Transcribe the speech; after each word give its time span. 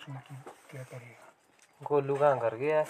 क्या 0.00 0.82
करेगा 0.82 1.32
गोलू 1.80 2.14
कहाँ 2.16 2.38
कर 2.40 2.54
गया? 2.56 2.78
है 2.78 2.84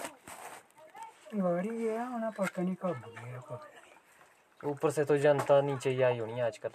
गाड़ी 1.35 1.69
गया 1.69 2.03
उन्हें 2.15 2.31
पता 2.31 2.61
नहीं 2.61 2.75
कब 2.75 3.01
गया 3.07 3.39
कब 3.49 4.67
ऊपर 4.69 4.91
से 4.91 5.03
तो 5.05 5.17
जनता 5.17 5.59
नीचे 5.61 5.89
ही 5.89 6.01
आई 6.01 6.19
होनी 6.19 6.39
आजकल। 6.41 6.69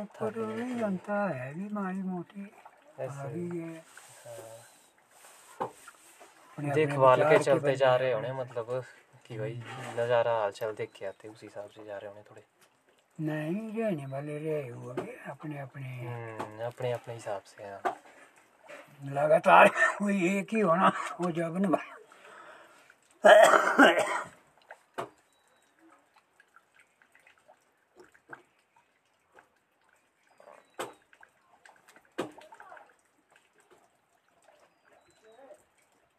ऊपर 0.00 0.32
जनता 0.78 1.22
है 1.28 1.52
भी 1.54 1.68
मारी 1.74 2.02
मोटी। 2.02 2.50
है। 3.00 3.84
देखभाल 6.58 7.22
के 7.22 7.38
चलते 7.38 7.74
जा 7.76 7.94
रहे 7.96 8.12
होने 8.12 8.32
मतलब 8.32 8.82
कि 9.26 9.38
भाई 9.38 9.62
नज़ारा 9.98 10.32
हाल 10.38 10.50
चाल 10.52 10.74
देख 10.74 10.90
के 10.96 11.06
आते 11.06 11.28
उस 11.28 11.42
हिसाब 11.42 11.68
से 11.70 11.84
जा 11.84 11.98
रहे 11.98 12.10
होने 12.10 12.22
थोड़े। 12.30 12.42
नहीं 13.18 13.82
रहने 13.82 14.06
वाले 14.06 14.38
रहे 14.38 14.68
हुए 14.68 15.06
अपने 15.26 15.58
अपने 15.60 16.64
अपने 16.66 16.92
अपने 16.92 17.14
हिसाब 17.14 17.42
से 17.46 17.64
हाँ। 17.64 17.97
लगातार 19.02 19.68
कोई 19.98 20.38
एक 20.38 20.54
ही 20.54 20.60
होना 20.60 20.92
वो 21.20 21.30
जब 21.30 21.56
न 21.56 21.78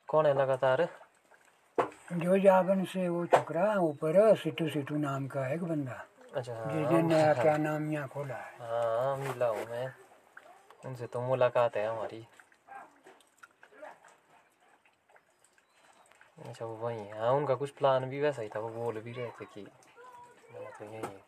कौन 0.10 0.26
है 0.26 0.34
लगातार? 0.34 0.88
जो 2.14 2.38
जागन 2.38 2.84
से 2.86 3.08
वो 3.10 3.26
चुकरा 3.26 3.74
ऊपर 3.80 4.36
सिटू 4.36 4.70
सिटू 4.70 4.98
नाम 4.98 5.28
का 5.28 5.48
एक 5.54 5.64
बंदा। 5.64 6.06
अच्छा 6.36 6.54
जिसने 6.54 7.02
नया 7.02 7.26
हाँ। 7.26 7.44
क्या 7.44 7.58
नाम 7.58 7.92
यहाँ 7.92 8.08
खोला 8.08 8.36
है? 8.36 8.52
हाँ 8.62 9.18
मिला 9.18 9.48
हूँ 9.48 9.66
मैं। 9.66 9.94
उनसे 10.86 11.06
तो 11.06 11.22
मुलाकात 11.22 11.78
है 11.78 11.88
हमारी। 11.88 12.28
अच्छा 16.46 16.66
वो 16.66 16.76
वही 16.76 17.10
हाँ। 17.10 17.32
उनका 17.32 17.56
कुछ 17.56 17.70
प्लान 17.70 18.06
भी 18.10 18.20
वैसा 18.22 18.42
ही 18.42 18.50
था 18.50 18.60
वो 18.60 18.70
बोल 18.70 19.00
भी 19.02 19.12
रहे 19.12 19.30
थे 19.40 19.46
कि 19.46 19.62
तो 20.54 20.86
यही 20.86 20.96
है। 20.96 21.22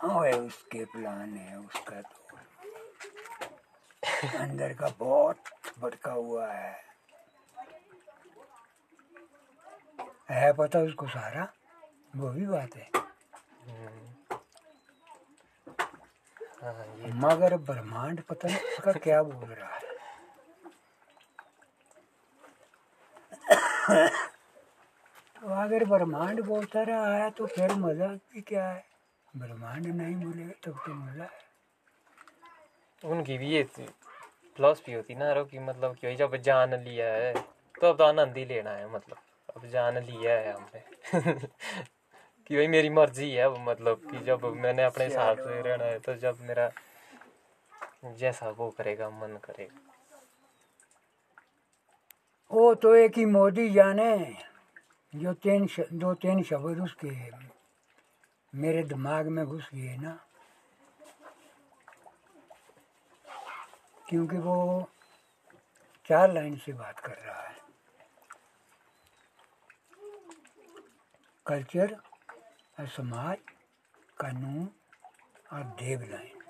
हाँ 0.00 0.24
है 0.24 0.32
उसके 0.40 0.84
प्लान 0.84 1.34
है 1.36 1.58
उसका 1.58 2.00
तो 2.00 2.36
अंदर 4.38 4.72
का 4.74 4.88
बहुत 4.98 5.36
भटका 5.80 6.12
हुआ 6.12 6.46
है। 6.52 6.76
है 10.30 10.52
पता 10.52 10.78
उसको 10.80 11.06
सारा? 11.06 11.48
वो 12.16 12.28
भी 12.30 12.46
बात 12.46 12.76
है। 12.76 12.88
हम्म। 13.66 14.36
हाँ 16.62 16.74
मगर 17.24 17.56
ब्रह्मांड 17.70 18.20
पता 18.22 18.48
नहीं 18.48 18.58
उसका 18.58 18.92
क्या 18.92 19.22
बोल 19.22 19.50
रहा 19.50 19.74
है। 19.74 19.83
तो 23.88 25.48
अगर 25.54 25.84
ब्रह्मांड 25.84 26.42
बोलता 26.44 26.82
रहा 26.82 27.16
है 27.16 27.30
तो 27.30 27.46
फिर 27.46 27.72
मज़ा 27.74 28.06
भी 28.06 28.40
क्या 28.40 28.68
है? 28.68 28.84
ब्रह्मांड 29.36 29.86
नहीं 29.86 30.14
बोलेगा 30.14 30.52
तब 30.64 30.78
तो 30.86 30.94
मज़ा 30.94 31.24
है। 31.24 31.42
उनकी 33.02 33.38
भी 33.38 33.48
ये 33.48 33.62
फिलॉसफी 33.62 34.92
होती 34.92 35.14
ना 35.14 35.42
कि 35.42 35.58
मतलब 35.58 35.94
कि 35.94 36.14
जब 36.16 36.36
जान 36.42 36.74
लिया 36.74 37.06
है 37.06 37.32
तो 37.80 37.86
अब 37.88 37.96
तो 37.98 38.04
आनंद 38.04 38.36
ही 38.36 38.44
लेना 38.44 38.70
है 38.70 38.88
मतलब। 38.94 39.16
अब 39.56 39.66
जान 39.66 39.98
लिया 39.98 40.32
है 40.32 40.52
हमने। 40.52 40.80
कि 42.46 42.56
भाई 42.56 42.66
मेरी 42.68 42.88
मर्ज़ी 42.90 43.30
है 43.30 43.42
अब 43.42 43.56
मतलब 43.68 44.00
कि 44.10 44.24
जब 44.24 44.44
मैंने 44.56 44.84
अपने 44.84 45.04
हिसाब 45.04 45.38
से 45.38 45.60
रहना 45.62 45.84
है 45.84 45.98
तो 45.98 46.14
जब 46.14 46.38
मेरा 46.40 46.70
जैसा 48.18 48.48
वो 48.50 48.70
करेगा 48.70 49.08
मन 49.10 49.38
करेगा। 49.44 49.93
वो 52.50 52.74
तो 52.74 52.94
एक 52.94 53.18
ही 53.18 53.24
मोदी 53.24 53.70
जाने 53.70 54.38
जो 55.14 55.32
तीन 55.34 55.68
दो 55.92 56.14
तीन 56.14 56.42
शब्द 56.42 56.80
उसके 56.80 57.30
मेरे 58.54 58.82
दिमाग 58.82 59.28
में 59.28 59.46
घुस 59.46 59.68
गए 59.74 59.96
ना। 59.96 60.18
क्योंकि 64.08 64.36
वो 64.36 64.90
चार 66.08 66.32
लाइन 66.32 66.56
से 66.56 66.72
बात 66.72 67.00
कर 67.00 67.14
रहा 67.14 67.42
है। 67.42 67.56
कल्चर 71.46 71.96
और 72.80 72.86
समाज 72.88 73.36
कानून 74.18 74.68
और 75.52 75.64
देव 75.64 76.00
लाइन। 76.00 76.42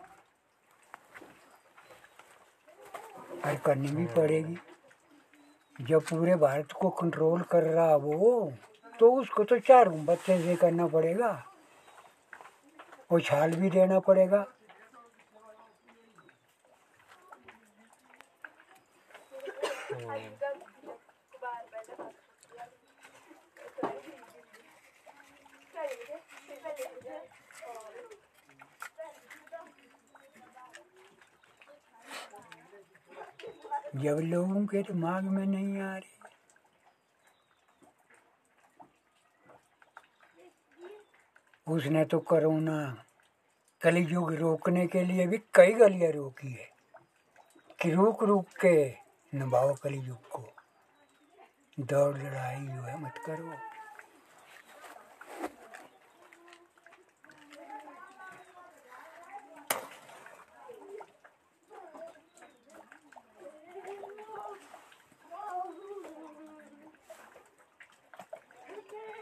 और 3.46 3.56
करनी 3.56 3.88
भी 3.88 4.06
पड़ेगी। 4.06 4.58
जब 5.80 6.00
पूरे 6.00 6.34
भारत 6.36 6.72
को 6.72 6.88
कंट्रोल 6.90 7.40
कर 7.42 7.62
रहा 7.62 7.96
वो 7.96 8.52
तो 8.98 9.12
उसको 9.12 9.44
तो 9.44 9.58
चार 9.58 9.88
बच्चे 9.88 10.38
से 10.42 10.56
करना 10.56 10.86
पड़ेगा। 10.86 11.44
उछाल 13.10 13.50
भी 13.50 13.70
देना 13.70 13.98
पड़ेगा। 14.00 14.46
जब 33.96 34.20
लोगों 34.24 34.66
के 34.66 34.82
दिमाग 34.82 35.24
में 35.24 35.46
नहीं 35.46 35.80
आ 35.80 35.96
रही। 35.96 36.10
उसने 41.66 42.04
तो 42.04 42.18
कोरोना 42.18 43.04
कलयुग 43.82 44.32
रोकने 44.34 44.86
के 44.86 45.04
लिए 45.04 45.26
भी 45.26 45.38
कई 45.54 45.72
गलियाँ 45.72 46.12
रोकी 46.12 46.52
है 46.52 46.70
कि 47.82 47.90
रुक 47.90 48.22
रुक 48.22 48.48
के 48.48 48.90
निभाओ 49.32 49.74
कलयुग 49.74 50.28
को। 50.28 50.44
दौड़ 51.80 52.18
लड़ाई 52.18 52.66
जो 52.66 52.82
है 52.82 53.00
मत 53.00 53.14
करो। 53.26 53.73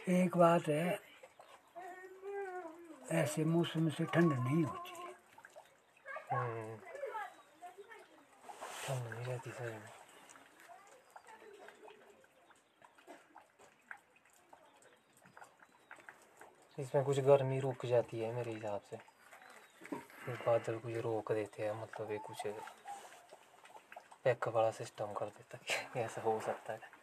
एक 0.08 0.36
बात 0.36 0.68
है, 0.68 1.00
ऐसे 3.10 3.44
मौसम 3.44 3.88
से 3.88 4.04
ठंड 4.04 4.32
नहीं 4.32 4.64
होती। 4.64 4.90
हम्म। 6.32 6.76
ठंड 8.86 9.14
नहीं 9.14 9.24
रहती 9.26 9.50
इसमें 16.78 17.04
कुछ 17.04 17.18
गर्मी 17.20 17.60
रुक 17.60 17.86
जाती 17.86 18.20
है 18.20 18.32
मेरे 18.32 18.52
हिसाब 18.52 18.80
से। 18.80 18.96
बादल 20.32 20.78
कुछ 20.78 20.94
रोक 20.94 21.32
देते 21.32 21.62
हैं 21.62 21.82
मतलब 21.82 22.10
ये 22.10 22.18
कुछ, 22.18 22.42
पैक 24.24 24.48
वाला 24.48 24.70
सिस्टम 24.70 25.12
कर 25.12 25.26
देता 25.26 25.58
है। 25.58 25.90
ऐसा 26.04 26.20
हो 26.22 26.40
सकता 26.40 26.72
है। 26.72 27.01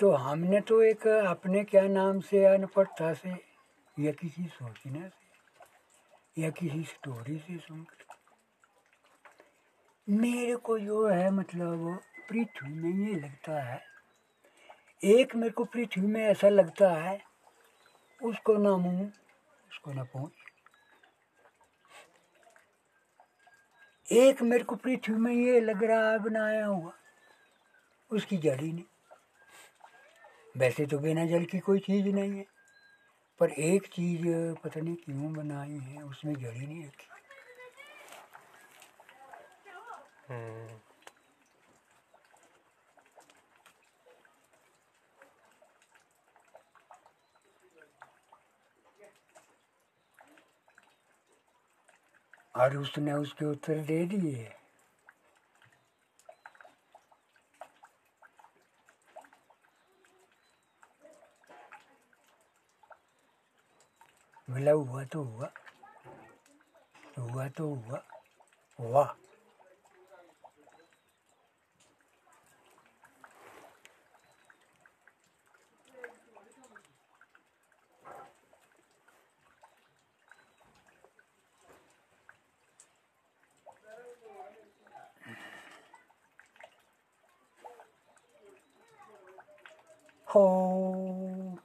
तो 0.00 0.10
हमने 0.10 0.60
तो 0.60 0.82
एक 0.82 1.06
अपने 1.08 1.64
क्या 1.64 1.82
नाम 1.88 2.20
से 2.20 2.44
अनपढ़ता 2.44 3.14
से 3.14 3.30
या 4.00 4.12
किसी 4.12 4.44
सोचने 4.44 5.08
से 5.08 6.42
या 6.42 6.50
किसी 6.50 6.82
स्टोरी 6.84 7.38
से 7.38 7.58
सुन 7.58 7.86
मेरे 10.08 10.56
को 10.56 10.78
जो 10.78 11.08
है 11.08 11.30
मतलब 11.30 12.00
पृथ्वी 12.28 12.74
में 12.74 13.08
ये 13.08 13.14
लगता 13.14 13.62
है, 13.62 13.82
एक 15.04 15.36
मेरे 15.36 15.52
को 15.52 15.64
पृथ्वी 15.64 16.06
में 16.06 16.22
ऐसा 16.24 16.48
लगता 16.48 16.90
है, 16.90 17.20
उसको 18.22 18.56
ना 18.56 18.76
मुँह, 18.76 19.06
उसको 19.68 19.92
ना 19.92 20.04
पहुँच 20.04 20.32
एक 24.12 24.42
मेरे 24.42 24.64
को 24.64 24.76
पृथ्वी 24.76 25.14
में 25.14 25.32
ये 25.32 25.60
लग 25.60 25.84
रहा 25.84 26.10
है 26.10 26.18
बनाया 26.18 26.66
हुआ, 26.66 26.92
उसकी 28.10 28.36
जड़ 28.36 28.60
नहीं 28.60 28.84
वैसे 30.56 30.86
तो 30.86 30.98
बिना 30.98 31.26
जल 31.26 31.44
की 31.44 31.58
कोई 31.58 31.78
चीज़ 31.78 32.08
नहीं 32.08 32.38
है। 32.38 32.44
पर 33.40 33.50
एक 33.50 33.86
चीज़ 33.86 34.22
पता 34.54 34.80
नहीं 34.80 34.94
क्यों 34.94 35.32
बनाई 35.32 35.78
है 35.78 36.02
उसमें 36.02 36.34
जल 36.34 36.50
ही 36.50 36.66
नहीं 36.66 36.86
रखी। 36.86 37.06
हम्म। 40.28 40.78
और 52.56 52.76
उसने 52.76 53.12
उसके 53.12 53.44
उत्तर 53.44 53.78
दे 53.78 54.04
दिए। 54.04 54.57
बोला 64.48 64.72
हुआ 64.72 65.02
तो 65.12 65.22
हुआ 65.22 65.50
हुआ 67.18 67.48
तो 67.56 67.68
हुआ 67.74 68.02
वाह 68.78 69.12
हो 90.28 90.44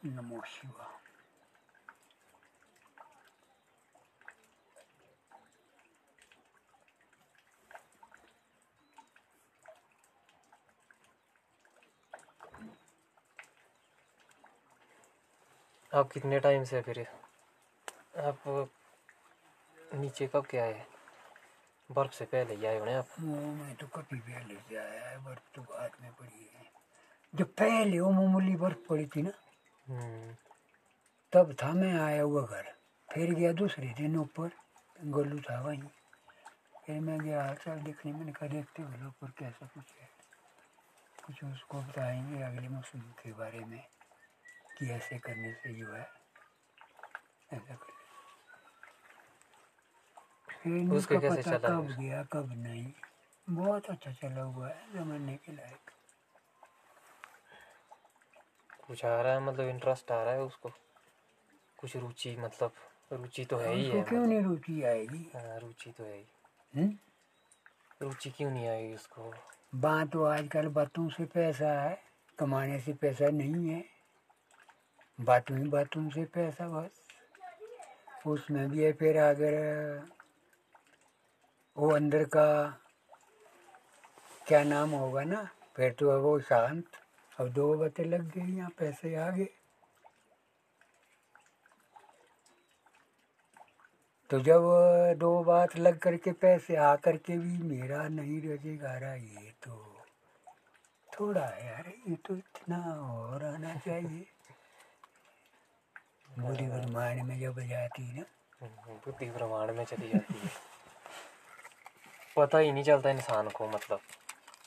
नमो 0.05 0.41
शिवा 0.47 0.93
आप 15.93 16.11
कितने 16.11 16.39
टाइम 16.39 16.63
से 16.63 16.81
फिर 16.81 17.07
आप 18.17 18.69
नीचे 19.93 20.27
कब 20.27 20.45
के 20.45 20.57
आए? 20.57 20.85
बर्फ़ 21.91 22.11
से 22.11 22.25
पहले 22.25 22.55
ही 22.55 22.65
आए 22.65 22.79
होने 22.79 22.93
आप? 22.93 23.07
मैं 23.19 23.75
तो 23.75 23.87
कभी 23.87 24.19
पहले 24.19 24.55
से 24.55 24.75
आया 24.75 25.09
है 25.09 25.23
बर्फ़ 25.25 25.55
तो 25.55 25.61
बाद 25.61 25.91
में 26.01 26.11
पड़ी 26.13 26.49
है। 26.55 26.65
जब 27.35 27.45
पहले 27.45 27.99
वो 27.99 28.09
मामूली 28.11 28.55
बर्फ़ 28.55 28.77
पड़ी 28.89 29.05
थी 29.05 29.21
ना 29.21 29.31
हम्म, 29.87 30.35
तब 31.33 31.55
था 31.63 31.73
मैं 31.73 31.99
आया 31.99 32.21
हुआ 32.21 32.41
घर। 32.41 32.73
फिर 33.13 33.33
गया 33.33 33.53
दूसरे 33.53 33.93
दिन 33.97 34.17
ऊपर 34.17 34.49
गोलू 35.05 35.39
था 35.39 35.61
वहीं। 35.61 35.83
फिर 36.85 36.99
मैं 36.99 37.19
गया 37.19 37.43
हाल 37.43 37.55
चाल 37.55 37.79
देखने 37.79 38.13
मैंने 38.13 38.31
कहा 38.31 38.47
देखते 38.47 38.83
हो 38.83 39.07
ऊपर 39.07 39.31
कैसा 39.39 39.65
कुछ 39.65 39.85
है। 40.01 40.09
कुछ 41.25 41.43
उसको 41.43 41.77
बताएँगे 41.77 42.43
अगले 42.43 42.69
मौसम 42.69 42.99
के 42.99 43.33
बारे 43.33 43.59
में। 43.59 43.83
कि 44.77 44.89
ऐसे 44.89 45.19
करने 45.19 45.53
से 45.53 45.73
जो 45.73 45.93
है 45.93 46.09
ऐसा 47.53 47.75
कर 47.75 47.91
फिर 50.63 50.89
उसका 50.89 51.19
कैसे 51.19 51.41
पता 51.41 51.57
चला? 51.57 51.69
कब 51.69 51.87
गया 51.99 52.23
कब 52.23 52.53
नहीं? 52.57 52.93
बहुत 53.49 53.85
अच्छा 53.85 54.11
चला 54.11 54.41
हुआ 54.41 54.69
है 54.69 54.93
जमाने 54.93 55.35
के 55.35 55.51
लायक। 55.51 55.91
कुछ 58.87 59.05
आ 59.05 59.21
रहा 59.21 59.33
है 59.33 59.39
मतलब 59.39 59.67
इंटरेस्ट 59.67 60.11
आ 60.11 60.23
रहा 60.23 60.33
है 60.33 60.41
उसको? 60.41 60.69
कुछ 61.77 61.95
रुचि 61.95 62.35
मतलब 62.39 62.71
रुचि 63.11 63.45
तो 63.45 63.57
है 63.57 63.75
ही 63.75 63.89
है 63.89 64.03
क्यों 64.03 64.25
नहीं 64.25 64.41
रुचि 64.41 64.83
आएगी? 64.83 65.31
हाँ, 65.35 65.59
रुचि 65.59 65.91
तो 65.91 66.03
है 66.03 66.17
ही। 66.17 66.25
हम्म? 66.75 66.97
रुचि 68.01 68.29
क्यों 68.29 68.51
नहीं 68.51 68.67
आएगी 68.67 68.93
उसको? 68.93 69.33
बात 69.75 70.09
तो 70.11 70.23
आजकल 70.23 70.67
बातों 70.67 71.09
से 71.09 71.25
पैसा 71.25 71.81
है 71.81 72.03
कमाने 72.39 72.79
से 72.79 72.93
पैसा 72.93 73.29
नहीं 73.29 73.69
है। 73.69 73.92
बातों 75.19 75.57
ही 75.57 75.67
बातों 75.69 76.09
से 76.09 76.23
पैसा 76.33 76.67
बस 76.69 77.01
उसमें 78.27 78.69
भी 78.69 78.83
है 78.83 78.91
फिर 78.93 79.17
अगर, 79.19 79.55
वो 81.77 81.89
अंदर 81.95 82.23
का 82.35 82.45
क्या 84.47 84.63
नाम 84.63 84.89
होगा 84.91 85.23
ना, 85.23 85.43
फिर 85.75 85.91
तो 85.99 86.11
है 86.11 86.17
वो 86.17 86.39
शांत। 86.41 86.85
अब 87.39 87.47
दो 87.53 87.73
बातें 87.77 88.03
लग 88.05 88.29
गई 88.31 88.55
यहाँ 88.55 88.69
पैसे 88.79 89.15
आ 89.15 89.29
गए 89.29 89.47
तो 94.29 94.39
जब 94.41 94.61
दो 95.19 95.43
बात 95.43 95.77
लग 95.77 95.97
करके 95.99 96.31
पैसे 96.41 96.75
आ 96.75 96.95
करके 97.05 97.37
भी 97.37 97.57
मेरा 97.63 98.07
नहीं 98.09 98.41
रजेगा 98.43 98.97
रहा 98.97 99.13
ये 99.13 99.51
तो 99.63 99.75
थोड़ा 101.09 101.41
यार, 101.41 101.91
ये 102.07 102.15
तो 102.25 102.35
इतना 102.35 102.77
और 103.03 103.43
आना 103.45 103.75
चाहिए। 103.75 104.25
बुरी 106.39 106.65
ब्रह्मांड 106.65 107.21
में 107.21 107.39
जब 107.39 107.59
जाती 107.59 108.13
ना। 108.13 108.23
हम्म, 108.61 108.93
बुद्धि 108.93 109.25
ब्रह्मांड 109.25 109.71
में 109.71 109.85
चली 109.85 110.09
जाती 110.09 110.39
है। 110.39 110.49
पता 112.37 112.57
ही 112.57 112.71
नहीं 112.71 112.83
चलता 112.83 113.09
इंसान 113.09 113.49
को 113.49 113.67
मतलब। 113.67 113.99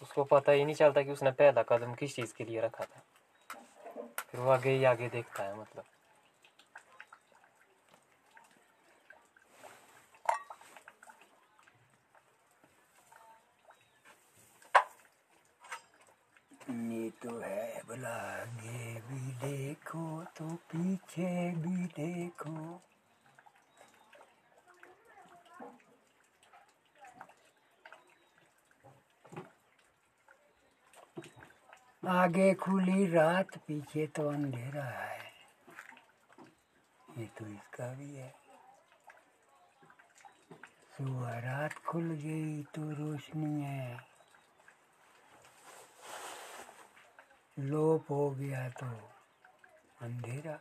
उसको 0.02 0.24
पता 0.24 0.52
ही 0.52 0.64
नहीं 0.64 0.74
चलता 0.74 1.02
कि 1.02 1.10
उसने 1.10 1.30
पहला 1.30 1.62
कदम 1.62 1.94
किस 1.94 2.16
चीज़ 2.16 2.34
के 2.34 2.44
लिए 2.44 2.60
रखा 2.60 2.84
था। 2.84 3.02
फिर 4.18 4.40
वो 4.40 4.50
आगे 4.50 4.70
ही 4.70 4.84
आगे 4.84 5.08
देखता 5.08 5.42
है 5.42 5.60
मतलब। 5.60 5.84
तो 17.10 17.38
है 17.38 17.82
भला 17.88 18.42
आगे 18.42 19.00
भी 19.00 19.32
देखो 19.32 20.24
तो 20.24 20.54
पीछे 20.54 21.50
भी 21.50 21.86
देखो। 21.86 22.82
आगे 32.08 32.54
खुली 32.54 33.06
रात, 33.06 33.58
पीछे 33.58 34.06
तो 34.06 34.28
अंधेरा 34.28 34.84
है। 34.84 35.32
ये 37.18 37.26
तो 37.26 37.46
इसका 37.46 37.94
भी 37.94 38.14
है। 38.14 38.34
सुबह 40.96 41.38
रात 41.38 41.72
खुल 41.72 42.10
गई 42.10 42.62
तो 42.62 42.82
रोशनी 42.90 43.62
है। 43.62 44.15
लोप 47.56 48.10
हो 48.10 48.30
गया 48.30 48.68
तो 48.70 48.86
अंधेरा। 50.02 50.58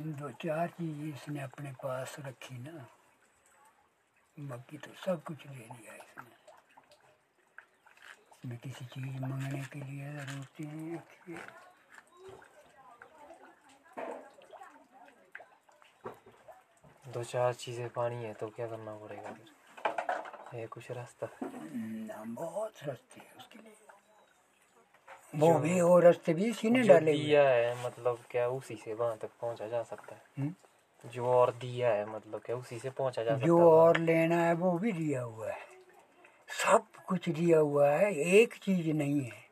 दो 0.00 0.30
चार 0.42 0.68
चीज़ 0.68 1.02
इसने 1.06 1.40
अपने 1.42 1.70
पास 1.82 2.16
रखी 2.20 2.58
ना, 2.58 2.86
बाकी 4.36 4.78
तो 4.78 4.94
सब 5.04 5.22
कुछ 5.22 5.46
ले 5.46 5.54
लिया 5.56 5.94
इसने। 5.94 6.30
इसमें 8.34 8.58
किसी 8.58 8.84
चीज़ 8.84 9.20
मांगने 9.20 9.62
के 9.72 9.80
लिए 9.80 10.12
ज़रूरत 10.12 10.60
नहीं 10.60 10.94
रखी 10.96 11.32
है 11.32 11.46
दो 17.14 17.22
चार 17.24 17.54
चीज़ें 17.54 17.88
पानी 17.88 18.24
है 18.24 18.32
तो 18.34 18.46
क्या 18.46 18.66
करना 18.66 18.94
पड़ेगा 18.94 19.30
फिर? 19.32 19.46
है 20.52 20.66
कुछ 20.66 20.90
रास्ता 20.90 21.28
ना 21.42 22.24
बहुत 22.26 22.72
रास्ते 22.84 23.20
हैं 23.20 23.36
उसके 23.38 23.58
लिए। 23.58 23.72
वो 25.34 25.58
भी 25.58 25.80
वो 25.80 25.98
रास्ते 26.00 26.34
भी 26.34 26.44
इसी 26.44 26.70
ने 26.70 26.82
डाले 26.82 27.12
दिया 27.12 27.48
है 27.48 27.86
मतलब 27.86 28.18
क्या 28.30 28.48
उसी 28.48 28.76
से 28.76 28.94
वहाँ 28.94 29.16
तक 29.16 29.30
पहुँचा 29.40 29.68
जा 29.68 29.82
सकता 29.82 30.14
है। 30.14 30.22
हम्म? 30.38 30.54
जो 31.04 31.26
और 31.26 31.52
दिया 31.52 31.90
है 31.90 32.06
मतलब 32.06 32.40
क्या 32.40 32.56
उसी 32.56 32.78
से 32.78 32.90
पहुँचा 32.90 33.24
जा 33.24 33.34
सकता 33.34 33.46
जो 33.46 33.58
है 33.58 33.64
और 33.64 33.98
लेना 33.98 34.36
है 34.36 34.54
वो 34.54 34.78
भी 34.78 34.92
दिया 34.92 35.22
हुआ 35.22 35.50
है। 35.50 35.58
सब 36.62 36.86
कुछ 37.06 37.28
दिया 37.28 37.58
हुआ 37.58 37.90
है 37.90 38.14
एक 38.14 38.54
चीज़ 38.54 38.90
नहीं 38.92 39.20
है। 39.20 39.44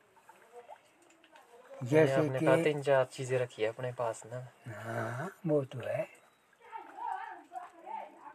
जैसे 1.84 2.28
कि 2.38 2.62
तीन 2.64 2.82
चार 2.82 3.04
चीज़ें 3.04 3.38
रखी 3.38 3.62
है 3.62 3.68
अपने 3.68 3.92
पास 3.92 4.22
ना। 4.26 4.48
हाँ 4.68 5.30
वो 5.46 5.64
तो 5.64 5.78
है। 5.78 6.21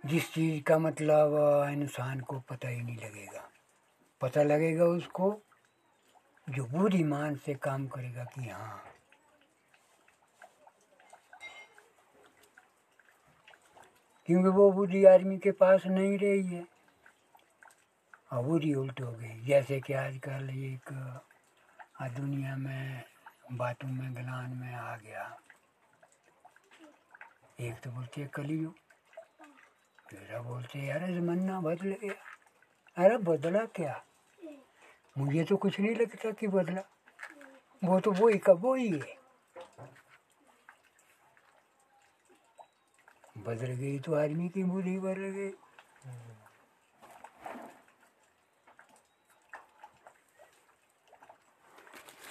जिस 0.07 0.33
चीज़ 0.33 0.63
का 0.63 0.77
मतलब 0.79 1.29
इंसान 1.69 2.19
को 2.19 2.39
पता 2.39 2.67
ही 2.67 2.81
नहीं 2.81 2.97
लगेगा। 2.97 3.49
पता 4.21 4.43
लगेगा 4.43 4.85
उसको, 4.85 5.41
जो 6.49 6.65
बुद्धिमान 6.65 7.35
से 7.35 7.53
काम 7.53 7.87
करेगा 7.87 8.23
कि 8.23 8.49
हाँ। 8.49 8.83
क्योंकि 14.25 14.49
वो 14.49 14.71
बुद्धि 14.71 15.05
आदमी 15.05 15.37
के 15.37 15.51
पास 15.51 15.85
नहीं 15.85 16.17
रही 16.17 16.47
है। 16.47 16.67
और 18.31 18.43
बुद्धि 18.43 18.73
उल्ट 18.73 19.01
हो 19.01 19.11
गई। 19.11 19.39
जैसे 19.39 19.79
कि 19.79 19.93
आजकल 19.93 20.49
एक 20.49 21.21
दुनिया 22.01 22.55
में, 22.55 23.03
बातों 23.51 23.87
में, 23.87 24.15
गलान 24.15 24.57
में 24.57 24.73
आ 24.73 24.97
गया। 24.97 25.37
एक 27.59 27.79
तो 27.79 27.91
बोलते 27.91 28.27
कलियुग। 28.27 28.86
मेरा 30.13 30.41
बोलते, 30.41 30.79
यार 30.79 30.99
जमाना 30.99 31.59
बदल 31.61 31.89
गया। 31.89 32.13
अरे, 32.97 33.17
बदला 33.17 33.65
क्या? 33.65 34.05
मुझे 35.17 35.43
तो 35.43 35.57
कुछ 35.57 35.79
नहीं 35.79 35.95
लगता 35.95 36.31
कि 36.31 36.47
बदला। 36.47 36.81
वो 37.83 37.99
तो 37.99 38.11
वो 38.11 38.27
ही 38.27 38.37
कब 38.37 38.61
वो 38.61 38.75
ही 38.75 38.89
है। 38.89 39.17
बदल 43.37 43.67
गई 43.67 43.99
तो 43.99 44.15
आदमी 44.15 44.49
की 44.49 44.63
बुद्धि 44.63 44.99
बदल 44.99 45.29
गई। 45.29 45.51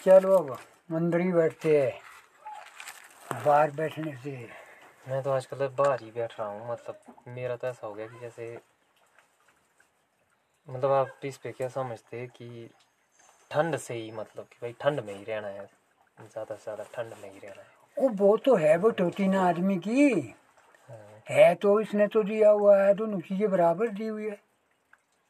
चलो 0.04 0.38
अब 0.38 0.52
अंदर 0.94 1.20
ही 1.20 1.32
बैठते 1.32 1.86
हैं, 1.86 2.00
बाहर 3.44 3.70
बैठने 3.70 4.16
से। 4.16 4.55
मैं 5.06 5.22
तो 5.22 5.30
आजकल 5.30 5.66
बाहर 5.78 6.02
ही 6.02 6.10
बैठ 6.10 6.32
रहा 6.40 6.48
हूँ 6.48 6.70
मतलब 6.70 7.24
मेरा 7.28 7.56
तो 7.56 7.66
ऐसा 7.66 7.86
हो 7.86 7.92
गया 7.94 8.06
कि 8.06 8.18
जैसे 8.20 8.46
मतलब 10.68 10.90
आप 10.90 11.20
इस 11.24 11.36
पे 11.36 11.52
क्या 11.52 11.68
समझते 11.68 12.16
हैं 12.16 12.28
कि 12.28 12.68
ठंड 13.50 13.76
से 13.76 13.94
ही 13.94 14.10
मतलब 14.10 14.44
कि 14.44 14.58
भाई 14.62 14.72
ठंड 14.80 15.00
में 15.00 15.14
ही 15.14 15.24
रहना 15.24 15.48
है 15.48 15.66
ज़्यादा 16.20 16.54
से 16.54 16.62
ज़्यादा 16.62 16.84
ठंड 16.94 17.12
में 17.22 17.30
ही 17.32 17.38
रहना 17.38 17.62
है। 17.62 17.68
वो 17.96 18.08
वो 18.16 18.36
तो 18.36 18.54
है 18.54 18.76
वो 18.76 18.90
टोटी 18.90 19.28
ना 19.28 19.42
आदमी 19.48 19.76
की 19.78 20.08
हाँ, 20.10 21.22
है 21.26 21.54
तो 21.54 21.80
इसने 21.80 22.06
तो 22.06 22.22
दिया 22.22 22.50
हुआ 22.50 22.76
है 22.82 22.92
दोनों 22.94 23.20
चीज़ें 23.20 23.50
बराबर 23.50 23.88
दी 23.88 24.06
हुई 24.06 24.28
है। 24.28 24.38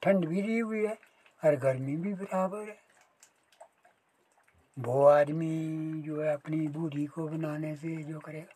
ठंड 0.03 0.27
भी 0.27 0.43
दी 0.43 0.59
हुई 0.59 0.85
है 0.87 0.99
और 1.43 1.57
गर्मी 1.57 1.97
भी 1.97 2.15
बराबर 2.15 2.69
है। 2.69 2.79
वो 4.77 5.05
आदमी 5.07 6.03
जो 6.03 6.23
है 6.23 6.33
अपनी 6.35 6.67
बूढ़ी 6.69 7.07
को 7.07 7.29
बनाने 7.29 7.75
से 7.77 7.97
जो 8.03 8.19
करेगा। 8.21 8.56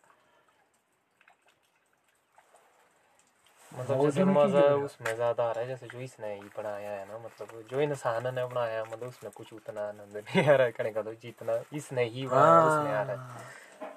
मतलब 3.71 4.01
जैसे 4.01 4.23
मज़ा 4.25 4.61
उसमें 4.75 5.13
ज़्यादा 5.15 5.43
आ 5.43 5.51
रहा 5.51 5.61
है 5.61 5.67
जैसे 5.67 5.87
जो 5.87 5.99
इसने 5.99 6.33
ही 6.33 6.49
बनाया 6.57 6.91
है 6.91 7.05
ना 7.07 7.17
मतलब 7.17 7.63
जो 7.71 7.81
इंसान 7.81 8.33
ने 8.35 8.45
बनाया 8.45 8.83
मतलब 8.83 9.07
उसमें 9.07 9.31
कुछ 9.31 9.53
उतना 9.53 9.81
आनंद 9.81 10.17
नहीं 10.17 10.43
आ 10.43 10.55
रहा 10.55 10.65
है 10.65 10.71
कहने 10.71 10.91
का 10.91 11.01
तो 11.01 11.13
जितना 11.21 11.61
इसने 11.73 12.03
ही 12.05 12.25
बनाया 12.27 12.61
उसमें 12.61 12.91
आ 12.91 13.01
रहा 13.01 13.15
है। 13.15 13.89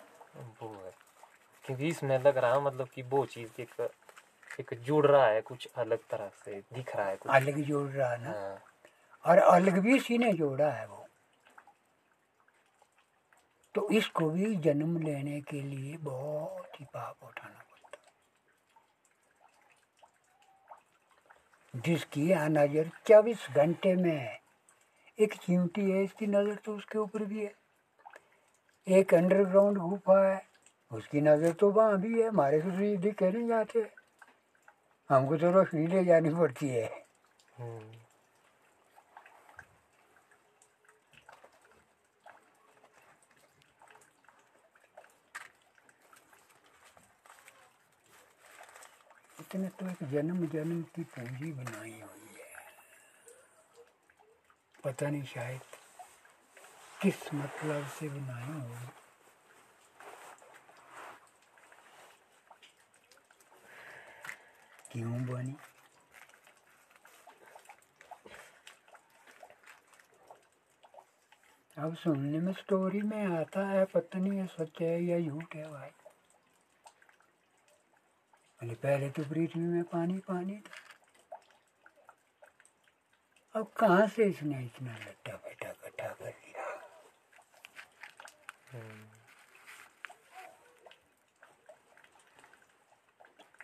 वो 0.62 0.68
है। 0.68 0.92
क्योंकि 1.64 1.88
इसमें 1.88 2.18
लग 2.18 2.38
रहा 2.38 2.54
है 2.54 2.62
मतलब 2.62 2.88
कि 2.88 3.02
वो 3.02 3.24
चीज़ 3.26 3.60
एक 3.60 3.90
एक 4.60 4.74
जुड़ 4.82 5.06
रहा 5.06 5.26
है 5.26 5.40
कुछ 5.40 5.68
अलग 5.76 5.98
तरह 6.10 6.30
से 6.44 6.60
दिख 6.74 6.94
रहा 6.96 7.06
है 7.06 7.16
कुछ। 7.16 7.32
अलग 7.32 7.60
जोड़ 7.60 7.90
रहा 7.90 8.10
है 8.10 8.22
ना? 8.22 8.30
हाँ। 8.30 8.58
और 9.24 9.38
अलग 9.38 9.78
भी 9.78 9.96
इसी 9.96 10.18
ने 10.18 10.32
जोड़ा 10.32 10.70
है 10.70 10.86
वो। 10.86 11.06
तो 13.74 13.88
इसको 13.90 14.30
भी 14.30 14.54
जन्म 14.56 14.96
लेने 15.02 15.40
के 15.40 15.60
लिए 15.60 15.96
बहुत 15.96 16.80
ही 16.80 16.84
पाप 16.84 17.24
उठाना। 17.24 17.63
जिसकी 21.74 22.28
यहाँ 22.28 22.48
नज़र 22.48 22.90
चौबीस 23.06 23.46
घंटे 23.56 23.94
में 23.96 24.12
है 24.12 24.38
एक 25.18 25.34
चिमटी 25.36 25.90
है, 25.90 26.02
इसकी 26.04 26.26
नज़र 26.26 26.58
तो 26.64 26.74
उसके 26.76 26.98
ऊपर 26.98 27.24
भी 27.24 27.44
है। 27.44 27.52
एक 28.86 29.14
अंडरग्राउंड 29.14 29.78
गुफा 29.78 30.18
है, 30.24 30.40
उसकी 30.90 31.20
नज़र 31.20 31.52
तो 31.52 31.70
वहाँ 31.70 32.00
भी 32.00 32.20
है। 32.20 32.28
हमारे 32.28 32.60
तो 32.62 32.70
सीधे 32.70 33.10
कह 33.12 33.32
नहीं 33.32 33.48
जाते 33.48 33.86
हमको 35.10 35.36
तो 35.36 35.50
रोशनी 35.50 35.86
ले 35.86 36.04
जानी 36.04 36.30
पड़ती 36.30 36.68
है। 36.68 36.86
हम्म, 49.54 49.68
तो 49.68 49.86
एक 49.88 50.10
जन्म 50.10 50.46
जन्म 50.46 50.82
की 50.82 51.02
पूंजी 51.04 51.52
बनाई 51.52 51.90
हुई 51.90 52.34
है। 52.36 52.52
पता 54.84 55.10
नहीं 55.10 55.24
शायद 55.24 55.60
किस 57.02 57.34
मतलब 57.34 57.86
से 57.86 58.08
बनाई 58.08 58.60
होगी 58.60 58.86
क्यों 64.92 65.26
बनी? 65.26 65.56
अब 71.78 71.94
सुनने 71.96 72.38
में 72.38 72.52
स्टोरी 72.52 73.02
में 73.02 73.26
आता 73.26 73.66
है 73.68 73.84
पता 73.84 74.18
नहीं 74.18 74.38
है 74.38 74.46
सच 74.46 74.80
है 74.80 75.04
या 75.04 75.20
झूठ 75.20 75.56
है 75.56 75.70
भाई। 75.70 75.90
बोले 78.64 78.74
पहले 78.82 79.08
तो 79.10 79.22
पृथ्वी 79.28 79.60
में 79.62 79.82
पानी 79.92 80.18
पानी 80.24 80.54
था। 80.56 80.76
अब 83.54 83.66
कहाँ 83.78 84.06
से 84.08 84.24
इसने 84.24 84.64
इतना 84.64 84.92
लट्टा 84.98 85.32
बैठा 85.44 85.68
इकट्ठा 85.70 86.08
कर 86.08 86.28
लिया 86.28 86.64
हम्म। 88.72 89.02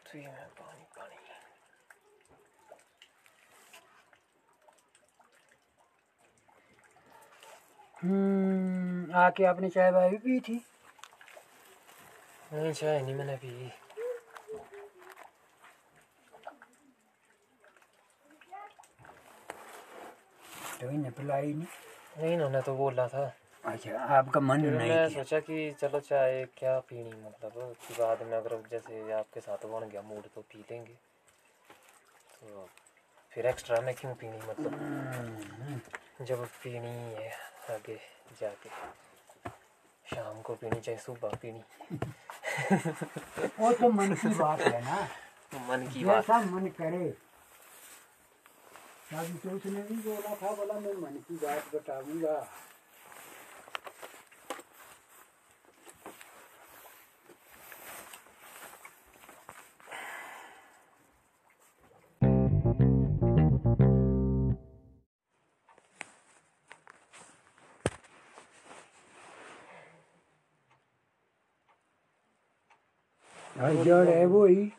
तो 0.07 0.19
पानी 0.61 0.85
पानी 0.97 1.17
हम्म 8.03 9.15
आके 9.19 9.45
आपने 9.45 9.69
चाय 9.71 9.91
भाई 9.93 10.17
पी 10.19 10.41
थी? 10.41 10.65
नहीं 12.53 12.73
चाय 12.73 13.01
नहीं 13.03 13.15
मैंने 13.15 13.37
पी। 13.37 13.71
तो 20.81 20.91
इन्हें 20.91 21.13
पिलाई 21.13 21.47
नहीं। 21.47 21.67
नहीं 22.19 22.35
इन्होंने 22.35 22.63
तो 22.63 22.75
बोला 22.75 23.09
था। 23.09 23.37
अच्छा 23.65 23.99
आपका 23.99 24.41
मन 24.41 24.61
नहीं 24.61 24.91
मैं 24.91 25.09
सोचा 25.09 25.41
कि 25.41 25.77
चलो 25.81 26.01
चाय 26.01 26.47
क्या 26.57 26.79
पीनी 26.79 27.11
मतलब 27.11 27.77
कि 27.89 27.95
बाद 27.95 28.23
में 28.23 28.37
अगर 28.37 28.63
जैसे 28.71 29.13
आपके 29.13 29.41
साथ 29.41 29.67
बन 29.67 29.89
गया 29.89 30.03
मूड 30.03 30.23
तो 30.35 30.41
पी 30.41 30.65
लेंगे। 30.71 30.93
तो 32.35 32.69
फिर 33.31 33.47
एक्स्ट्रा 33.47 33.81
में 33.81 33.95
क्यों 33.95 34.15
पीनी 34.15 34.37
मतलब? 34.37 34.75
हम्म, 34.75 36.25
जब 36.25 36.47
पीनी 36.47 37.15
है 37.15 37.31
आगे 37.71 38.01
जाके। 38.41 38.71
शाम 40.15 40.43
को 40.43 40.55
पीनी 40.55 40.81
चाहे 40.81 40.99
सुबह 40.99 41.29
पीनी। 41.29 41.63
वो 43.61 43.73
तो 43.73 43.89
मन 43.89 44.15
की 44.15 44.29
बात 44.29 44.61
है 44.61 44.85
ना। 44.85 45.09
मन 45.55 45.87
की 45.95 46.05
बात। 46.05 46.31
मन 46.31 46.67
करे। 46.67 47.30
अभी 49.13 49.39
तो 49.39 49.51
उसने 49.51 49.83
भी 49.83 49.95
बोला 50.03 50.35
था 50.35 50.55
बोला 50.55 50.75
मैं 50.81 50.93
मन 50.95 51.17
की 51.29 51.35
बात 51.37 51.75
बताऊँगा। 51.75 52.49
जड़ 73.85 74.09
है 74.09 74.25
वो 74.27 74.45
ही। 74.47 74.73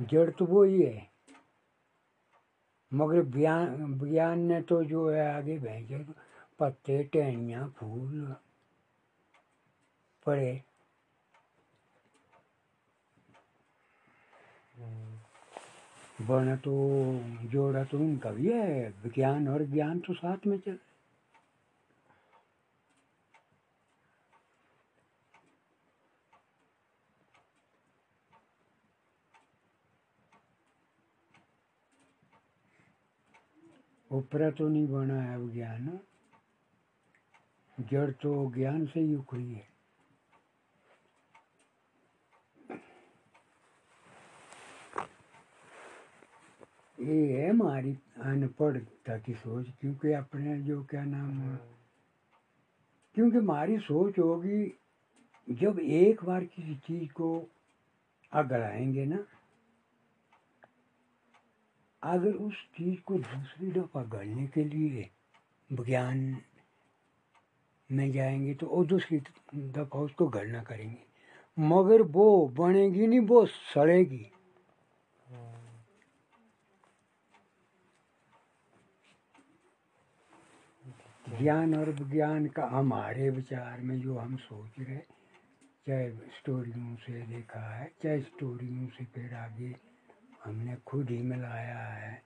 जड़ 0.00 0.30
तो 0.30 0.44
वो 0.46 0.62
ही 0.62 0.82
है। 0.82 1.13
मगर 2.94 3.20
विज्ञान 3.20 4.40
ने 4.40 4.62
तो 4.62 4.84
जो 4.84 5.08
है 5.10 5.34
आगे 5.34 5.58
भेजे 5.58 6.06
पत्ते, 6.58 7.02
टहनियाँ, 7.04 7.74
फूल 7.76 8.36
पड़े। 10.26 10.62
बना 16.22 16.56
तो 16.56 16.72
जोड़ा 17.48 17.84
तो 17.84 17.98
उनका 17.98 18.30
भी 18.30 18.50
है। 18.52 18.88
विज्ञान 19.04 19.48
और 19.48 19.64
ज्ञान 19.64 19.98
तो 20.00 20.14
साथ 20.14 20.46
में 20.46 20.58
चल। 20.58 20.78
ऊपरा 34.14 34.50
तो 34.50 34.68
नहीं 34.68 34.88
बना 34.88 35.20
है 35.22 35.38
वो 35.38 35.48
ज्ञान। 35.48 36.00
जड़ 37.78 38.10
तो 38.10 38.52
ज्ञान 38.54 38.86
से 38.86 39.00
ही 39.00 39.14
उखड़ी 39.14 39.52
है। 39.52 39.68
ये 47.00 47.42
है 47.42 47.50
हमारी 47.50 47.98
अनपढ़ता 48.20 49.18
की 49.18 49.34
सोच, 49.34 49.66
क्योंकि 49.80 50.12
अपने 50.12 50.60
जो 50.62 50.82
क्या 50.84 51.04
नाम 51.04 51.30
है, 51.30 51.56
क्योंकि 53.14 53.38
हमारी 53.38 53.78
सोच 53.78 54.18
होगी, 54.18 54.74
जब 55.50 55.78
एक 55.78 56.24
बार 56.24 56.44
किसी 56.44 56.74
चीज़ 56.74 57.12
को 57.12 57.48
अगड़ाएँगे 58.32 59.04
ना 59.06 59.24
अगर 62.04 62.32
उस 62.36 62.54
चीज़ 62.76 63.00
को 63.00 63.14
दूसरी 63.14 63.70
दफ़ा 63.72 64.02
गढ़ने 64.02 64.46
के 64.46 64.64
लिए 64.64 65.10
विज्ञान 65.70 66.36
में 67.90 68.10
जाएँगे 68.12 68.54
तो 68.54 68.66
और 68.66 68.86
दूसरी 68.86 69.18
दफ़ा 69.54 70.00
उसको 70.00 70.26
गढ़ना 70.28 70.62
करेंगे। 70.62 71.02
मगर 71.58 72.02
वो 72.02 72.48
बनेगी 72.48 73.06
नहीं, 73.06 73.20
वो 73.20 73.46
सड़ेगी। 73.46 74.30
ज्ञान 81.38 81.74
और 81.74 81.90
विज्ञान 81.90 82.46
का 82.46 82.66
हमारे 82.66 83.30
विचार 83.30 83.80
में 83.80 84.00
जो 84.00 84.16
हम 84.18 84.36
सोच 84.36 84.78
रहे 84.78 84.98
चाहे 85.86 86.10
स्टोरियों 86.10 86.94
से 86.96 87.22
देखा 87.26 87.60
है, 87.76 87.90
चाहे 88.02 88.20
स्टोरियों 88.20 88.86
से 88.86 89.04
फिर 89.04 89.34
आगे 89.34 89.93
हमने 90.44 90.76
खुद 90.76 91.10
ही 91.10 91.18
मिलाया 91.18 91.78
है। 91.78 92.24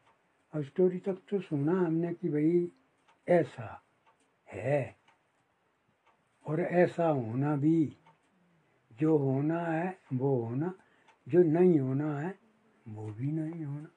और 0.54 0.64
स्टोरी 0.64 0.98
तक 0.98 1.14
तो 1.30 1.40
सुना 1.40 1.72
हमने 1.72 2.14
कि 2.14 2.28
भाई 2.28 2.72
ऐसा 3.28 3.82
है 4.52 4.96
और 6.46 6.60
ऐसा 6.60 7.08
होना 7.08 7.56
भी, 7.56 7.96
जो 9.00 9.18
होना 9.18 9.60
है, 9.60 9.98
वो 10.12 10.44
होना, 10.44 10.74
जो 11.28 11.42
नहीं 11.42 11.80
होना 11.80 12.20
है, 12.20 12.38
वो 12.88 13.06
भी 13.06 13.32
नहीं 13.32 13.64
होना। 13.64 13.88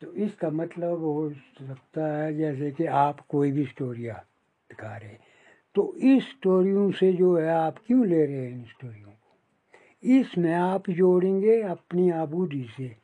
तो 0.00 0.12
इसका 0.12 0.50
मतलब 0.50 0.98
हो 0.98 1.30
सकता 1.34 2.16
है 2.16 2.34
जैसे 2.34 2.70
कि 2.70 2.86
आप 2.86 3.20
कोई 3.20 3.52
भी 3.52 3.66
स्टोरिया 3.66 4.14
दिखा 4.70 4.96
रहे 4.96 5.25
तो 5.76 5.94
इस 5.96 6.24
स्टोरियों 6.24 6.90
से 6.90 7.12
जो 7.12 7.36
है 7.36 7.48
आप 7.48 7.78
क्यों 7.86 8.06
ले 8.06 8.26
रहे 8.26 8.36
हैं 8.36 8.50
इन 8.50 8.64
स्टोरियों 8.64 9.10
को? 9.10 9.36
इसमें 10.02 10.54
आप 10.54 10.90
जोड़ेंगे 10.90 11.62
अपनी 11.62 12.10
आबूदी 12.10 12.68
से 12.76 12.96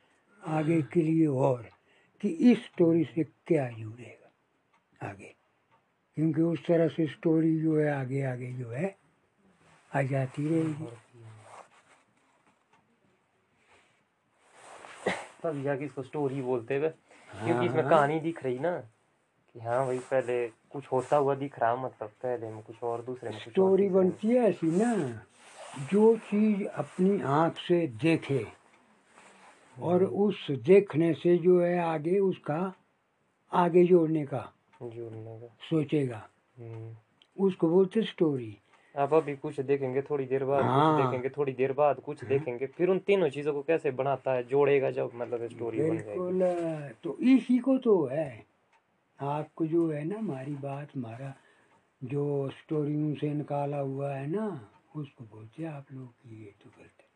आगे 0.47 0.81
के 0.81 1.01
लिए 1.01 1.27
और 1.27 1.69
कि 2.21 2.29
इस 2.29 2.57
स्टोरी 2.57 3.03
से 3.03 3.23
क्या 3.23 3.69
जुड़ेगा 3.69 5.07
आगे। 5.09 5.35
क्योंकि 6.17 6.41
उस 6.41 6.65
तरह 6.67 6.87
से 6.87 7.07
स्टोरी 7.07 7.59
जो 7.59 7.77
है 7.79 7.91
आगे 7.93 8.23
आगे 8.23 8.51
जो 8.53 8.69
है 8.69 8.95
आ 9.95 10.01
जाती 10.01 10.47
रहेगी। 10.49 10.87
तब 15.43 15.63
जाके 15.63 15.85
इसको 15.85 16.03
स्टोरी 16.03 16.41
बोलते 16.41 16.77
हुए 16.77 16.89
क्योंकि 16.89 17.65
इसमें 17.65 17.87
कहानी 17.89 18.19
दिख 18.19 18.43
रही 18.43 18.59
ना 18.59 18.77
कि 18.79 19.59
हाँ 19.59 19.85
भाई 19.85 19.99
पहले 19.99 20.47
कुछ 20.73 20.87
होता 20.91 21.17
हुआ 21.17 21.35
दिख 21.35 21.59
रहा 21.59 21.75
मतलब 21.75 22.09
पहले 22.23 22.49
में 22.49 22.61
कुछ 22.63 22.83
और 22.83 23.01
दूसरे 23.01 23.29
में 23.29 23.39
स्टोरी 23.39 23.89
बनती 23.89 24.27
है 24.27 24.35
ऐसी 24.35 24.67
ना 24.67 24.93
जो 25.91 26.15
चीज़ 26.17 26.67
अपनी 26.67 27.21
आँख 27.21 27.57
से 27.57 27.87
देखे 27.87 28.45
और 29.81 30.03
उस 30.03 30.47
देखने 30.51 31.13
से 31.13 31.37
जो 31.37 31.61
है 31.61 31.79
आगे 31.79 32.19
उसका 32.19 32.73
आगे 33.53 33.83
जोड़ने 33.83 34.25
का 34.25 34.51
जोड़ने 34.83 35.39
का। 35.39 35.47
सोचेगा। 35.69 36.27
हम्म। 36.59 37.45
उसको 37.45 37.69
बोलते 37.69 38.01
स्टोरी 38.01 38.57
आप 38.97 39.13
अभी 39.13 39.35
कुछ 39.35 39.59
देखेंगे 39.59 40.01
थोड़ी 40.01 40.25
देर 40.25 40.43
बाद 40.45 40.63
हाँ। 40.63 40.97
कुछ 40.97 41.05
देखेंगे 41.05 41.29
थोड़ी 41.29 41.53
देर 41.53 41.71
बाद 41.73 41.99
कुछ 41.99 42.23
देखेंगे 42.23 42.65
फिर 42.65 42.89
उन 42.89 42.99
तीनों 42.99 43.29
चीज़ों 43.29 43.53
को 43.53 43.61
कैसे 43.61 43.91
बनाता 43.91 44.33
है 44.33 44.43
जोड़ेगा 44.43 44.91
जब 44.91 45.11
मतलब 45.15 45.47
स्टोरी 45.47 45.89
बन 45.89 45.97
जाएगी। 45.97 46.93
तो 47.03 47.17
इसी 47.19 47.57
को 47.57 47.77
तो 47.77 48.05
है। 48.05 48.52
आपको 49.23 49.65
जो 49.65 49.91
है 49.91 50.03
ना 50.03 50.17
हमारी 50.19 50.55
बात 50.55 50.95
हमारा 50.95 51.33
जो 52.03 52.49
स्टोरियों 52.49 53.13
से 53.15 53.33
निकाला 53.33 53.77
हुआ 53.77 54.15
है 54.15 54.27
ना, 54.27 54.69
उसको 54.95 55.23
बोलते 55.23 55.65
आप 55.65 55.85
लोग 55.91 56.07
कि 56.07 56.45
ये 56.45 56.53
तो 56.63 56.69
गलत 56.79 57.01
है। 57.01 57.13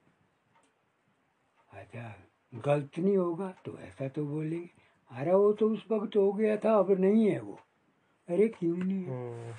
अच्छा 1.82 2.16
गलत 2.56 3.00
नहीं 3.00 3.18
होगा 3.18 3.54
तो 3.66 3.78
ऐसा 3.80 4.08
तो 4.08 4.26
बोलेंगे। 4.26 4.70
अरे 5.12 5.34
वो 5.34 5.54
तो 5.54 5.70
उस 5.70 5.86
वक्त 5.92 6.16
हो 6.16 6.34
गया 6.34 6.58
था, 6.58 6.74
अब 6.74 6.92
नहीं 6.92 7.30
है 7.30 7.40
वो। 7.40 7.60
अरे 8.30 8.48
क्यों 8.48 8.78
नहीं 8.78 9.04
है? 9.04 9.10
हम्म। 9.10 9.54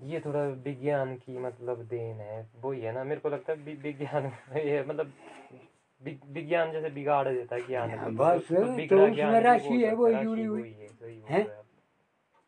ये 0.00 0.20
थोड़ा 0.20 0.40
विज्ञान 0.40 1.14
की 1.16 1.38
मतलब 1.38 1.82
देन 1.82 2.16
है 2.16 2.50
वो 2.56 2.72
ही 2.72 2.80
है 2.80 2.92
ना, 2.92 3.04
मेरे 3.04 3.20
को 3.20 3.28
लगता 3.28 3.52
है 3.52 3.58
विज्ञान 3.58 4.26
ये 4.56 4.84
मतलब 4.88 5.12
विज्ञान 6.02 6.72
जैसे 6.72 6.90
बिगाड़ 6.90 7.28
देता 7.28 7.56
है 7.56 7.66
ज्ञान 7.66 7.90
हाँ, 7.90 8.10
बस, 8.12 8.42
तो 8.42 8.86
तो 8.86 9.04
उसमें 9.06 9.40
राशि 9.40 9.82
है, 9.82 9.94
वो 9.94 10.12
जुड़ी 10.12 10.44
हुई। 10.44 10.70
है, 10.70 10.88
हैं? 11.30 11.44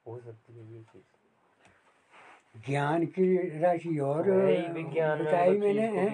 हो 0.07 0.19
सकती 0.19 0.59
है 0.59 0.73
ये 0.73 0.83
चीज़। 0.83 1.03
ज्ञान 2.67 3.07
की 3.07 3.59
राशि 3.59 3.99
और 3.99 4.31
विज्ञान 4.31 5.25
बताई 5.25 5.51
मतलब 5.51 5.63
मैंने 5.63 6.09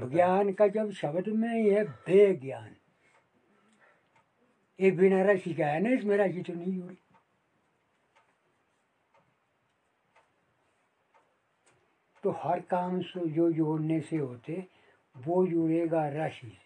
विज्ञान 0.00 0.52
का 0.52 0.66
जब 0.68 0.90
शब्द 0.90 1.28
में 1.28 1.48
ही 1.48 1.68
है 1.70 1.84
बेज्ञान। 1.84 2.76
ये 4.78 4.90
बिना 4.90 5.22
राशि 5.22 5.54
का 5.54 5.66
है 5.66 5.80
ना 5.80 5.90
इसमें 5.90 6.16
राशि 6.16 6.42
तो 6.42 6.52
नहीं 6.52 6.80
जुड़ी। 6.80 6.98
तो 12.22 12.30
हर 12.30 12.60
काम 12.60 13.00
से 13.02 13.28
जो 13.28 13.52
जोड़ने 13.52 14.00
से 14.00 14.16
होते 14.16 14.66
वो 15.16 15.46
जुड़ेगा 15.46 16.08
राशि 16.08 16.46
से। 16.46 16.65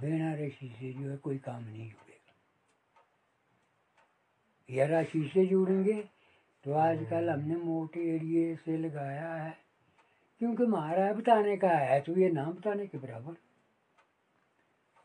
बिना 0.00 0.34
राशि 0.34 0.68
से 0.80 0.92
जो 0.92 1.10
है 1.10 1.16
कोई 1.16 1.38
काम 1.38 1.62
नहीं 1.64 1.88
जुड़ेगा। 1.90 2.34
या 4.68 4.86
राशि 4.86 5.30
से 5.34 5.46
जुड़ेंगे 5.46 6.00
तो 6.64 6.72
आजकल 6.74 7.30
हमने 7.30 7.56
मोटे 7.56 8.00
एरिए 8.14 8.54
से 8.56 8.76
लगाया 8.76 9.32
है 9.34 9.56
क्योंकि 10.40 10.66
महाराज 10.66 11.16
बताने 11.16 11.56
का 11.56 11.70
है 11.70 12.00
तो 12.00 12.12
ये 12.12 12.28
नाम 12.30 12.52
बताने 12.52 12.86
के 12.86 12.98
बराबर। 12.98 13.36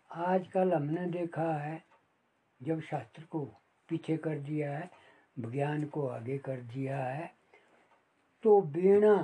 आजकल 0.09 0.73
हमने 0.73 1.05
देखा 1.11 1.51
है 1.57 1.83
जब 2.61 2.81
शास्त्र 2.81 3.23
को 3.23 3.45
पीछे 3.89 4.17
कर 4.17 4.39
दिया 4.39 4.77
है 4.77 4.89
विज्ञान 5.39 5.85
को 5.85 6.07
आगे 6.07 6.37
कर 6.37 6.61
दिया 6.73 6.97
है 6.97 7.31
तो 8.43 8.61
बिना 8.61 9.15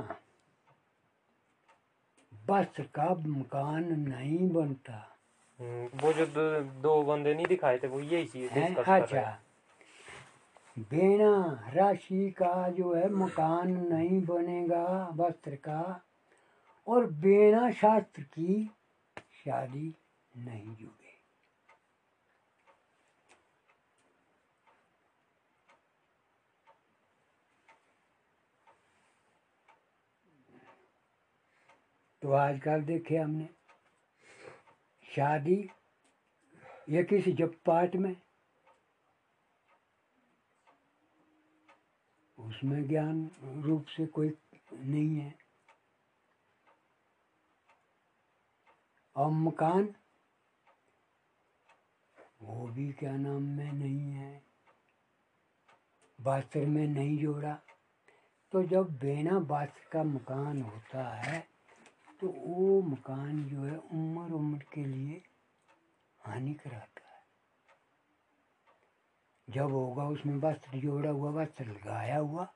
वस्त्र 2.49 2.83
का 2.83 3.09
मकान 3.27 3.83
नहीं 3.99 4.49
बनता। 4.49 4.93
हम्म, 4.93 5.08
वो 5.59 6.11
जो 6.13 6.25
दो, 6.25 6.61
दो 6.81 7.01
बंदे 7.03 7.33
नहीं 7.33 7.45
दिखाए 7.47 7.77
थे 7.77 7.87
वो 7.87 7.99
यही 7.99 8.25
चीज़ 8.25 8.51
है 8.51 8.73
अच्छा 8.75 9.39
बिना 10.91 11.31
राशि 11.73 12.29
का 12.31 12.69
जो 12.69 12.93
है 12.93 13.09
मकान 13.13 13.71
नहीं 13.87 14.21
बनेगा 14.25 14.85
वस्त्र 15.15 15.55
का 15.67 15.81
और 16.87 17.05
बिना 17.21 17.69
शास्त्र 17.71 18.23
की 18.23 18.63
शादी 19.43 19.93
नहीं 20.33 20.75
जुड़े 20.75 21.17
तो 32.21 32.31
आजकल 32.37 32.81
देखे 32.83 33.17
हमने 33.17 33.47
शादी, 35.15 35.69
या 36.89 37.03
किसी 37.03 37.31
जब 37.31 37.55
पाठ 37.65 37.95
में? 37.95 38.15
उसमें 42.39 42.87
ज्ञान 42.87 43.31
रूप 43.65 43.85
से 43.85 44.05
कोई 44.05 44.37
नहीं 44.73 45.19
है। 45.19 45.39
और 49.15 49.31
मकान? 49.31 49.95
वो 52.41 52.67
भी 52.67 52.93
क्या 52.93 53.17
नाम 53.17 53.43
में 53.43 53.71
नहीं 53.71 54.11
है। 54.11 54.43
वास्त्र 56.21 56.59
में 56.59 56.87
नहीं 56.87 57.17
जोड़ा। 57.17 57.61
तो 58.51 58.63
जब 58.63 58.99
बिना 58.99 59.37
वास्त्र 59.37 59.89
का 59.91 60.03
मकान 60.03 60.61
होता 60.61 61.15
है 61.15 61.58
तो 62.21 62.27
वो 62.27 62.81
मकान 62.81 63.43
जो 63.43 63.63
है 63.63 63.77
उम्र 63.77 64.33
उम्र 64.33 64.65
के 64.73 64.85
लिए 64.85 65.21
हानि 66.25 66.53
कराता 66.53 67.09
है। 67.09 67.21
जब 69.49 69.71
होगा 69.71 70.03
उसमें 70.03 70.35
वस्त्र 70.35 70.79
जोड़ा 70.79 71.09
हुआ 71.09 71.31
वस्त्र 71.31 71.65
लगाया 71.65 72.17
हुआ। 72.17 72.53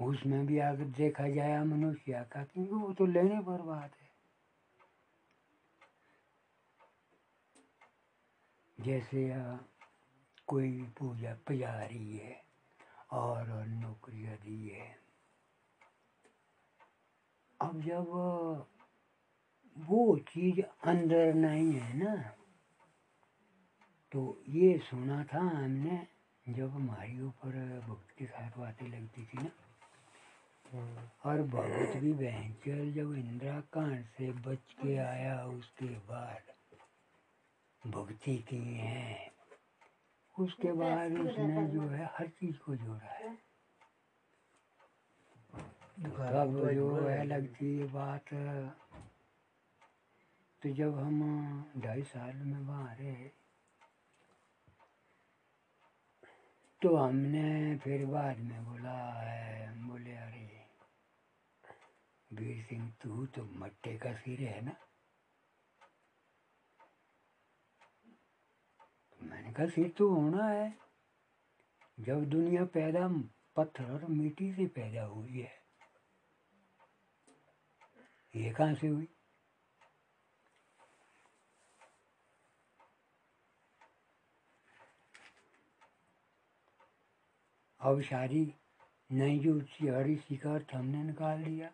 उसमें 0.00 0.46
भी 0.46 0.58
अगर 0.58 0.84
देखा 0.84 1.28
जाए 1.28 1.64
मनुष्य 1.64 2.26
का 2.32 2.44
क्योंकि 2.44 2.74
वो 2.74 2.92
तो 2.92 3.06
लेने 3.06 3.40
पर 3.40 3.62
बात 3.62 3.92
है। 4.02 4.10
जैसे 8.78 9.30
अ, 9.30 9.58
कोई 10.52 10.70
पूजा 10.98 11.32
पुजारी 11.48 12.16
है 12.16 12.40
और 13.12 13.48
नौकरियाँ 13.68 14.36
दी 14.38 14.68
है। 14.68 14.90
अब 17.60 17.80
जब 17.82 18.06
वो 19.76 20.18
चीज़ 20.28 20.60
अंदर 20.60 21.34
नहीं 21.34 21.72
है 21.72 21.96
ना 21.98 22.14
तो 24.12 24.20
ये 24.50 24.76
सुना 24.90 25.22
था 25.24 25.40
हमने 25.40 26.06
जब 26.46 26.70
हमारी 26.70 27.20
ऊपर 27.22 27.56
भक्ति 27.88 28.24
खास 28.26 28.52
बातें 28.58 28.86
लगती 28.88 29.24
थी 29.24 29.42
ना, 29.42 29.50
और 31.26 31.42
भगत 31.48 31.96
भी 31.96 32.12
भयंकर 32.14 32.90
जब 32.92 33.14
इंदिरा 33.16 33.60
कांड 33.72 34.04
से 34.16 34.32
बच 34.46 34.72
के 34.82 34.96
आया, 34.98 35.44
उसके 35.46 35.94
बाद 36.08 36.42
भक्ति 37.82 38.36
की 38.48 38.64
है। 38.74 39.31
उसके 40.36 40.72
बाद 40.72 41.12
उसने 41.20 41.66
जो 41.68 41.88
है 41.88 42.10
हर 42.14 42.28
चीज़ 42.40 42.58
को 42.58 42.74
जोड़ा 42.76 43.12
है। 43.14 43.34
तब 46.02 46.58
जो 46.74 46.94
है 47.08 47.24
लगती 47.24 47.76
है 47.78 47.86
बात। 47.92 48.34
तो 50.62 50.70
जब 50.74 50.98
हम 50.98 51.20
ढाई 51.78 52.02
साल 52.02 52.36
में 52.36 52.60
वहाँ 52.60 52.94
रहे 52.94 53.28
तो 56.82 56.94
हमने 56.96 57.76
फिर 57.78 58.04
बाद 58.06 58.38
में 58.38 58.64
बोला 58.64 58.98
है 59.20 59.66
हम 59.66 59.88
बोले 59.88 60.16
अरे 60.16 60.48
वीर 62.30 62.62
सिंह 62.64 62.88
तू 63.02 63.26
तो 63.26 63.44
मट्टे 63.60 63.96
का 63.98 64.12
सिर 64.14 64.40
है 64.40 64.60
ना? 64.64 64.76
मैंने 69.22 69.52
कहा 69.52 69.66
सिर 69.66 69.88
तो 69.88 70.08
होना 70.08 70.46
है। 70.46 70.72
जब 71.98 72.24
दुनिया 72.30 72.64
पैदा 72.74 73.08
पत्थर 73.56 73.92
और 73.92 74.04
मिट्टी 74.10 74.52
से 74.52 74.66
पैदा 74.76 75.04
हुई 75.04 75.40
है, 75.40 75.52
ये 78.34 78.50
कहाँ 78.52 78.74
से 78.74 78.86
हुई? 78.86 79.08
अब 87.80 88.00
सारी 88.02 88.42
नई 89.10 89.38
जो 89.38 89.58
हरी 89.94 90.16
शिकार 90.18 90.66
हमने 90.74 91.02
निकाल 91.04 91.44
दिया 91.44 91.70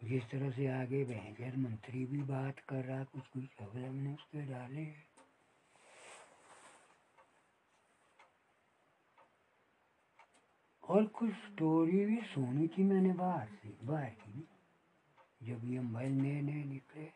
जिस 0.00 0.24
तरह 0.30 0.50
से 0.50 0.66
आगे 0.72 1.04
भैंसर 1.04 1.56
मंत्री 1.56 2.04
भी 2.06 2.22
बात 2.24 2.58
कर 2.68 2.84
रहा 2.84 3.04
कुछ 3.04 3.26
कुछ 3.28 3.44
खबर 3.58 3.84
हमने 3.84 4.12
उसके 4.14 4.42
डाले 4.42 4.80
हैं। 4.80 5.09
और 10.90 11.04
कुछ 11.06 11.30
स्टोरी 11.30 12.04
भी 12.04 12.16
सुनी 12.16 12.68
थी 12.68 12.82
मैंने 12.82 13.12
बाहर 13.12 13.46
से, 13.46 13.86
बाहर 13.86 14.10
की 14.10 14.48
जब 15.42 15.64
ये 15.64 15.80
मोबाइल 15.80 16.12
नए 16.12 16.40
नए 16.40 16.64
निकले, 16.64 17.12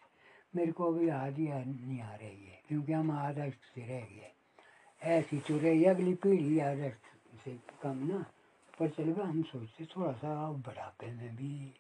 मेरे 0.56 0.72
को 0.72 0.94
अभी 0.94 1.08
याद 1.08 1.38
ही 1.38 1.48
नहीं 1.48 2.00
आ 2.00 2.14
रही 2.14 2.44
है, 2.44 2.62
क्योंकि 2.68 2.92
हम 2.92 3.10
आदर्श 3.10 3.54
से 3.54 3.80
रह 3.80 4.00
गए। 4.00 4.32
ऐसी 5.02 5.38
तो 5.38 5.58
रही 5.58 5.84
अगली 5.84 6.14
पीढ़ी 6.14 6.58
आदर्श 6.58 6.96
से 7.44 7.58
कम 7.82 7.98
ना। 8.06 8.24
पर 8.78 8.88
चलो 8.88 9.22
हम 9.24 9.42
सोचते 9.42 9.84
थोड़ा 9.84 10.12
सा 10.12 10.50
बुढ़ापे 10.52 11.06
में 11.06 11.36
भी 11.36 11.74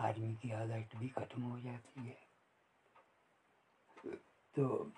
आदमी 0.00 0.34
की 0.34 0.50
आदत 0.50 0.96
भी 0.96 1.08
खत्म 1.08 1.42
हो 1.42 1.60
जाती 1.60 2.00
है। 2.00 2.18
तो 4.54 4.92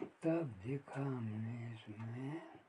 तब 0.00 0.54
देखा 0.66 1.00
हमने 1.00 1.74
इसमें 1.74 2.59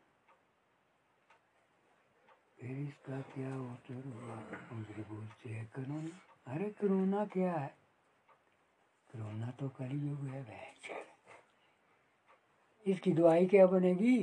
फिर 2.61 2.77
इसका 2.77 3.19
क्या 3.21 3.55
उत्तर 3.61 4.03
हुआ 4.07 4.35
उनसे 4.71 5.03
पूछते 5.03 5.49
हैं 5.49 5.65
कोरोना 5.75 6.53
अरे 6.53 6.69
कोरोना 6.69 7.25
क्या 7.25 7.53
है 7.53 7.67
कोरोना 9.09 9.51
तो 9.51 9.69
कलयुग 9.69 10.25
है 10.25 10.43
भैंस 10.43 10.89
इसकी 12.85 13.11
दवाई 13.11 13.45
क्या 13.45 13.65
बनेगी? 13.67 14.17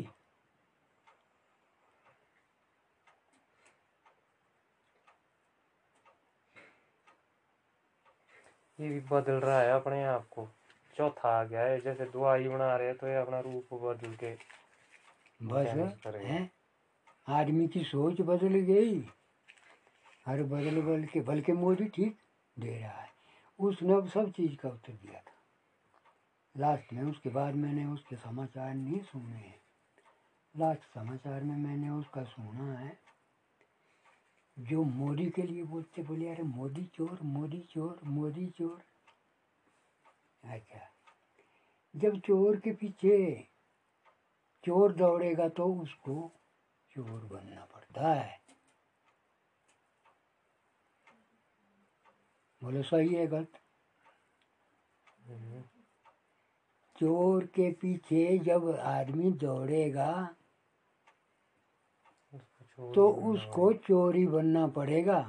ये 8.79 8.89
भी 8.89 9.01
बदल 9.01 9.41
रहा 9.41 9.61
है 9.61 9.73
अपने 9.73 10.05
आप 10.05 10.27
को। 10.31 10.49
चौथा 10.97 11.29
आ 11.41 11.45
गया 11.45 11.63
है 11.63 11.81
जैसे 11.81 12.05
दवाई 12.05 12.49
बना 12.49 12.77
रहे 12.77 12.93
तो 12.95 13.07
ये 13.07 13.17
अपना 13.17 13.41
रूप 13.41 13.75
बदल 13.75 14.15
के 14.15 14.35
बस? 15.43 15.67
है? 16.17 16.58
आदमी 17.29 17.69
की 17.69 17.81
सोच 17.81 18.21
बदल 18.21 18.55
गई। 18.61 19.01
हर 20.27 20.43
बदल 20.43 20.83
बदल 20.83 21.05
के 21.05 21.21
बल्कि 21.21 21.53
मोदी 21.53 21.85
ठीक 21.85 22.19
दे 22.59 22.79
रहा 22.79 22.91
है। 22.91 23.09
उसने 23.59 23.93
अब 23.93 24.09
सब 24.09 24.31
चीज़ 24.31 24.57
का 24.57 24.69
उत्तर 24.69 24.93
दिया 24.93 25.21
था। 25.21 25.33
लास्ट 26.57 26.93
में 26.93 27.03
उसके 27.03 27.31
बाद 27.31 27.55
मैंने 27.55 27.85
उसके 27.85 28.17
समाचार 28.17 28.75
नहीं 28.75 29.01
सुने 29.01 29.37
हैं। 29.37 29.61
लास्ट 30.57 30.81
समाचार 30.81 31.43
में 31.43 31.57
मैंने 31.57 31.91
उसका 31.91 32.25
सुना 32.25 32.79
है। 32.79 32.99
जो 34.59 34.83
मोदी 34.83 35.27
के 35.27 35.43
लिए 35.43 35.63
बोलते, 35.63 36.03
बोले, 36.03 36.29
अरे 36.29 36.43
मोदी 36.43 36.85
चोर 36.85 37.19
मोदी 37.23 37.61
चोर 37.61 38.01
मोदी 38.05 38.47
चोर। 38.47 38.83
अच्छा 40.45 40.81
जब 41.97 42.21
चोर 42.21 42.57
के 42.57 42.73
पीछे 42.73 43.49
चोर 44.65 44.93
दौड़ेगा 44.93 45.49
तो 45.49 45.75
उसको 45.75 46.38
चोर 46.99 47.25
बनना 47.25 47.65
पड़ता 47.65 48.13
है। 48.13 48.39
बोले 52.63 52.83
सही 52.83 53.15
है 53.15 53.27
गलत? 53.27 53.59
हम्म, 55.27 55.61
चोर 56.99 57.47
के 57.47 57.71
पीछे 57.73 58.39
जब 58.39 58.69
आदमी 58.71 59.31
दौड़ेगा 59.33 60.11
तो 62.79 63.09
उसको 63.33 63.73
चोरी 63.73 64.27
बनना 64.27 64.67
पड़ेगा। 64.67 65.21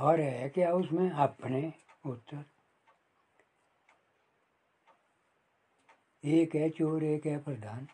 और 0.00 0.20
है 0.20 0.48
क्या 0.48 0.72
उसमें 0.72 1.10
अपने 1.10 1.72
उत्तर? 2.06 2.44
एक 6.24 6.54
है 6.54 6.68
चोर, 6.70 7.04
एक 7.04 7.26
है 7.26 7.38
प्रधान। 7.38 7.88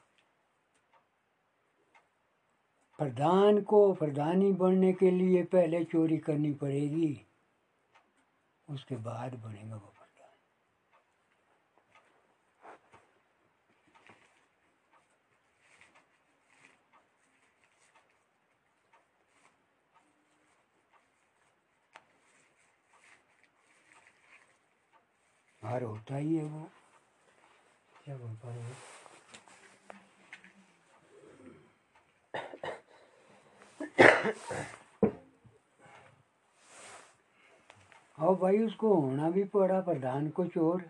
प्रधान 2.98 3.60
को 3.62 3.92
प्रधानी 3.94 4.52
बनने 4.52 4.92
के 4.92 5.10
लिए 5.10 5.42
पहले 5.44 5.84
चोरी 5.84 6.18
करनी 6.18 6.52
पड़ेगी, 6.52 7.26
उसके 8.68 8.96
बाद 8.96 9.34
बनेगा 9.34 9.76
वो। 9.76 9.95
प्रधान 25.66 25.82
होता 25.82 26.16
ही 26.16 26.34
है 26.36 26.44
वो। 26.44 26.68
क्या 28.04 28.16
बोल 28.16 28.34
पाएँगे 28.36 28.74
और 38.18 38.34
भाई, 38.36 38.58
उसको 38.58 38.94
होना 38.94 39.30
भी 39.30 39.44
पड़ा 39.44 39.80
प्रधान 39.80 40.28
को 40.30 40.44
चोर। 40.46 40.82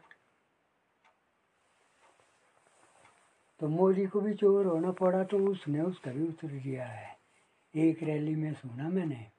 तो 3.60 3.68
मोदी 3.68 4.06
को 4.06 4.20
भी 4.20 4.34
चोर 4.34 4.66
होना 4.66 4.90
पड़ा 4.92 5.24
तो 5.24 5.38
उसने 5.46 5.80
उसका 5.80 6.10
भी 6.10 6.28
उतर 6.28 6.48
दिया 6.48 6.86
है। 6.86 7.16
एक 7.74 8.02
रैली 8.02 8.34
में 8.34 8.52
सुना 8.54 8.88
मैंने। 8.88 9.32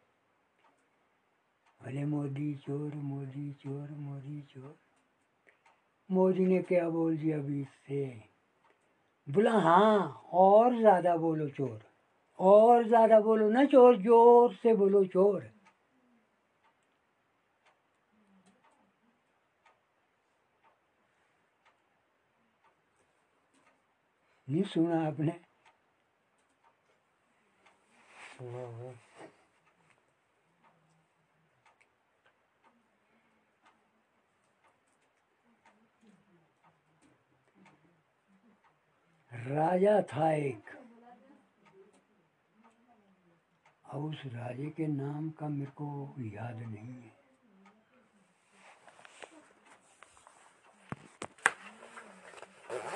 बोले 1.82 2.06
मोदी 2.06 2.54
चोर 2.56 2.96
मोदी 2.96 3.52
चोर 3.54 3.90
मोदी 3.92 4.42
चोर। 4.42 4.87
मोदी 6.10 6.46
ने 6.46 6.62
क्या 6.62 6.90
बोल 6.90 7.18
दिया 7.18 7.38
अभी 7.38 7.64
से? 7.64 8.06
बोला 9.28 9.52
हाँ 9.52 10.28
और 10.34 10.78
ज़्यादा 10.80 11.16
बोलो 11.18 11.48
चोर, 11.50 11.80
और 12.40 12.88
ज़्यादा 12.88 13.20
बोलो 13.20 13.50
ना 13.50 13.66
चोर, 13.66 13.98
ज़ोर 13.98 14.54
से 14.54 14.74
बोलो 14.74 15.04
चोर। 15.06 15.50
नहीं 24.48 24.64
सुना 24.64 25.08
आपने 25.08 25.32
सुना 28.38 28.66
हुआ 28.68 28.94
राजा 39.78 40.02
था 40.02 40.32
एक 40.34 40.70
अब 43.86 44.04
उस 44.04 44.22
राजे 44.26 44.70
के 44.70 44.88
नाम 44.88 45.30
का 45.30 45.48
मेरे 45.48 45.72
को 45.72 46.16
याद 46.20 46.56
नहीं 46.56 46.94
है। 46.94 47.10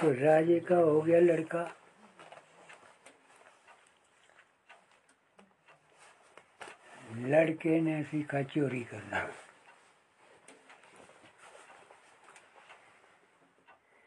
तो 0.02 0.12
राजे 0.26 0.60
का 0.60 0.78
हो 0.78 1.02
गया 1.02 1.20
लड़का। 1.20 1.64
लड़के 7.16 7.80
ने 7.82 8.04
सीखा 8.04 8.42
चोरी 8.44 8.84
करना। 8.84 9.26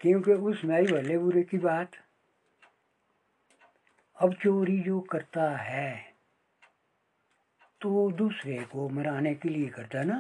क्योंकि 0.01 0.33
उसमें 0.33 0.77
आई 0.77 0.87
भले 0.87 1.19
बुरे 1.19 1.43
की 1.43 1.59
बात। 1.59 2.04
अब 4.25 4.35
चोरी 4.35 4.79
जो 4.81 5.01
करता 5.01 5.57
है 5.57 6.17
तो 7.81 8.11
दूसरे 8.11 8.59
को 8.65 8.89
मराने 8.89 9.35
के 9.35 9.49
लिए 9.49 9.69
करता 9.69 10.03
ना? 10.03 10.17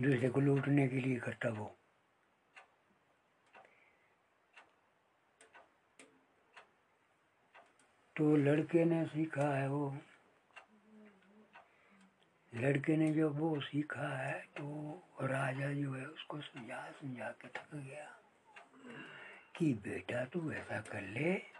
दूसरे 0.00 0.28
को 0.28 0.40
लूटने 0.40 0.88
के 0.88 1.00
लिए 1.00 1.16
करता 1.16 1.48
वो। 1.48 1.66
तो 8.16 8.36
लड़के 8.36 8.84
ने 8.84 9.04
सीखा 9.06 9.54
है 9.56 9.68
वो। 9.68 9.96
लड़के 12.52 12.96
ने 12.96 13.10
जो 13.14 13.30
वो 13.30 13.60
सीखा 13.60 14.08
है 14.18 14.40
तो 14.56 14.66
राजा 15.22 15.72
जो 15.72 15.92
है, 15.94 16.06
उसको 16.06 16.40
समझा 16.40 16.90
समझा 16.90 17.30
के 17.30 17.48
थक 17.48 17.74
गया 17.74 18.08
कि 19.58 19.72
बेटा 19.74 20.24
तू 20.24 20.52
ऐसा 20.52 20.80
कर 20.80 21.02
ले 21.02 21.57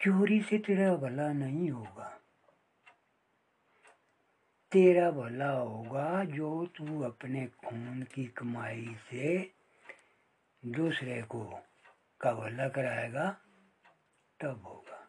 चोरी 0.00 0.42
से 0.42 0.58
तेरा 0.58 0.94
भला 0.94 1.32
नहीं 1.32 1.70
होगा। 1.70 2.18
तेरा 4.72 5.10
भला 5.10 5.50
होगा 5.50 6.24
जो 6.24 6.66
तू 6.66 7.02
अपने 7.02 7.46
खून 7.46 8.02
की 8.02 8.24
कमाई 8.24 8.96
से 9.10 9.52
दूसरे 10.64 11.22
को 11.22 11.44
का 12.20 12.32
भला 12.32 12.68
कराएगा, 12.68 13.30
तब 14.40 14.62
होगा। 14.64 15.08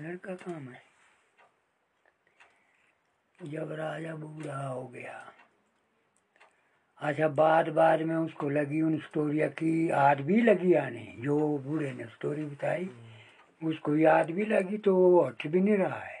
लड़का 0.00 0.34
काम 0.34 0.68
है। 0.68 0.82
जब 3.44 3.72
राजा 3.72 4.14
बूढ़ा 4.14 4.66
हो 4.66 4.88
गया 4.88 5.32
अच्छा 6.98 7.28
बाद 7.28 7.68
बाद 7.68 8.00
में 8.00 8.16
उसको 8.16 8.48
लगी 8.48 8.82
उन 8.82 8.98
स्टोरिया 8.98 9.48
की 9.48 9.90
याद 9.90 10.20
भी 10.20 10.40
लगी 10.40 10.74
आने 10.74 11.14
जो 11.18 11.58
बूढ़े 11.58 11.92
ने 11.92 12.04
स्टोरी 12.04 12.44
बताई। 12.44 12.90
उसको 13.64 13.96
याद 13.96 14.30
भी 14.30 14.44
लगी 14.44 14.78
तो 14.78 14.96
वो 14.96 15.24
हट 15.24 15.46
भी 15.46 15.60
नहीं 15.60 15.76
रहा 15.76 15.98
है। 15.98 16.20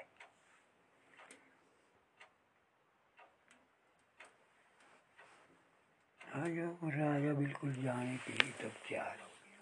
राजा 6.20 6.64
राजा 6.88 7.32
बिल्कुल 7.32 7.72
जाने 7.72 8.16
के 8.16 8.32
लिए 8.32 8.52
तब 8.52 8.74
तैयार 8.88 9.20
हो 9.20 9.26
गया। 9.26 9.60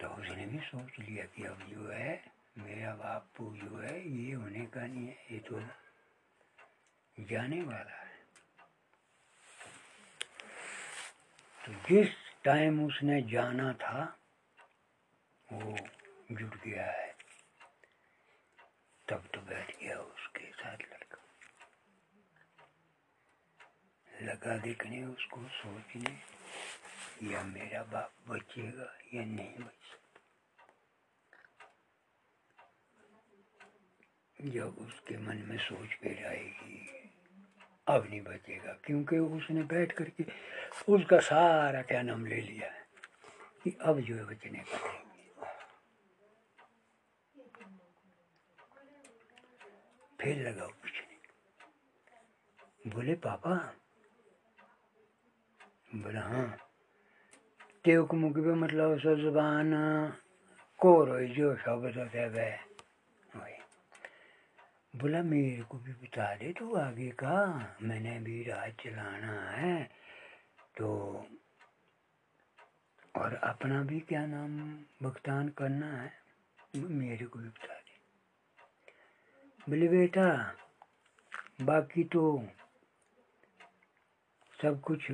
तो 0.00 0.08
उसने 0.22 0.46
भी 0.46 0.58
सोच 0.58 0.98
लिया 1.00 1.24
कि 1.24 1.44
अब 1.44 1.58
जो 1.70 1.90
है, 1.92 2.24
मेरा 2.58 2.94
बापू 2.94 3.44
जो 3.56 3.78
है, 3.78 4.08
ये 4.08 4.32
होने 4.32 4.66
का 4.66 4.86
नहीं 4.86 5.06
है, 5.06 5.16
ये 5.32 5.38
तो 5.38 5.60
जाने 7.18 7.62
वाला 7.62 8.00
है। 8.02 8.10
तो 11.60 11.72
जिस 11.88 12.08
टाइम 12.44 12.86
उसने 12.86 13.22
जाना 13.22 13.72
था 13.72 14.18
वो 15.52 15.76
जुट 16.32 16.54
गया 16.64 16.86
है। 16.86 17.16
तब 19.08 19.28
तो 19.34 19.40
बैठ 19.40 19.80
गया 19.80 19.98
उसके 19.98 20.50
साथ 20.52 20.76
लड़का। 20.76 21.18
लगा 24.22 24.56
देखने, 24.58 25.04
उसको 25.04 25.48
सोचने, 25.48 26.12
या 27.30 27.42
मेरा 27.42 27.82
बाप 27.82 28.12
बचेगा 28.28 28.98
या 29.14 29.24
नहीं 29.24 29.54
बच 29.54 29.82
सकता। 29.90 30.20
जब 34.40 34.78
उसके 34.78 35.18
मन 35.18 35.36
में 35.36 35.58
सोच 35.58 35.88
फिर 35.88 36.26
आएगी, 36.26 37.10
अब 37.88 38.06
नहीं 38.10 38.20
बचेगा, 38.20 38.72
क्योंकि 38.72 39.18
उसने 39.18 39.62
बैठ 39.62 39.92
करके 39.92 40.24
उसका 40.88 41.18
सारा 41.20 41.82
क्या 41.82 42.02
नाम 42.02 42.26
ले 42.26 42.40
लिया 42.40 42.72
है 42.72 42.86
कि 43.64 43.76
अब 43.80 44.00
जो 44.00 44.16
है 44.16 44.24
बचने 44.24 44.58
का 44.58 44.78
नहीं। 44.78 45.11
फिर 50.22 50.48
लगा 50.48 50.66
पूछने 50.66 51.12
बोले, 52.90 53.14
पापा। 53.14 53.74
बोला 55.94 56.20
हाँ। 56.20 56.56
तेव 57.84 58.06
को 58.06 58.16
मुख 58.16 58.32
पे 58.32 58.54
मतलब 58.54 58.98
सो 58.98 59.16
ज़ुबान 59.16 59.72
को 60.78 61.04
रोई 61.04 61.28
जो 61.28 61.56
शब्द 61.56 61.98
होते 61.98 62.72
बोला, 64.96 65.22
मेरे 65.22 65.62
को 65.62 65.78
भी 65.78 65.92
बता 65.92 66.34
दे, 66.34 66.52
तू 66.52 66.74
आगे 66.76 67.10
का? 67.10 67.76
मैंने 67.82 68.18
भी 68.18 68.42
राज 68.42 68.72
चलाना 68.72 69.50
है 69.50 69.84
तो 70.78 71.26
और 73.16 73.34
अपना 73.34 73.82
भी 73.82 74.00
क्या 74.00 74.26
नाम 74.26 74.72
भुगतान 75.02 75.48
करना 75.48 76.02
है? 76.02 76.12
मेरे 76.76 77.26
को 77.26 77.38
भी 77.38 77.48
बता 77.48 77.81
बोले 79.68 79.88
बेटा, 79.88 80.26
बाकी 81.62 82.04
तो 82.04 82.22
सब 84.62 84.80
कुछ 84.80 85.06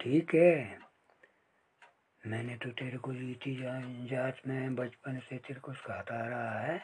ठीक 0.00 0.34
है। 0.34 0.78
मैंने 2.22 2.56
तो 2.56 2.70
तेरे 2.70 2.98
को 2.98 3.10
रीति 3.10 3.54
जात 4.10 4.36
में 4.46 4.74
बचपन 4.76 5.18
से 5.18 5.36
तेरे 5.38 5.60
को 5.60 5.72
सिखाता 5.72 6.20
रहा 6.28 6.60
है 6.60 6.78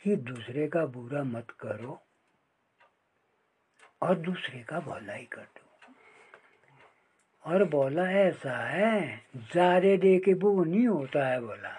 कि 0.00 0.16
दूसरे 0.24 0.66
का 0.68 0.84
बुरा 0.86 1.22
मत 1.24 1.50
करो 1.60 1.98
और 4.02 4.14
दूसरे 4.20 4.62
का 4.62 4.80
भला 4.80 5.12
ही 5.12 5.24
कर 5.26 5.42
दो। 5.42 5.62
और 7.44 7.64
बोला 7.70 8.10
ऐसा 8.10 8.56
है, 8.68 9.20
जारे 9.54 9.96
दे 9.98 10.18
के 10.18 10.34
वो 10.34 10.64
नहीं 10.64 10.86
होता 10.86 11.28
है 11.28 11.40
बोला 11.40 11.76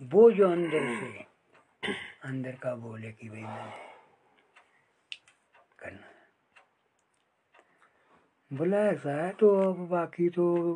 वो 0.00 0.30
जो 0.32 0.50
अंदर 0.50 0.94
से 1.00 1.27
अंदर 2.24 2.52
का 2.52 2.74
बोले 2.74 3.12
कि 3.12 3.28
भाई 3.28 3.42
मैंने 3.42 3.72
करना। 5.78 6.06
है 6.06 6.18
बोला, 8.58 8.78
ऐसा 8.78 9.24
है 9.24 9.32
तो 9.32 9.72
अब 9.72 9.88
बाकी 9.88 10.28
तो 10.28 10.74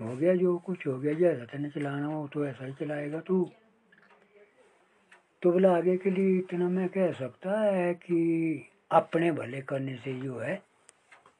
हो 0.00 0.16
गया 0.16 0.34
जो 0.34 0.58
कुछ, 0.58 0.86
हो 0.86 0.98
गया, 0.98 1.14
जैसा 1.14 1.44
तेने 1.44 1.70
चलाना 1.70 2.06
हो 2.06 2.28
तो 2.28 2.46
ऐसा 2.46 2.64
ही 2.64 2.72
चलाएगा 2.72 3.20
तू। 3.20 3.50
तो 5.42 5.52
बोला, 5.52 5.76
आगे 5.76 5.96
के 5.96 6.10
लिए 6.10 6.38
इतना 6.38 6.68
मैं 6.68 6.88
कह 6.88 7.12
सकता 7.12 7.60
है 7.60 7.94
कि 7.94 8.70
अपने 8.90 9.32
भले 9.32 9.62
करने 9.62 9.96
से 9.96 10.20
जो 10.20 10.38
है 10.38 10.62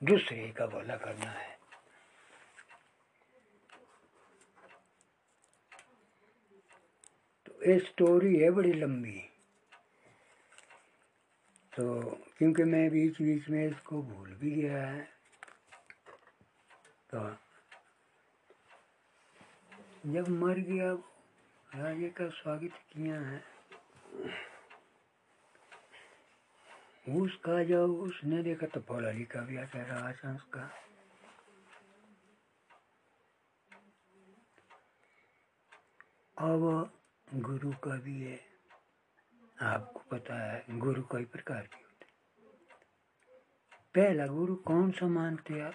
दूसरे 0.04 0.48
का 0.48 0.66
भला 0.66 0.96
करना 0.96 1.30
है 1.30 1.58
तो 7.46 7.53
ये 7.66 7.78
स्टोरी 7.80 8.36
है 8.36 8.50
बड़ी 8.50 8.72
लंबी। 8.72 9.20
तो 11.72 11.84
क्योंकि 12.38 12.64
मैं 12.64 12.88
बीच 12.90 13.20
बीच 13.22 13.48
में 13.50 13.66
इसको 13.66 14.00
भूल 14.02 14.28
भी 14.40 14.50
गया 14.50 14.82
है 14.86 15.02
तो 17.10 17.20
जब 20.12 20.28
मर 20.32 20.58
गया 20.68 20.92
राजे 21.68 22.08
का 22.18 22.28
स्वागत 22.32 22.74
किया 22.92 23.20
है। 23.20 23.42
उसका 27.14 27.62
जब 27.64 27.94
उसने 28.02 28.42
देखा 28.42 28.66
तो 28.74 28.80
पढ़ा 28.88 29.10
लिखा 29.12 29.40
भी 29.46 29.56
आता 29.56 29.82
रहा 29.82 30.10
संस्कार 30.12 30.70
अब 36.36 36.62
गुरु 37.34 37.70
का 37.84 37.96
भी 38.00 38.20
है। 38.22 38.38
आपको 39.62 40.00
पता 40.10 40.34
है 40.42 40.78
गुरु 40.78 41.02
कई 41.02 41.24
प्रकार 41.24 41.66
के 41.66 41.76
होते 41.76 42.06
पहला 43.94 44.26
गुरु 44.26 44.54
कौन 44.64 44.90
सा 44.90 45.06
मानते 45.06 45.60
आप? 45.60 45.74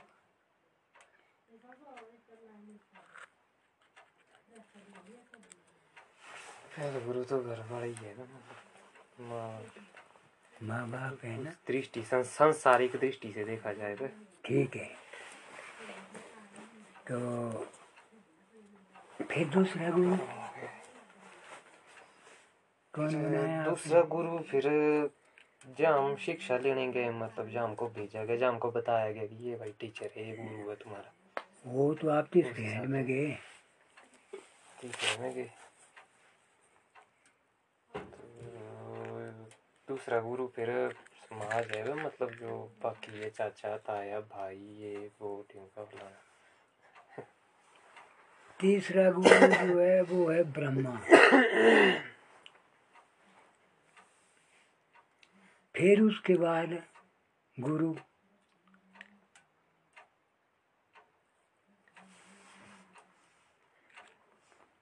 पहला 6.77 6.99
गुरु 7.05 7.23
तो 7.23 7.39
घर 7.39 7.59
वाला 7.71 7.85
ही 7.85 7.93
है 7.93 8.15
ना 8.17 8.25
माँ 9.21 9.61
माँ 10.63 10.89
बाप 10.89 11.23
है 11.23 11.37
ना? 11.43 11.51
दृष्टि 11.67 12.03
संसारिक 12.03 12.95
दृष्टि 12.95 13.31
से 13.33 13.43
देखा 13.43 13.73
जाए 13.73 13.95
तो। 13.95 14.07
ठीक 14.45 14.75
है। 14.75 14.89
तो 17.07 17.17
फिर 19.23 19.49
दूसरा 19.49 19.89
गुरु? 19.89 20.17
दूसरा 22.97 24.01
गुरु 24.01 24.37
फिर 24.39 24.63
जहाँ 25.79 25.97
हम 25.99 26.15
शिक्षा 26.15 26.57
लेने 26.57 26.87
गए 26.87 27.09
मतलब 27.09 27.49
जहाँ 27.49 27.67
हमको 27.67 27.87
भेजा 27.87 28.23
गया 28.23 28.37
जहाँ 28.37 28.51
हमको 28.51 28.71
बताया 28.71 29.11
गया 29.11 29.25
कि 29.25 29.35
ये 29.49 29.55
भाई 29.55 29.73
टीचर 29.79 30.09
है 30.17 30.29
ये 30.29 30.35
गुरु 30.35 30.69
है 30.69 30.75
तुम्हारा। 30.75 31.13
वो 31.67 31.93
तो 31.93 32.09
आप 32.09 32.29
किस 32.33 32.45
फ्रेंड 32.53 32.85
में 32.85 33.05
गए? 33.05 33.31
टीचर 34.81 35.21
में 35.21 35.33
गए। 35.33 35.49
दूसरा 39.87 40.19
गुरु 40.19 40.47
फिर 40.47 40.95
समाज 41.23 41.71
है 41.71 41.83
वो 41.83 41.95
मतलब 41.95 42.31
जो 42.31 42.77
बाकी 42.83 43.19
है 43.19 43.29
चाचा 43.29 43.77
ताया 43.77 44.19
भाई 44.19 44.55
ये 44.55 45.11
वो 45.21 45.45
टिंका 45.53 45.83
फलाना। 45.83 47.23
तीसरा 48.59 49.11
गुरु 49.11 49.67
जो 49.67 49.79
है 49.79 50.01
वो 50.01 50.29
है 50.29 50.43
ब्रह्मा। 50.43 50.99
फिर 55.79 56.01
उसके 56.01 56.33
बाद 56.35 56.71
गुरु। 57.57 57.93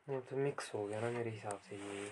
ये 0.10 0.20
तो 0.20 0.38
मिक्स 0.38 0.74
हो 0.76 0.86
गया 0.86 1.00
ना 1.00 1.10
मेरे 1.10 1.30
हिसाब 1.30 1.60
से 1.60 1.76
ये। 1.76 2.10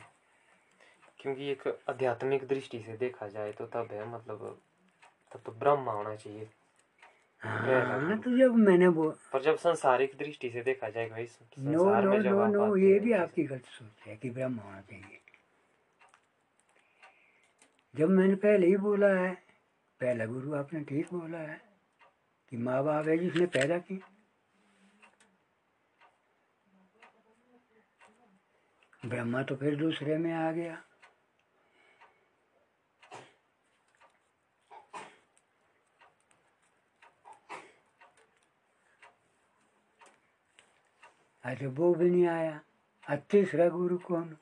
क्योंकि 1.20 1.50
एक 1.52 1.68
आध्यात्मिक 1.90 2.48
दृष्टि 2.48 2.80
से 2.80 2.98
देखा 2.98 3.28
जाए 3.28 3.52
तो 3.52 3.66
तब 3.66 3.92
है 3.92 4.08
मतलब 4.10 4.62
तब 5.32 5.42
तो 5.46 5.52
ब्रह्म 5.52 5.90
होना 5.90 6.16
चाहिए। 6.16 6.48
हाँ 7.42 8.18
तो 8.22 8.38
जब 8.38 8.56
मैंने 8.56 8.88
वो 8.88 9.10
पर 9.34 9.42
जब 9.42 9.58
संसारिक 9.58 10.18
दृष्टि 10.20 10.50
से 10.50 10.62
देखा 10.62 10.90
जाए 10.90 11.10
भाई 11.10 11.28
नो 11.60 12.00
नो 12.02 12.18
नो 12.18 12.48
नो 12.48 12.76
ये 12.78 13.00
भी 13.00 13.12
आपकी 13.14 13.44
गलत 13.44 13.66
सोच 13.66 14.08
है 14.08 14.16
कि 14.16 14.30
ब्रह्म 14.30 14.56
होना 14.56 14.82
चाहिए। 14.82 15.20
जब 17.96 18.10
मैंने 18.10 18.36
पहले 18.36 18.68
ही 18.68 18.78
बोला 18.78 19.08
है, 19.08 19.34
पहला 20.02 20.26
गुरु 20.26 20.54
आपने 20.56 20.80
ठीक 20.84 21.14
बोला 21.14 21.38
है 21.38 21.60
कि 22.52 22.58
माँ 22.58 22.84
बाप 22.84 23.08
है 23.08 23.18
जिसने 23.18 23.46
पैदा 23.56 23.78
की। 23.78 24.02
ब्रह्मा 29.06 29.44
तो 29.44 29.56
फिर 29.56 29.76
दूसरे 29.76 30.18
में 30.18 30.32
आ 30.34 30.52
गया। 30.52 30.82
अच्छा 41.44 41.68
वो 41.68 41.94
भी 41.96 42.10
नहीं 42.10 42.28
आया। 42.28 42.60
तीसरा 43.32 43.68
गुरु 43.70 43.98
कौन? 43.98 44.36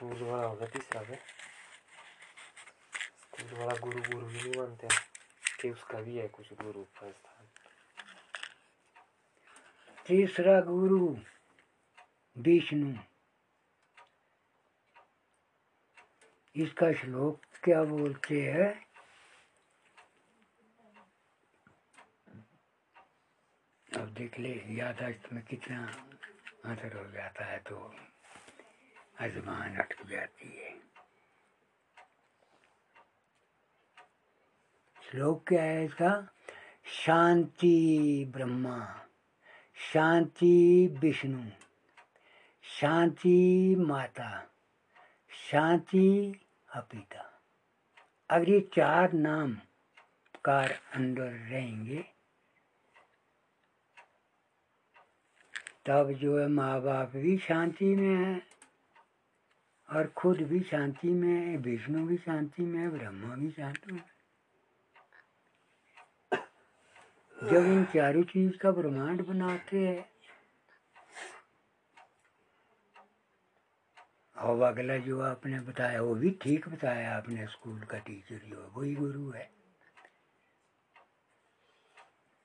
स्कूल 0.00 0.22
वाला 0.22 0.46
होगा, 0.46 0.66
तीसरा 0.66 1.00
पे 1.02 1.16
स्कूल 3.14 3.58
वाला 3.58 3.74
गुरु 3.80 4.00
गुरु 4.02 4.26
भी 4.26 4.40
नहीं 4.40 4.52
मानते 4.56 4.86
हैं, 4.86 5.00
कि 5.60 5.70
उसका 5.70 6.00
भी 6.00 6.16
है 6.16 6.28
कुछ 6.28 6.52
गुरु 6.52 6.84
का 6.84 7.10
स्थान 7.10 7.48
तीसरा 10.06 10.60
गुरु, 10.60 11.08
विष्णु। 12.36 12.92
इसका 16.56 16.92
श्लोक 16.92 17.44
क्या 17.62 17.82
बोलते 17.84 18.42
हैं? 18.42 18.86
अब 24.00 24.08
देख 24.08 24.38
ले 24.38 24.54
यादाश्त 24.76 25.32
में 25.32 25.42
कितना 25.44 25.84
असर 26.64 26.96
हो 26.96 27.10
जाता 27.12 27.44
है 27.44 27.58
तो। 27.58 28.09
अजमान 29.20 29.76
अटक 29.76 30.06
जाती 30.06 30.48
है 30.58 30.78
श्लोक 35.02 35.48
क्या 35.48 35.62
है 35.62 35.84
इसका 35.84 36.12
शांति 37.04 37.72
ब्रह्मा 38.32 38.78
शांति 39.92 40.54
विष्णु 41.00 41.42
शांति 42.64 43.74
माता 43.78 44.30
शांति 45.50 46.06
अपिता 46.74 47.26
अगर 48.30 48.48
ये 48.48 48.60
चार 48.74 49.12
नाम 49.12 49.54
कार 50.44 50.72
अंदर 50.94 51.30
रहेंगे। 51.50 52.04
तब 55.86 56.12
जो 56.12 56.38
है 56.38 56.46
माँ 56.48 56.80
बाप 56.82 57.16
भी 57.16 57.36
शांति 57.38 57.94
में 57.94 58.16
है। 58.16 58.59
और 59.90 60.06
खुद 60.06 60.40
भी 60.40 60.60
शांति 60.60 61.08
में 61.08 61.28
है, 61.28 61.56
विष्णु 61.56 62.06
भी 62.06 62.16
शांति 62.16 62.62
में 62.62 62.78
है, 62.80 62.88
ब्रह्मा 62.90 63.34
भी 63.34 63.50
शांति 63.50 63.92
में 63.92 64.02
जब 67.36 67.66
इन 67.66 67.84
चारों 67.84 68.22
चीज़ 68.22 68.56
का 68.56 68.70
ब्रह्मांड 68.70 69.26
बनाते 69.26 69.78
हैं, 69.78 70.04
और 74.36 74.62
अगला 74.62 74.96
जो 74.96 75.20
आपने 75.20 75.60
बताया, 75.60 76.02
वो 76.02 76.14
भी 76.14 76.30
ठीक 76.42 76.68
बताया 76.68 77.16
आपने 77.16 77.46
स्कूल 77.46 77.80
का 77.80 77.98
टीचर 77.98 78.40
जो 78.48 78.62
है, 78.62 78.68
वही 78.68 78.94
गुरु 78.94 79.30
है। 79.30 79.50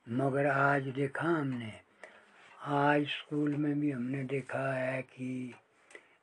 मगर 0.07 0.47
आज 0.47 0.87
देखा 0.87 1.27
हमने, 1.27 1.73
आज 2.61 3.05
स्कूल 3.07 3.55
में 3.55 3.79
भी 3.79 3.91
हमने 3.91 4.23
देखा 4.23 4.73
है 4.73 5.01
कि 5.01 5.55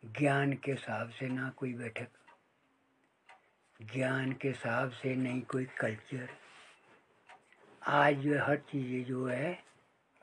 ज्ञान 0.05 0.53
के 0.53 0.73
हिसाब 0.73 1.11
से 1.11 1.29
ना 1.29 1.51
कोई 1.51 1.73
बैठक। 1.75 2.09
ज्ञान 3.83 4.33
के 4.33 4.49
हिसाब 4.49 4.91
से 4.91 5.15
नहीं 5.15 5.43
कोई 5.43 5.65
कल्चर 5.65 6.29
आज 7.87 8.15
जो 8.17 8.45
हर 8.45 8.57
चीज़ें 8.57 9.05
जो 9.05 9.27
है 9.27 9.65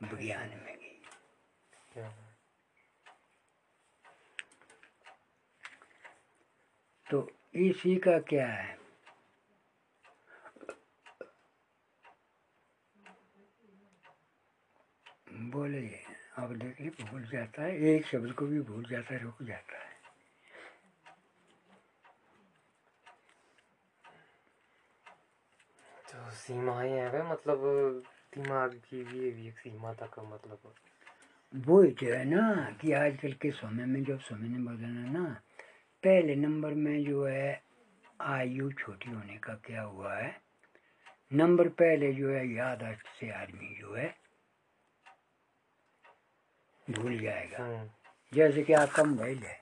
विज्ञान 0.04 0.50
में 0.50 0.78
गई। 0.78 1.02
तो 7.12 7.32
इसी 7.54 7.96
का 7.96 8.20
क्या 8.20 8.48
है? 8.48 8.80
बोलिए। 15.32 16.09
अब 16.40 16.56
देखिए 16.56 16.90
भूल 16.90 17.24
जाता 17.32 17.64
है 17.64 17.78
एक 17.90 18.06
शब्द 18.06 18.32
को 18.32 18.46
भी 18.46 18.60
भूल 18.62 18.86
जाता 18.90 19.14
है 19.14 19.24
रुक 19.24 19.44
जाता 19.44 19.78
है। 19.78 19.98
तो 26.12 26.32
सीमाएँ 26.32 26.92
हैं 26.92 27.10
वे 27.12 27.24
मतलब 27.24 27.60
दिमाग 28.36 28.74
की 28.90 29.04
भी 29.04 29.48
एक 29.48 29.58
सीमा 29.58 29.94
तक 29.94 30.20
मतलब 30.20 30.74
वो 31.54 31.82
ही 31.82 31.92
तो 31.92 32.06
है 32.06 32.24
ना 32.26 32.42
कि 32.82 32.92
आजकल 32.94 33.34
के 33.34 33.52
समय 33.52 33.86
में 33.86 34.04
जब 34.04 34.20
समय 34.20 34.48
ने 34.48 34.60
बदला 34.60 35.12
ना 35.20 35.42
पहले 36.04 36.36
नंबर 36.36 36.74
में 36.74 37.04
जो 37.04 37.26
है 37.26 37.64
आयु 38.22 38.72
छोटी 38.72 39.12
होने 39.12 39.38
का 39.38 39.54
क्या 39.66 39.82
हुआ 39.82 40.16
है? 40.16 40.42
नंबर 41.34 41.68
पहले 41.68 42.14
जो 42.14 42.30
है 42.30 42.48
यादाश्त 42.54 43.06
से 43.20 43.30
आदमी 43.32 43.76
जो 43.80 43.96
है 43.96 44.29
भूल 46.90 47.18
जाएगा। 47.20 47.64
हम्म, 47.64 47.90
जैसे 48.34 48.64
कि 48.64 48.74
आपका 48.74 49.04
मोबाइल 49.04 49.38
है। 49.38 49.58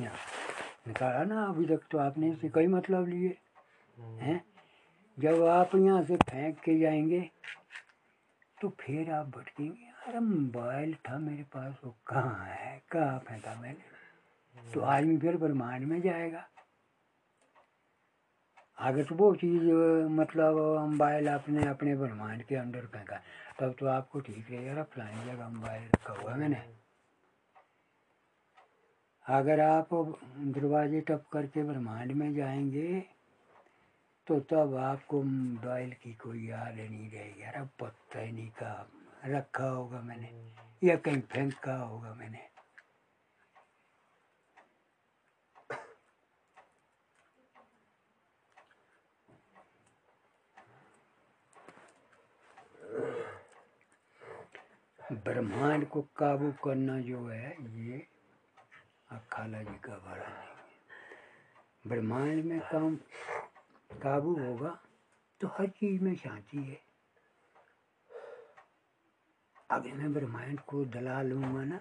यहाँ। 0.00 0.16
निकाला 0.88 1.24
ना 1.24 1.44
अभी 1.44 1.66
तक 1.66 1.80
तो 1.90 1.98
आपने 1.98 2.30
इससे 2.32 2.48
कई 2.48 2.66
मतलब 2.66 3.08
लिए 3.08 3.36
हम्म, 3.96 4.18
हैं? 4.18 4.42
जब 5.18 5.42
आप 5.44 5.74
यहाँ 5.74 6.02
से 6.04 6.16
फेंक 6.16 6.58
के 6.60 6.78
जाएँगे 6.80 7.20
तो 8.60 8.68
फिर 8.80 9.10
आप 9.10 9.26
भटकेंगे। 9.26 9.88
अरे 10.06 10.18
मोबाइल 10.18 10.94
था 11.08 11.18
मेरे 11.18 11.42
पास 11.42 11.80
वो 11.84 11.94
कहाँ 12.06 12.44
है? 12.46 12.82
कहाँ 12.92 13.18
फेंका 13.18 13.54
मैंने? 13.54 14.72
तो 14.74 14.80
आदमी 14.80 15.16
फिर 15.18 15.36
ब्रह्मांड 15.36 15.84
में 15.84 16.00
जाएगा। 16.00 16.46
आगे 18.78 19.04
तो 19.04 19.14
वो 19.14 19.34
चीज़ 19.34 19.64
मतलब 20.10 20.56
मोबाइल 20.90 21.28
आपने 21.28 21.66
अपने 21.68 21.94
ब्रह्मांड 21.96 22.42
के 22.42 22.56
अंदर 22.56 22.86
फेंका। 22.86 23.20
तब 23.60 23.74
तो 23.78 23.86
आपको 23.86 24.20
ठीक 24.20 24.50
रहेगा 24.50 24.82
फलानी 24.92 25.24
जगह 25.24 25.48
मोबाइल 25.48 25.82
रखा 25.84 26.12
हुआ 26.12 26.34
मैंने। 26.34 26.62
अगर 29.26 29.60
आप 29.60 29.88
दरवाजे 30.54 31.00
टप 31.00 31.24
करके 31.32 31.62
ब्रह्मांड 31.62 32.12
में 32.12 32.32
जाएँगे 32.34 33.00
तो 34.26 34.38
तब 34.50 34.74
आपको 34.76 35.22
मोबाइल 35.22 35.92
की 36.02 36.12
कोई 36.14 36.46
याद 36.48 36.74
नहीं 36.74 37.10
रहेगी। 37.10 37.42
अरे 37.42 37.64
पता 37.80 38.20
ही 38.20 38.32
नहीं 38.32 38.50
कहा 38.58 38.86
रखा 39.26 39.68
होगा 39.68 40.00
मैंने, 40.00 40.30
या 40.82 40.96
कहीं 40.96 41.20
फेंका 41.32 41.76
होगा 41.76 42.14
मैंने। 42.14 42.49
ब्रह्मांड 55.12 55.86
को 55.88 56.00
काबू 56.16 56.50
करना 56.64 56.98
जो 57.00 57.26
है, 57.28 57.50
ये 57.50 58.06
अखाला 59.10 59.62
जी 59.62 59.74
का 59.84 59.94
बड़ा 60.04 60.26
नहीं 60.26 61.88
ब्रह्मांड 61.88 62.44
में 62.44 62.60
काम 62.62 62.96
काबू 64.02 64.34
होगा 64.36 64.78
तो 65.40 65.48
हर 65.48 65.68
चीज़ 65.70 66.02
में 66.02 66.14
शांति 66.16 66.58
है। 66.58 66.78
अभी 69.70 69.92
मैं 69.92 70.12
ब्रह्मांड 70.12 70.60
को 70.60 70.84
दला 70.84 71.20
लूँगा 71.22 71.64
ना, 71.64 71.80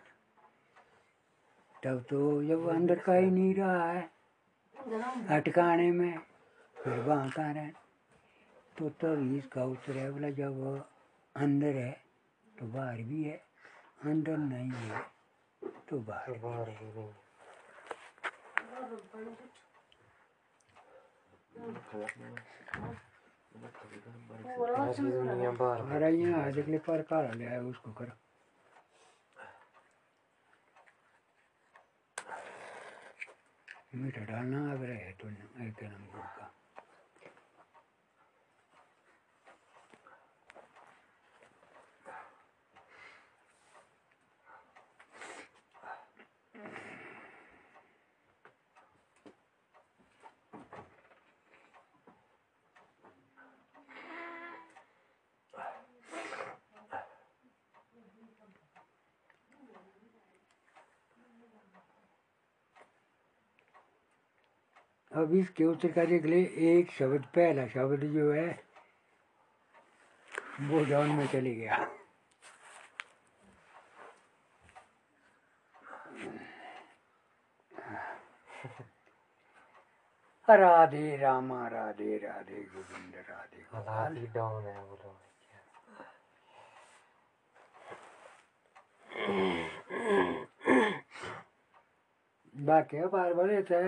तब 1.84 2.04
तो 2.10 2.44
जब 2.44 2.68
अंदर 2.70 3.00
का 3.00 3.14
ही 3.14 3.32
नहीं 3.32 3.54
रहा 3.56 3.92
है, 3.92 4.10
अटकाने 5.30 5.92
में, 5.92 6.18
फिर 6.76 7.00
वहाँ 7.00 7.30
कहाँ 7.30 7.54
रहे 7.54 7.70
तो 8.78 8.90
तब 9.02 9.34
इसका 9.38 9.64
उतरे 9.66 10.00
है, 10.00 10.12
बोला 10.12 10.30
जब 10.32 10.86
अंदर 11.36 11.76
है 11.76 12.09
तो 12.60 12.66
बाहर 12.68 13.02
भी 13.10 13.24
है 13.24 13.36
अंदर 14.06 14.38
नहीं 14.38 14.72
है 14.72 15.02
तो 15.90 16.00
बाहर 16.08 16.38
बाहर 16.40 16.70
भी 16.70 16.88
नहीं। 16.88 17.12
सारी 24.94 25.12
दुनिया 25.12 25.52
बाहर 25.52 25.80
आ 25.82 25.98
रही 26.00 26.22
है 26.22 26.34
आज 26.42 26.58
अगले 26.60 26.78
पर 26.88 27.02
काढ़ा 27.10 27.32
ले 27.32 27.46
आया 27.46 27.62
उसको 27.70 27.92
कर। 28.02 28.12
मीठा 33.96 34.24
डालना 34.26 34.60
अब 34.74 34.84
रहे 34.84 35.12
तो 35.22 35.30
एक 35.30 35.84
नंबर 35.84 36.28
का। 36.38 36.46
अब 65.20 65.34
इसके 65.36 65.66
उत्तर 65.66 65.92
कार्य 65.92 66.20
के 66.20 66.28
लिए 66.28 66.44
एक 66.72 66.92
शब्द 66.92 67.24
पहला 67.36 67.66
शब्द 67.68 68.04
जो 68.14 68.32
है 68.32 68.50
वो 70.70 70.84
डाउन 70.90 71.10
में 71.16 71.28
चले 71.28 71.54
गया। 71.56 71.78
राधे 80.50 81.16
रामा 81.18 81.68
राधे 81.68 82.18
राधे 82.18 82.62
गोविंद 82.74 83.16
राधे 83.30 84.26
डाउन 84.34 84.64
है 84.64 84.80
बोलो 84.86 85.18
बाकी 92.56 93.06
बार 93.08 93.34
बड़े 93.34 93.62
थे 93.64 93.84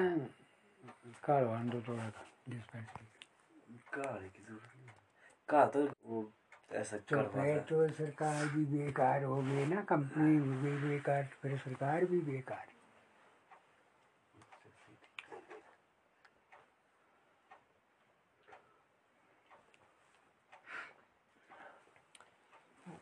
काढ़वान 1.05 1.69
दो 1.69 1.81
थोड़ा 1.87 2.09
था 2.09 2.25
डिस्पेंसरी 2.49 3.05
की 4.29 4.43
ज़रूरत 4.43 4.71
नहीं 4.75 4.89
कहा 5.49 5.65
तो 5.75 5.83
वो 6.05 6.23
ऐसा 6.71 6.97
तो 6.97 7.15
करवा 7.15 7.57
तो 7.71 7.87
सरकार 7.93 8.45
भी 8.47 8.65
बेकार 8.67 9.23
हो 9.23 9.41
गई 9.43 9.65
ना 9.65 9.81
कंपनी 9.89 10.39
भी 10.61 10.77
बेकार 10.87 11.29
फिर 11.41 11.57
सरकार 11.57 12.05
भी 12.05 12.19
बेकार 12.31 12.67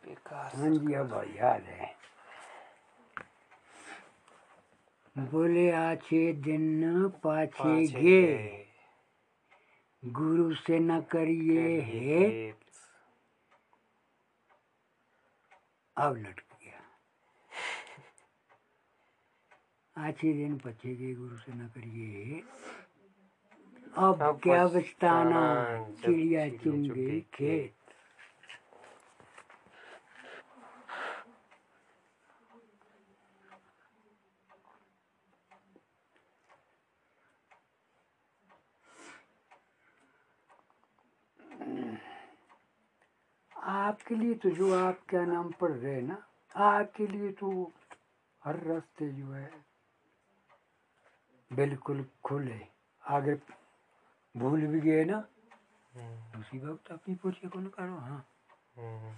बेकार 0.06 0.56
हाँ 0.56 0.70
जी 0.70 0.94
अब 0.94 1.12
याद 1.36 1.62
है 1.70 1.94
बोले 5.16 5.70
आछे 5.70 6.32
दिन 6.32 7.08
पाछे 7.24 7.86
गे। 7.86 8.22
गए। 8.22 8.66
गुरु 10.04 10.54
से 10.54 10.78
न 10.78 11.00
करिए 11.00 11.80
हे 11.80 12.50
अब 15.96 16.16
लटक 16.16 16.56
गया। 16.62 16.80
आछे 20.06 20.32
दिन 20.32 20.58
पछे 20.58 20.94
गे 20.96 21.14
गुरु 21.14 21.36
से 21.36 21.52
न 21.52 21.68
करिए 21.68 22.24
हे 22.24 22.42
अब 23.96 24.40
क्या 24.42 24.66
बचताना 24.66 25.42
चिड़िया 26.00 26.48
चुन 26.48 26.88
गई 26.90 27.20
खेत। 27.20 27.79
आपके 44.10 44.22
लिए 44.24 44.34
तो 44.42 44.50
जो 44.50 44.72
आप 44.74 45.02
क्या 45.08 45.24
नाम 45.24 45.50
पढ़ 45.60 45.70
रहे 45.72 45.94
हैं 45.94 46.02
ना 46.02 46.16
आपके 46.54 47.06
लिए 47.06 47.30
तो 47.32 47.50
हर 48.42 48.56
रास्ते 48.66 49.08
जो 49.12 49.32
है 49.32 49.50
बिल्कुल 51.50 52.04
खुले 52.24 52.58
अगर 53.02 53.38
भूल 54.34 54.66
भी 54.66 54.80
गए 54.80 55.04
ना 55.04 55.16
हम्म, 55.94 56.40
उसी 56.40 56.58
वक्त 56.58 56.90
अपनी 56.92 57.14
पूछे 57.22 57.48
को 57.48 57.60
करो 57.68 57.98
हाँ 57.98 58.24
हम्म, 58.76 59.14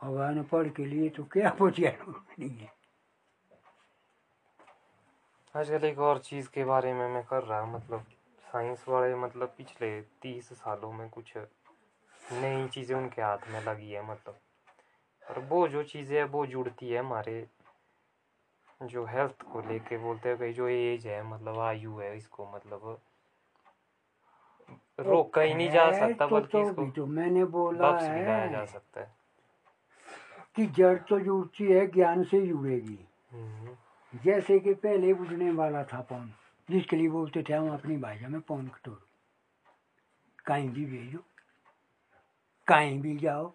और 0.00 0.20
अनपढ़ 0.20 0.68
के 0.76 0.84
लिए 0.84 1.08
तो 1.10 1.24
क्या 1.32 1.50
पूछिया 1.58 1.92
नहीं 2.06 2.50
है। 2.50 2.72
आजकल 5.54 5.84
एक 5.84 5.98
और 5.98 6.18
चीज़ 6.22 6.48
के 6.54 6.64
बारे 6.64 6.92
में 6.94 7.08
मैं 7.08 7.24
कर 7.24 7.42
रहा 7.42 7.64
मतलब 7.66 8.06
साइंस 8.44 8.84
वाले 8.88 9.14
मतलब 9.16 9.54
पिछले 9.58 10.00
तीस 10.22 10.52
सालों 10.54 10.92
में 10.92 11.08
कुछ 11.10 11.36
नई 12.32 12.68
चीज़ें 12.68 12.96
उनके 12.96 13.22
हाथ 13.22 13.38
में 13.48 13.60
लगी 13.64 13.90
है 13.90 14.10
मतलब। 14.10 14.38
और 15.30 15.38
वो 15.38 15.68
जो 15.68 15.82
चीज़ें 15.82 16.16
है 16.18 16.24
वो 16.24 16.46
जुड़ती 16.46 16.88
है 16.90 16.98
हमारे 16.98 17.46
जो 18.82 19.04
हेल्थ 19.04 19.42
को 19.42 19.60
लेके 19.60 19.98
बोलते 19.98 20.28
हैं 20.28 20.38
भाई 20.38 20.52
जो 20.52 20.68
एज 20.68 21.06
है 21.06 21.22
मतलब 21.22 21.58
आयु 21.58 21.96
है 21.96 22.16
इसको 22.16 22.46
मतलब। 22.54 22.98
रोका 25.00 25.40
ही 25.40 25.54
नहीं 25.54 25.70
जा 25.70 25.90
सकता 25.92 26.26
तो, 26.26 26.36
बल्कि 26.36 26.52
तो, 26.52 26.70
इसको 26.70 26.86
तो 26.86 27.06
मैंने 27.06 27.44
बोला 27.44 27.90
भी 27.92 28.52
जा 28.52 28.64
सकता 28.64 29.00
है। 29.00 29.14
कि 30.56 30.66
जड़ 30.66 30.98
तो 30.98 31.20
जुड़ती 31.20 31.64
है 31.64 31.86
ज्ञान 31.86 32.24
से 32.24 32.46
जुड़ेगी। 32.46 32.98
हम्म, 33.32 33.76
जैसे 34.24 34.58
कि 34.58 34.74
पहले 34.74 35.12
उठने 35.12 35.50
वाला 35.50 35.84
था 35.84 36.00
पौन 36.00 36.30
जिसके 36.70 36.96
लिए 36.96 37.08
बोलते 37.08 37.42
थे 37.42 37.52
हम 37.52 37.70
अपनी 37.70 37.96
भाषा 37.96 38.28
में 38.28 38.40
पौन 38.40 38.68
कटोर। 38.68 39.06
कहीं 40.46 40.68
भी 40.68 40.84
भेजो। 40.84 41.18
कहीं 42.68 43.00
भी 43.00 43.16
जाओ। 43.16 43.52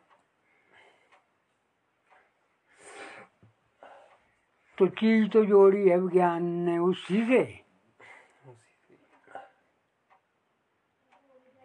तो 4.78 4.88
चीज़ 4.88 5.30
तो 5.30 5.46
जोड़ी 5.46 5.90
है 5.90 5.98
विज्ञान 5.98 6.44
ने 6.44 6.78
उसी 6.78 7.26
से। 7.26 7.64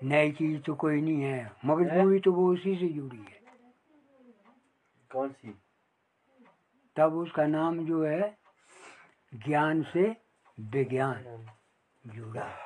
नई 0.02 0.32
चीज़ 0.32 0.62
तो 0.62 0.74
कोई 0.74 1.00
नहीं 1.00 1.22
है 1.22 1.52
मजबूरी 1.64 2.20
तो 2.20 2.32
वो 2.32 2.52
उसी 2.52 2.76
से 2.76 2.88
जुड़ी 2.88 3.18
है। 3.18 3.40
कौन 5.12 5.32
सी? 5.32 5.58
तब 6.96 7.14
उसका 7.14 7.46
नाम 7.46 7.86
जो 7.86 8.04
है 8.04 8.38
ज्ञान 9.34 9.82
से 9.82 10.16
विज्ञान। 10.60 11.46
जुड़ा। 12.06 12.58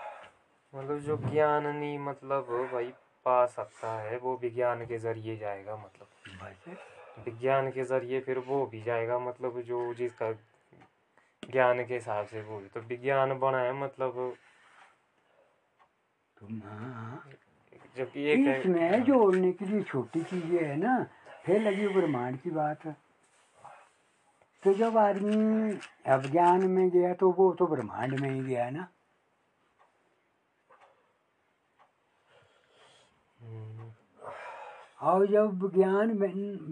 मतलब 0.74 0.98
जो 0.98 1.16
ज्ञान 1.16 1.66
नहीं 1.66 1.98
मतलब 1.98 2.68
भाई 2.72 2.92
पा 3.26 3.44
सकता 3.48 3.92
है 4.00 4.18
वो 4.18 4.36
विज्ञान 4.42 4.84
के 4.86 4.98
ज़रिए 4.98 5.36
जाएगा 5.36 5.76
मतलब। 5.76 7.24
विज्ञान 7.24 7.70
के 7.70 7.84
ज़रिए 7.84 8.20
फिर 8.20 8.38
वो 8.46 8.64
भी 8.66 8.82
जाएगा 8.82 9.18
मतलब 9.18 9.60
जो 9.62 9.82
जिसका 9.94 10.30
ज्ञान 11.42 11.84
के 11.84 11.94
हिसाब 11.94 12.26
से 12.26 12.42
वो 12.42 12.60
तो 12.74 12.80
विज्ञान 12.88 13.38
बना 13.38 13.58
है 13.58 13.72
मतलब 13.74 14.36
हाँ। 16.36 17.30
जबकि 17.96 18.22
एक 18.24 18.46
है। 18.46 18.58
इसमें 18.60 19.02
जोड़ने 19.04 19.50
के 19.52 19.64
लिए 19.64 19.82
छोटी 19.82 20.22
चीज़ें 20.22 20.58
है 20.60 20.76
ना 20.76 20.94
फिर 21.46 21.60
लगी 21.60 21.88
ब्रह्मांड 21.88 22.38
की 22.40 22.50
बात। 22.50 22.84
है 22.86 22.96
तो 24.62 24.72
जब 24.74 24.96
आदमी 24.98 25.72
अज्ञान 26.12 26.64
में 26.70 26.88
गया 26.90 27.12
तो 27.14 27.30
वो 27.32 27.52
तो 27.58 27.66
ब्रह्मांड 27.66 28.18
में 28.20 28.30
ही 28.30 28.40
गया 28.40 28.68
ना। 28.70 28.86
और 35.00 35.26
जब 35.26 35.62
विज्ञान 35.62 36.12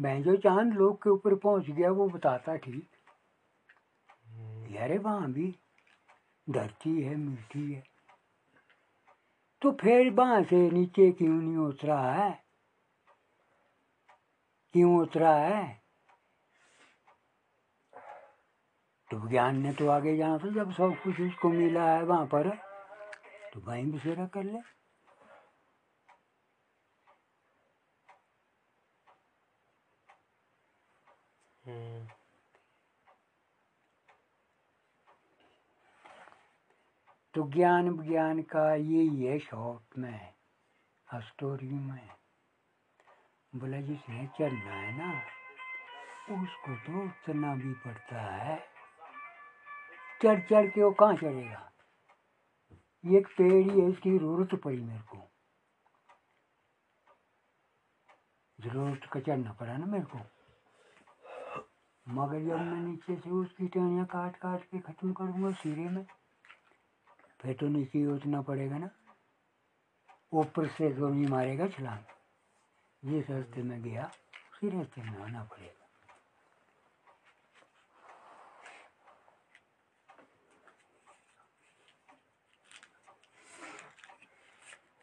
भैंजो 0.02 0.36
चाँद 0.36 0.74
लोग 0.74 0.96
के 1.02 1.10
ऊपर 1.10 1.34
पहुँच 1.34 1.70
गया 1.70 1.90
वो 1.90 2.08
बताता 2.08 2.56
ठीक। 2.56 2.88
यारे 4.70 4.98
वहाँ 4.98 5.32
भी 5.32 5.54
धरती 6.46 7.00
है 7.02 7.16
मिट्टी 7.16 7.72
है। 7.72 7.82
तो 9.62 9.72
फिर 9.72 10.10
वहाँ 10.10 10.42
से 10.42 10.70
नीचे 10.70 11.10
क्यों 11.12 11.34
नहीं 11.34 11.56
उतरा 11.56 12.00
है? 12.00 12.30
क्यों 14.74 14.96
उतरा 15.00 15.34
है? 15.34 15.66
तो 19.10 19.16
विज्ञान 19.16 19.60
ने 19.62 19.72
तो 19.72 19.88
आगे 19.88 20.16
जाना 20.16 20.38
था 20.38 20.50
जब 20.54 20.72
सब 20.72 20.94
कुछ 21.04 21.20
उसको 21.20 21.48
मिला 21.48 21.90
है 21.90 22.02
वहाँ 22.04 22.26
पर 22.26 22.48
तो 23.54 23.60
वहीं 23.60 23.90
बसेरा 23.92 24.26
कर 24.26 24.42
ले। 24.42 24.58
तो 37.34 37.48
ज्ञान 37.48 37.90
विज्ञान 37.90 38.42
का 38.42 38.74
यही 38.74 39.24
है 39.24 39.38
शॉर्ट 39.38 39.98
में 39.98 40.34
स्टोरी 41.14 41.68
में। 41.68 42.08
बोला, 43.54 43.80
जिसने 43.80 44.26
चलना 44.26 44.70
है 44.70 44.98
ना, 44.98 45.20
उसको 46.42 46.76
तो 46.76 47.04
उतरना 47.04 47.54
भी 47.54 47.72
पड़ता 47.72 48.20
है। 48.20 48.62
चढ़ 50.22 50.40
चढ़ 50.40 50.66
के 50.66 50.82
वो 50.82 50.90
कहाँ 50.90 51.16
चढ़ेगा? 51.16 51.72
एक 53.06 53.26
पेड़ 53.26 53.70
ही 53.70 53.80
है, 53.80 53.90
इसकी 53.90 54.18
ज़रूरत 54.18 54.54
पड़ी 54.54 54.80
मेरे 54.80 55.00
को। 55.00 55.30
ज़रूरत 58.60 59.00
का 59.12 59.20
चढ़ना 59.20 59.52
पड़ा 59.52 59.76
ना 59.76 59.86
मेरे 59.86 60.04
को। 60.04 60.37
मगर 62.08 62.38
जब 62.38 62.60
मैं 62.60 62.80
नीचे 62.80 63.16
से 63.16 63.30
उसकी 63.30 63.66
टहनियाँ 63.68 64.04
काट 64.06 64.36
काट 64.36 64.62
के 64.62 64.78
ख़त्म 64.78 65.12
करूँगा 65.12 65.50
सिरे 65.52 65.88
में, 65.88 66.04
फिर 67.40 67.56
तो 67.60 67.68
नीचे 67.68 68.04
उतना 68.06 68.40
पड़ेगा 68.42 68.78
ना। 68.78 68.90
ऊपर 70.32 70.66
से 70.68 70.90
तो 70.90 71.08
नहीं 71.08 71.26
मारेगा 71.26 71.66
छलांग। 71.68 71.98
जिस 73.02 73.30
रास्ते 73.30 73.62
में 73.62 73.82
गया 73.82 74.10
उसी 74.52 74.68
रास्ते 74.68 75.02
में 75.02 75.18
आना 75.18 75.42
पड़ेगा। 75.42 75.86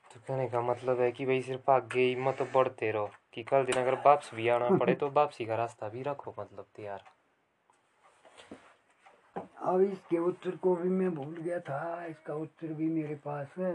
तो 0.05 0.19
कहने 0.19 0.47
का 0.47 0.61
मतलब 0.61 1.01
है 1.01 1.11
कि 1.11 1.25
भाई 1.25 1.41
सिर्फ़ 1.41 1.71
आगे 1.71 2.01
ही 2.01 2.15
मत 2.15 2.41
बढ़ते 2.53 2.91
रहो। 2.91 3.09
कि 3.35 3.43
कल 3.43 3.63
दिन 3.65 3.81
अगर 3.81 3.93
वापस 4.05 4.29
भी 4.35 4.47
आना 4.49 4.69
पड़े 4.77 4.93
तो 4.95 5.09
वापसी 5.11 5.45
का 5.45 5.55
रास्ता 5.55 5.89
भी 5.89 6.01
रखो 6.03 6.35
मतलब 6.39 6.65
तैयार। 6.75 7.03
अब 9.63 9.81
इसके 9.81 10.17
उत्तर 10.19 10.55
को 10.55 10.75
भी 10.75 10.89
मैं 10.89 11.13
भूल 11.15 11.35
गया 11.35 11.59
था, 11.59 12.05
इसका 12.05 12.33
उत्तर 12.35 12.73
भी 12.73 12.89
मेरे 12.89 13.15
पास 13.15 13.57
है। 13.59 13.73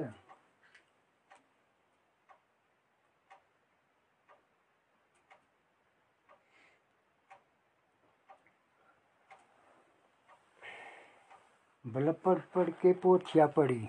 बलब 11.85 12.21
पढ़ 12.25 12.39
पढ़ 12.55 12.71
के 12.81 12.93
पोथिया 13.03 13.47
पड़ी। 13.47 13.89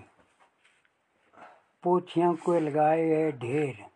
पोथिया 1.84 2.32
को 2.46 2.60
लगाए 2.60 3.06
है 3.06 3.32
ढेर। 3.40 3.91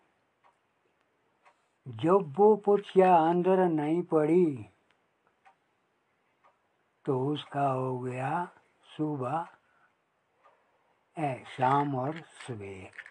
जब 1.88 2.34
वो 2.38 2.56
पोथिया 2.56 3.16
अंदर 3.16 3.60
नहीं 3.70 4.02
पड़ी 4.04 4.70
तो 7.06 7.20
उसका 7.34 7.68
हो 7.70 8.00
गया 8.00 8.46
सुबह 8.98 9.48
शाम 11.50 11.96
और 11.96 12.22
सवेर। 12.48 13.05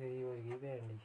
यही 0.00 0.20
होगी 0.20 0.54
बैंडी 0.56 0.98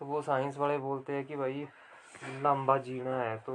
तो 0.00 0.06
वो 0.06 0.20
साइंस 0.22 0.56
वाले 0.56 0.76
बोलते 0.78 1.12
हैं 1.12 1.24
कि 1.26 1.36
भाई 1.36 1.66
लंबा 2.42 2.76
जीना 2.78 3.16
है 3.18 3.36
तो 3.38 3.54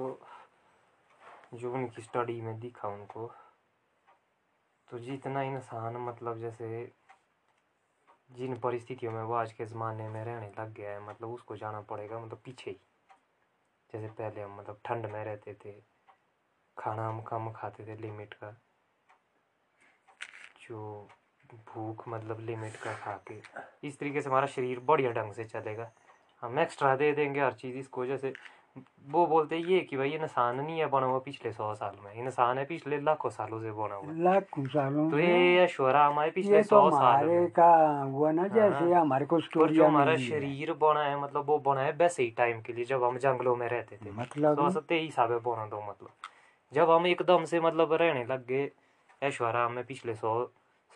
जो 1.53 1.73
उनकी 1.73 2.01
स्टडी 2.01 2.41
में 2.41 2.59
दिखा 2.59 2.87
उनको। 2.87 3.31
तो 4.89 4.99
जितना 4.99 5.41
इंसान 5.41 5.97
मतलब 5.97 6.39
जैसे 6.39 6.91
जिन 8.31 8.59
परिस्थितियों 8.59 9.11
में 9.11 9.23
वो 9.23 9.33
आज 9.33 9.53
के 9.53 9.65
ज़माने 9.65 10.09
में 10.09 10.25
रहने 10.25 10.51
लग 10.59 10.73
गया 10.73 10.91
है 10.91 11.07
मतलब 11.07 11.29
उसको 11.29 11.55
जाना 11.55 11.81
पड़ेगा 11.81 12.19
मतलब 12.19 12.41
पीछे 12.45 12.71
ही। 12.71 12.79
जैसे 13.93 14.07
पहले 14.07 14.41
हम 14.41 14.57
मतलब 14.57 14.79
ठंड 14.85 15.05
में 15.05 15.23
रहते 15.25 15.53
थे, 15.53 15.71
खाना 16.77 17.07
हम 17.07 17.21
कम 17.21 17.51
खाते 17.51 17.85
थे 17.87 17.95
लिमिट 17.95 18.33
का। 18.33 18.51
जो 20.61 21.07
भूख 21.55 22.07
मतलब 22.07 22.39
लिमिट 22.39 22.75
का 22.75 22.93
खा 22.93 23.23
के, 23.27 23.41
इस 23.87 23.99
तरीके 23.99 24.21
से 24.21 24.29
हमारा 24.29 24.47
शरीर 24.47 24.79
बढ़िया 24.79 25.11
ढंग 25.11 25.33
से 25.33 25.45
चलेगा। 25.45 25.91
हम 26.41 26.59
एक्स्ट्रा 26.59 26.95
दे 26.95 27.11
देंगे 27.11 27.41
हर 27.41 27.53
चीज़ 27.53 27.77
इसको, 27.77 28.05
जैसे 28.05 28.33
वो 29.09 29.26
बोलते 29.28 29.57
ये 29.57 29.80
कि 29.82 29.97
भाई 29.97 30.09
इंसान 30.09 30.55
नहीं 30.55 30.80
है 30.80 30.86
बना 30.88 31.05
हुआ 31.05 31.20
पिछले 31.20 31.51
सौ 31.51 31.74
साल 31.76 31.95
में। 32.03 32.13
इंसान 32.15 32.57
है 32.57 32.65
पिछले 32.65 32.99
लाखों 33.01 33.30
सालों 33.30 33.59
से 33.59 33.72
बना 33.72 33.95
हुआ 33.95 34.13
लाखों 34.24 34.65
सालों 34.65 35.09
तो 35.11 35.20
ये 35.20 35.57
ऐश्वर्या 35.63 36.07
है 36.09 36.30
पिछले 36.32 36.61
तो 36.63 36.65
सौ 36.65 36.89
साल 36.91 37.26
में। 37.26 37.49
का 37.51 37.72
हुआ 38.01 38.32
ना 38.32 38.47
जैसे 38.47 38.84
हाँ। 38.84 39.01
हमारे 39.01 39.26
को 39.26 39.39
और 39.57 39.72
जो 39.72 39.86
हमारा 39.86 40.15
शरीर 40.17 40.74
बना 40.74 41.03
है 41.03 41.20
मतलब 41.22 41.45
वो 41.45 41.57
बना 41.59 41.82
है 41.82 41.91
वैसे 41.91 42.24
ही 42.24 42.30
टाइम 42.32 42.61
के 42.61 42.74
लिए 42.74 42.86
जब 42.86 43.03
हम 43.03 43.17
जंगलों 43.17 43.55
में 43.55 43.67
रहते 43.70 43.97
थे। 43.97 44.11
मतलब 44.11 44.55
सौ 44.55 44.70
सौ 44.70 44.80
तेईस 44.80 45.05
हिसाब 45.05 45.32
है 45.32 45.39
बना 45.39 45.65
दो 45.65 45.82
मतलब। 45.82 46.09
जब 46.72 46.89
हम 46.89 47.07
एकदम 47.07 47.45
से 47.45 47.59
मतलब 47.59 47.93
रहने 47.93 48.26
लग 48.26 48.45
गए 48.47 48.70
ऐश्वर्या 49.24 49.67
में 49.70 49.84
पिछले 49.86 50.15
सौ 50.15 50.34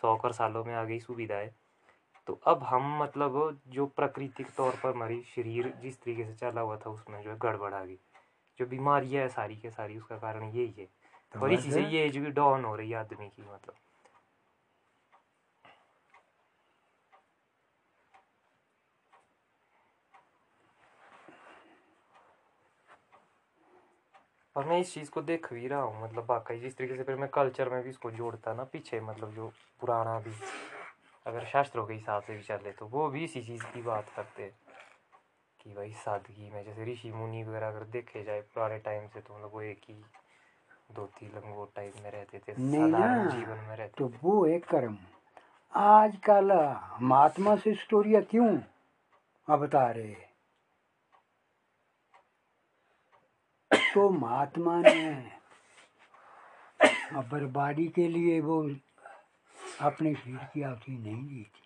सौ 0.02 0.16
कर 0.16 0.32
सालों 0.32 0.64
में 0.64 0.74
आ 0.74 0.84
गई 0.84 0.98
सुविधाएँ। 1.00 1.50
तो 2.26 2.40
अब 2.46 2.62
हम 2.62 2.96
मतलब 3.02 3.60
जो 3.68 3.86
प्राकृतिक 3.86 4.46
तौर 4.56 4.78
पर 4.82 4.94
हमारी 4.94 5.22
शरीर 5.34 5.72
जिस 5.82 6.00
तरीके 6.02 6.24
से 6.24 6.34
चला 6.34 6.60
हुआ 6.60 6.76
था 6.76 6.90
उसमें 6.90 7.22
जो 7.22 7.30
है 7.30 7.36
गड़बड़ 7.38 7.72
आ 7.74 7.84
गई। 7.84 7.98
जो 8.58 8.66
बीमारियाँ 8.66 9.22
है 9.22 9.28
सारी 9.28 9.56
के 9.56 9.70
सारी 9.70 9.96
उसका 9.98 10.16
कारण 10.16 10.44
यही 10.44 10.74
है। 10.78 10.88
तो 11.34 11.40
और 11.40 11.52
इसी 11.52 11.84
ये 11.86 12.04
एज 12.06 12.16
भी 12.16 12.30
डाउन 12.30 12.64
हो 12.64 12.74
रही 12.76 12.90
है 12.90 12.96
आदमी 12.96 13.28
की 13.28 13.42
मतलब। 13.42 13.74
और 24.56 24.64
मैं 24.64 24.78
इस 24.80 24.92
चीज़ 24.94 25.10
को 25.10 25.22
देख 25.22 25.52
भी 25.52 25.66
रहा 25.68 25.80
हूँ 25.82 26.02
मतलब 26.04 26.26
वाकई 26.30 26.58
जिस 26.60 26.76
तरीके 26.76 26.96
से 26.96 27.02
फिर 27.02 27.16
मैं 27.16 27.28
कल्चर 27.28 27.68
में 27.68 27.82
भी 27.82 27.90
इसको 27.90 28.10
जोड़ता 28.10 28.52
ना 28.54 28.64
पीछे 28.64 29.00
मतलब 29.00 29.34
जो 29.34 29.52
पुराना 29.80 30.18
भी 30.18 30.30
अगर 31.26 31.44
शास्त्रों 31.46 31.86
के 31.86 31.94
हिसाब 31.94 32.22
से 32.22 32.34
भी 32.36 32.42
चले 32.42 32.72
तो 32.78 32.86
वो 32.86 33.08
भी 33.10 33.24
इसी 33.24 33.42
चीज़ 33.42 33.64
की 33.74 33.82
बात 33.82 34.08
करते 34.16 34.42
हैं 34.42 34.52
कि 35.60 35.72
भाई 35.74 35.92
सादगी 36.04 36.50
में 36.50 36.62
जैसे 36.64 36.84
ऋषि 36.92 37.10
मुनि 37.12 37.42
वगैरह 37.44 37.68
अगर 37.68 37.84
देखे 37.92 38.22
जाए 38.24 38.40
पुराने 38.54 38.78
टाइम 38.78 39.06
से 39.14 39.20
तो 39.20 39.34
मतलब 39.34 39.50
वो 39.52 39.60
एक 39.62 39.80
ही 39.88 39.94
धोती 40.94 41.26
लंगोट 41.26 41.74
टाइप 41.76 41.94
में 42.02 42.10
रहते 42.10 42.38
थे 42.38 42.52
साधारण 42.52 43.30
जीवन 43.30 43.64
में 43.68 43.76
रहते 43.76 43.94
तो 43.98 44.12
वो 44.22 44.44
एक 44.46 44.64
कर्म। 44.68 44.96
आजकल 45.72 46.52
महात्मा 47.02 47.56
से 47.56 47.74
स्टोरिया 47.74 48.20
क्यों 48.30 48.50
अब 49.48 49.60
बता 49.60 49.90
रहे 49.90 50.14
तो 53.94 54.08
महात्मा 54.10 54.80
ने 54.80 55.32
बर्बादी 57.32 57.86
के 57.96 58.06
लिए 58.08 58.40
वो 58.40 58.62
अपने 59.80 60.14
शरीर 60.14 60.44
की 60.54 60.62
आहुति 60.62 60.92
नहीं 60.92 61.24
दी 61.26 61.42
थी। 61.44 61.62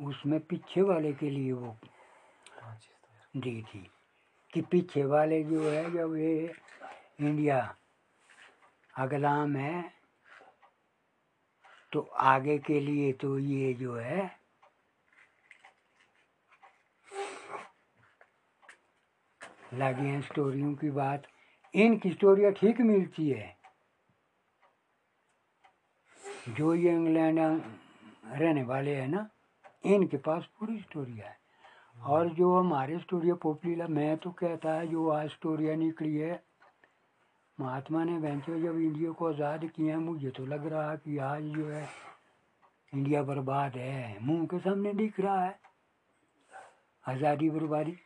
उसमें 0.00 0.38
पीछे 0.40 0.82
वाले 0.82 1.12
के 1.12 1.30
लिए 1.30 1.52
वो 1.52 1.76
दी 3.36 3.62
थी 3.62 3.90
कि 4.52 4.60
पीछे 4.62 5.04
वाले 5.04 5.42
जो 5.44 5.68
है, 5.70 5.90
जब 5.92 6.16
ये 6.16 6.54
इंडिया 7.20 7.74
अगलाम 8.94 9.56
है 9.56 9.92
तो 11.92 12.00
आगे 12.00 12.58
के 12.58 12.80
लिए 12.80 13.12
तो 13.12 13.38
ये 13.38 13.72
जो 13.74 13.94
है, 13.94 14.30
लगे 19.74 20.02
हैं 20.02 20.20
स्टोरियों 20.22 20.74
की 20.74 20.90
बात। 20.92 21.26
इनकी 21.74 22.10
स्टोरियाँ 22.12 22.52
ठीक 22.52 22.80
मिलती 22.80 23.28
है। 23.30 23.56
जो 26.48 26.74
ये 26.74 26.92
इंग्लैंड 26.92 27.38
रहने 27.38 28.62
वाले 28.62 28.94
हैं 28.94 29.08
ना, 29.08 29.28
इनके 29.84 30.16
पास 30.16 30.48
पूरी 30.60 30.78
स्टोरिया 30.78 31.26
है। 31.26 31.36
और 32.04 32.28
जो 32.28 32.56
हमारे 32.56 32.98
स्टोरिया 32.98 33.34
पोपलीला, 33.34 33.86
मैं 33.86 34.16
तो 34.16 34.30
कहता 34.30 34.72
है, 34.74 34.86
जो 34.86 35.08
आज 35.08 35.28
स्टोरिया 35.30 35.74
निकली 35.74 36.14
है, 36.16 36.42
महात्मा 37.58 38.04
ने 38.04 38.18
बेंचो 38.18 38.58
जब 38.60 38.78
इंडिया 38.78 39.10
को 39.10 39.28
आज़ाद 39.28 39.64
किया 39.66 39.94
है, 39.94 40.00
मुझे 40.00 40.30
तो 40.30 40.46
लग 40.46 40.66
रहा 40.66 40.94
कि 40.94 41.18
आज 41.18 41.42
जो 41.42 41.68
है 41.68 41.88
इंडिया 42.92 43.22
बर्बाद 43.22 43.76
है, 43.76 44.18
मुँह 44.22 44.46
के 44.46 44.58
सामने 44.58 44.92
दिख 44.94 45.20
रहा 45.20 45.44
है। 45.44 45.58
आज़ादी 47.04 47.50
बर्बादी 47.50 47.96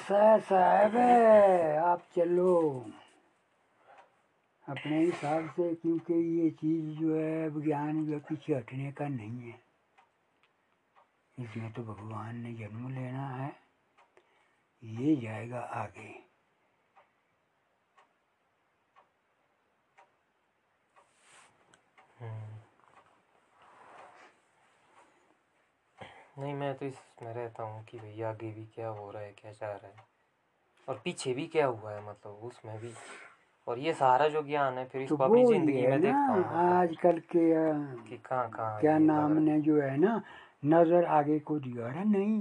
है 0.00 0.88
वे 0.88 1.76
आप 1.76 2.02
चलो। 2.16 2.86
अपने 4.68 4.98
हिसाब 4.98 5.50
से, 5.50 5.74
क्योंकि 5.74 6.14
ये 6.14 6.50
चीज़ 6.50 6.98
जो 6.98 7.16
है, 7.16 7.48
विज्ञान 7.48 8.06
जो 8.06 8.18
पीछे 8.18 8.54
हटने 8.54 8.92
का 8.92 9.08
नहीं 9.08 9.40
है। 9.40 9.60
इसमें 11.38 11.72
तो 11.72 11.82
भगवान 11.82 12.36
ने 12.36 12.54
जन्म 12.54 12.94
लेना 12.94 13.28
है। 13.28 13.56
ये 14.84 15.16
जाएगा 15.16 15.60
आगे। 15.60 16.27
नहीं 26.38 26.54
मैं 26.54 26.74
तो 26.74 26.86
इसमें 26.86 27.32
रहता 27.34 27.62
हूँ 27.62 27.84
कि 27.84 27.98
भाई 27.98 28.20
आगे 28.22 28.50
भी 28.52 28.64
क्या 28.74 28.88
हो 28.88 29.10
रहा 29.10 29.22
है 29.22 29.32
क्या 29.32 29.52
जा 29.52 29.72
रहा 29.72 29.86
है। 29.86 30.06
और 30.88 31.00
पीछे 31.04 31.32
भी 31.34 31.46
क्या 31.46 31.66
हुआ 31.66 31.92
है 31.92 32.02
मतलब 32.08 32.40
उसमें 32.44 32.78
भी। 32.80 32.92
और 33.66 33.78
ये 33.78 33.92
सारा 33.92 34.28
जो 34.28 34.42
ज्ञान 34.42 34.78
है 34.78 34.84
फिर 34.84 35.00
तो 35.00 35.14
इसको 35.14 35.24
अपनी 35.24 35.44
ज़िंदगी 35.46 35.86
में 35.86 36.00
देखता 36.00 36.32
हूँ 36.32 36.38
मतलब 36.38 36.74
आजकल 36.74 37.18
के 37.34 37.48
कि 38.08 38.16
कहाँ 38.18 38.48
कहाँ 38.50 38.80
क्या 38.80 38.98
नाम 38.98 39.32
ने 39.38 39.60
जो 39.60 39.80
है 39.82 39.96
ना 39.96 40.20
नज़र 40.64 41.04
आगे 41.16 41.38
को 41.40 41.58
दिया। 41.58 41.86
अरे 41.86 42.04
नहीं 42.04 42.40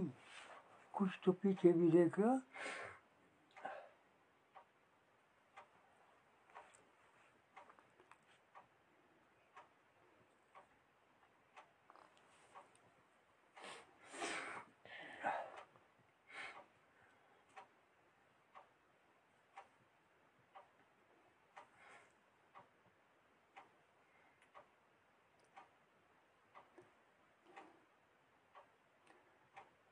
कुछ 0.93 1.09
तो 1.25 1.31
पीछे 1.31 1.71
भी 1.73 1.89
देखो। 1.91 2.35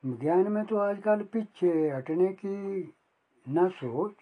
ज्ञान 0.06 0.48
में 0.52 0.64
तो 0.64 0.76
आजकल 0.78 1.22
पीछे 1.32 1.68
हटने 1.90 2.32
की 2.34 2.92
न 3.46 3.68
सोच 3.70 4.14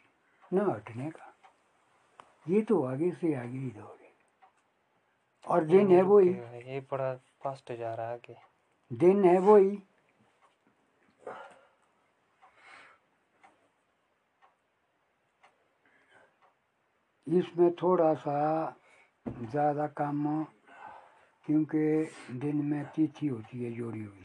न 0.50 0.70
हटने 0.70 1.10
का। 1.10 1.32
ये 2.48 2.62
तो 2.62 2.82
आगे 2.82 3.10
से 3.12 3.34
आगे 3.34 3.58
ही 3.58 3.70
दौड़े 3.70 4.12
और 5.44 5.64
दिन 5.64 5.90
है 5.90 6.02
वही। 6.02 6.30
ये 6.72 6.80
बड़ा 6.90 7.12
फास्ट 7.44 7.72
जा 7.72 7.94
रहा 7.94 8.06
है 8.06 8.14
आगे। 8.14 8.36
दिन 8.90 9.24
है 9.24 9.38
वही। 9.38 9.78
इसमें 17.26 17.70
थोड़ा 17.74 18.12
सा 18.14 18.40
ज़्यादा 19.26 19.86
काम 19.98 20.44
क्योंकि 21.46 22.38
दिन 22.38 22.64
में 22.64 22.84
तिथि 22.86 23.26
होती 23.26 23.64
है 23.64 23.70
जोड़ी 23.72 24.00
हुई। 24.00 24.23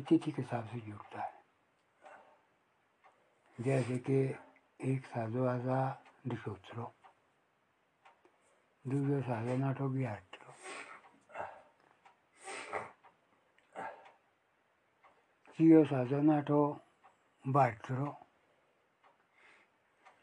तिथि 0.00 0.30
के 0.32 0.42
हिसाब 0.42 0.64
से 0.68 0.80
जुड़ता 0.80 1.20
है। 1.22 1.34
जैसे 3.58 3.98
कि 3.98 4.18
एक 4.80 5.06
साधो 5.06 5.46
आजा 5.48 5.80
दिशोत्रो, 6.28 6.92
दूसरे 8.84 9.20
साधो 9.22 9.56
नाटो 9.56 9.88
भी 9.88 10.04
आठ 10.04 10.36
तीयो 15.58 15.84
साधो 15.84 16.20
नाटो 16.20 16.60
बाटरो 17.44 18.06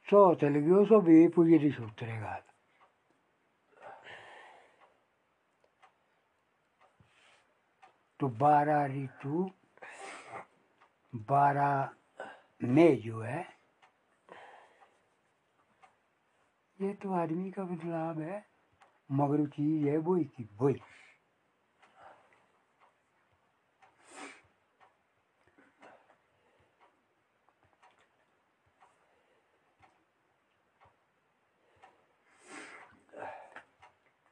चौथे 0.07 0.49
लगो 0.49 0.85
सो 0.85 0.99
भी 1.01 1.27
पूजे 1.27 1.57
दिशोत्तरे 1.59 2.17
घात 2.19 2.45
तो 8.19 8.27
बारह 8.37 8.85
ऋतु 8.93 9.49
बारह 11.13 11.89
में 12.63 13.01
जो 13.01 13.21
है, 13.21 13.45
ये 16.79 16.93
तो 16.93 17.11
आदमी 17.13 17.51
का 17.51 17.63
बदलाव 17.63 18.21
है, 18.21 18.45
मगर 19.11 19.45
चीज़ 19.47 19.87
है 19.87 19.97
वही 19.97 20.23
की 20.23 20.49
वही 20.61 20.79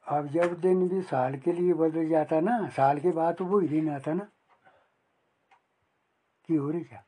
अब 0.06 0.26
जब 0.28 0.54
दिन 0.60 0.88
भी 0.88 1.00
साल 1.02 1.36
के 1.38 1.52
लिए 1.52 1.74
बदल 1.74 2.08
जाता 2.08 2.40
ना, 2.40 2.68
साल 2.68 2.98
के 3.00 3.10
बाद 3.10 3.34
तो 3.34 3.44
वही 3.44 3.68
दिन 3.68 3.88
आता 3.90 4.14
ना। 4.14 4.28
कि 6.46 6.54
हो 6.54 6.70
रही 6.70 6.84
क्या? 6.84 7.04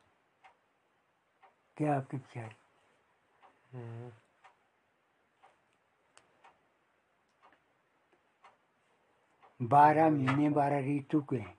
क्या 1.77 1.97
आपके 1.97 2.17
विचार 2.17 2.55
हम्म, 3.73 4.11
बारह 9.61 10.09
महीने 10.09 10.49
बारह 10.49 10.79
ऋतु 10.79 11.21
के 11.21 11.35
हैं। 11.35 11.57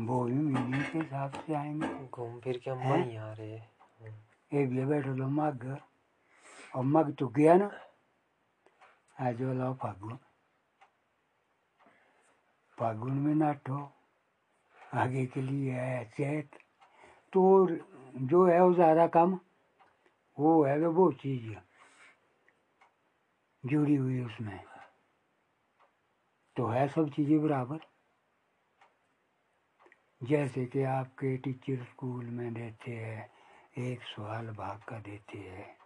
वो 0.00 0.24
भी 0.24 0.34
महीने 0.34 0.82
के 0.82 0.98
हिसाब 0.98 1.32
से 1.34 1.54
आएँगे। 1.54 2.08
घूम 2.08 2.40
फिर 2.40 2.58
के 2.58 2.70
हम 2.70 2.78
हैं? 2.78 3.18
आ 3.18 3.32
रहे। 3.32 3.54
एक 4.52 4.74
जगह 4.74 4.86
बैठो 4.86 5.16
तो 5.16 5.26
मग। 5.28 5.80
और 6.76 6.84
मग 6.84 7.14
तो 7.14 7.28
गया 7.28 7.54
ना। 7.54 7.70
आज 9.20 9.42
वाला 9.42 9.72
फागुन 9.72 10.18
फागुन 12.78 13.18
में 13.18 13.34
नाटो, 13.34 13.78
आगे 14.94 15.26
के 15.26 15.42
लिए 15.42 15.72
है 15.72 16.04
चैत। 16.04 16.58
तो 17.32 17.68
जो 18.16 18.44
है 18.46 18.60
वो 18.64 18.72
ज़्यादा 18.74 19.06
कम, 19.06 19.38
वो 20.38 20.64
है 20.64 20.78
वो 20.78 21.10
चीज़ 21.12 21.54
जुड़ी 23.64 23.94
हुई 23.94 24.20
उसमें। 24.24 24.60
तो 26.56 26.66
है 26.66 26.88
सब 26.88 27.10
चीज़ें 27.10 27.42
बराबर। 27.42 27.78
जैसे 30.20 30.64
कि 30.66 30.82
आपके 30.82 31.36
टीचर 31.36 31.84
स्कूल 31.84 32.24
में 32.24 32.52
देते 32.54 32.90
हैं, 32.90 33.30
एक 33.78 34.02
सवाल 34.06 34.46
भाग 34.46 34.82
का 34.88 34.98
देते 34.98 35.38
हैं, 35.38 35.76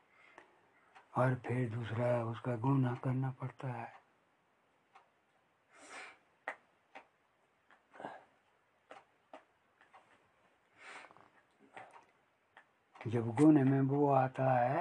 और 1.16 1.34
फिर 1.46 1.68
दूसरा 1.70 2.24
उसका 2.24 2.56
गुना 2.56 2.94
करना 2.94 3.30
पड़ता 3.30 3.68
है। 3.68 3.95
जब 13.06 13.26
गुण 13.36 13.58
में 13.64 13.80
वो 13.80 14.08
आता 14.12 14.50
है, 14.60 14.80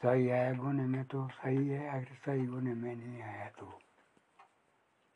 सही 0.00 0.28
आया 0.30 0.52
गुण 0.54 0.80
में 0.88 1.04
तो 1.04 1.28
सही 1.28 1.68
है, 1.68 1.88
अगर 1.88 2.14
सही 2.24 2.46
गुण 2.46 2.74
में 2.74 2.94
नहीं 2.96 3.22
आया 3.22 3.48
तो 3.58 3.66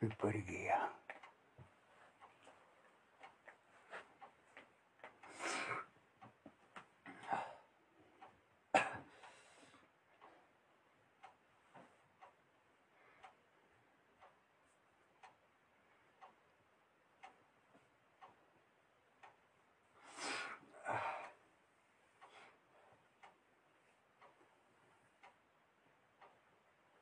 पिपर 0.01 0.37
गया 0.51 0.79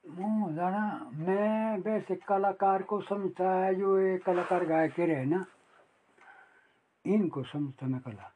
मुँह 0.05 0.53
जाना 0.57 0.85
वैसे 2.03 2.15
कलाकार 2.15 2.83
को 2.83 3.01
समझता 3.01 3.65
है, 3.65 3.75
जो 3.75 4.01
ये 4.01 4.19
कलाकार 4.19 4.65
गाय 4.65 4.89
के 4.89 5.07
रहे 5.07 5.25
ना, 5.25 5.47
इनको 7.07 7.43
समझता 7.43 7.87
मैं 7.87 8.01
कला। 8.01 8.35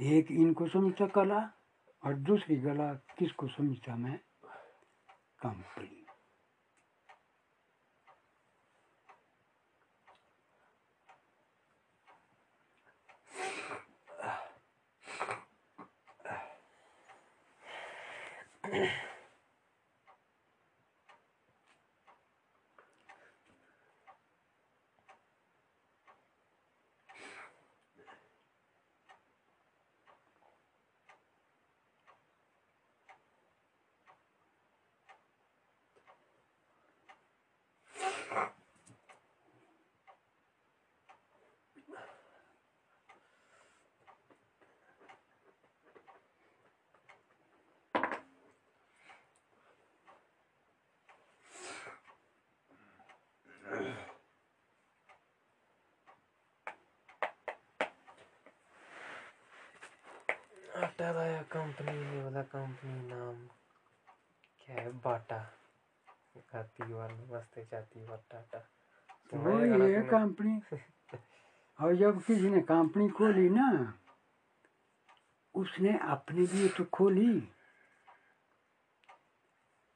एक 0.00 0.26
इनको 0.30 0.68
समझता 0.68 1.06
कला, 1.06 1.50
और 2.04 2.14
दूसरी 2.14 2.56
कला 2.56 2.94
किसको 2.94 3.48
समझता 3.48 3.96
मैं? 3.96 4.18
कंपनी। 5.42 5.96
आटा 61.00 61.12
लाया 61.12 61.42
कंपनी 61.48 61.92
ये 61.96 62.22
वाला 62.22 62.40
कंपनी 62.44 62.92
नाम 63.08 63.36
क्या 64.60 64.74
है? 64.76 64.90
बाटा। 65.00 65.38
खाती 66.50 66.92
वाली 66.92 67.24
मस्त 67.30 67.58
जाती 67.70 68.04
बटाटा 68.06 68.58
तो 69.30 69.38
वही 69.38 69.80
है। 69.82 70.02
कंपनी 70.08 70.60
और 71.78 71.94
जब 71.96 72.20
किसी 72.24 72.50
ने 72.50 72.60
कंपनी 72.68 73.08
खोली 73.16 73.48
ना 73.48 73.68
उसने 75.54 75.96
अपने 76.08 76.46
लिए 76.46 76.68
तो 76.76 76.84
खोली। 76.92 77.32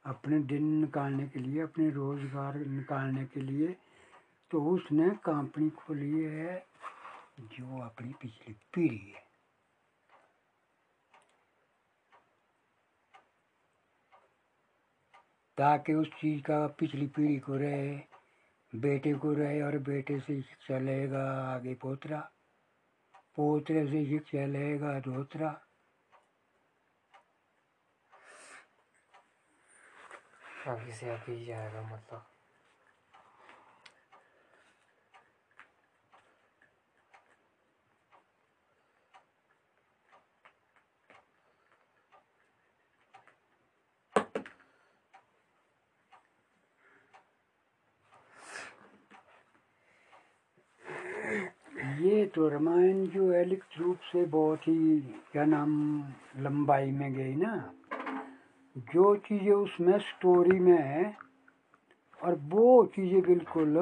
अपने 0.05 0.39
दिन 0.49 0.63
निकालने 0.81 1.27
के 1.27 1.39
लिए 1.39 1.61
अपने 1.63 1.89
रोज़गार 1.91 2.57
निकालने 2.57 3.25
के 3.25 3.41
लिए 3.41 3.75
तो 4.51 4.63
उसने 4.73 5.09
कंपनी 5.25 5.69
खोली 5.77 6.23
है 6.23 6.57
जो 7.39 7.81
अपनी 7.81 8.13
पिछली 8.21 8.53
पीढ़ी 8.73 9.05
है। 9.07 9.23
ताकि 15.57 15.93
उस 15.93 16.07
चीज़ 16.07 16.41
का 16.41 16.67
पिछली 16.67 17.07
पीढ़ी 17.07 17.39
को 17.39 17.55
रहे, 17.55 17.99
बेटे 18.75 19.13
को 19.13 19.33
रहे 19.33 19.61
और 19.61 19.77
बेटे 19.77 20.19
से 20.19 20.41
शिक्षा 20.41 20.79
लेगा, 20.79 21.53
आगे 21.55 21.73
पोतरा। 21.73 22.31
पोतरे 23.35 23.85
से 23.87 24.05
शिक्षा 24.05 24.45
लेगा, 24.45 24.99
धोतरा। 24.99 25.61
आगे 30.67 30.91
से 30.91 31.09
आगे 31.09 31.31
ही 31.31 31.45
जाएगा 31.45 31.81
मतलब। 31.81 32.34
ये 52.15 52.25
तो 52.25 52.47
रामायण 52.49 53.05
जो 53.05 53.31
है 53.31 53.43
लिखित 53.45 53.79
रूप 53.79 53.97
से 54.11 54.25
बहुत 54.25 54.67
ही, 54.67 54.99
क्या 55.31 55.45
नाम, 55.45 55.71
लंबाई 56.37 56.91
में 56.91 57.13
गई 57.13 57.35
ना। 57.35 57.53
जो 58.93 59.15
चीज़ें 59.15 59.51
उसमें 59.51 59.97
स्टोरी 59.99 60.59
में 60.59 60.77
है, 60.77 61.17
और 62.19 62.35
वो 62.43 62.85
चीज़ें 62.85 63.21
बिल्कुल 63.21 63.77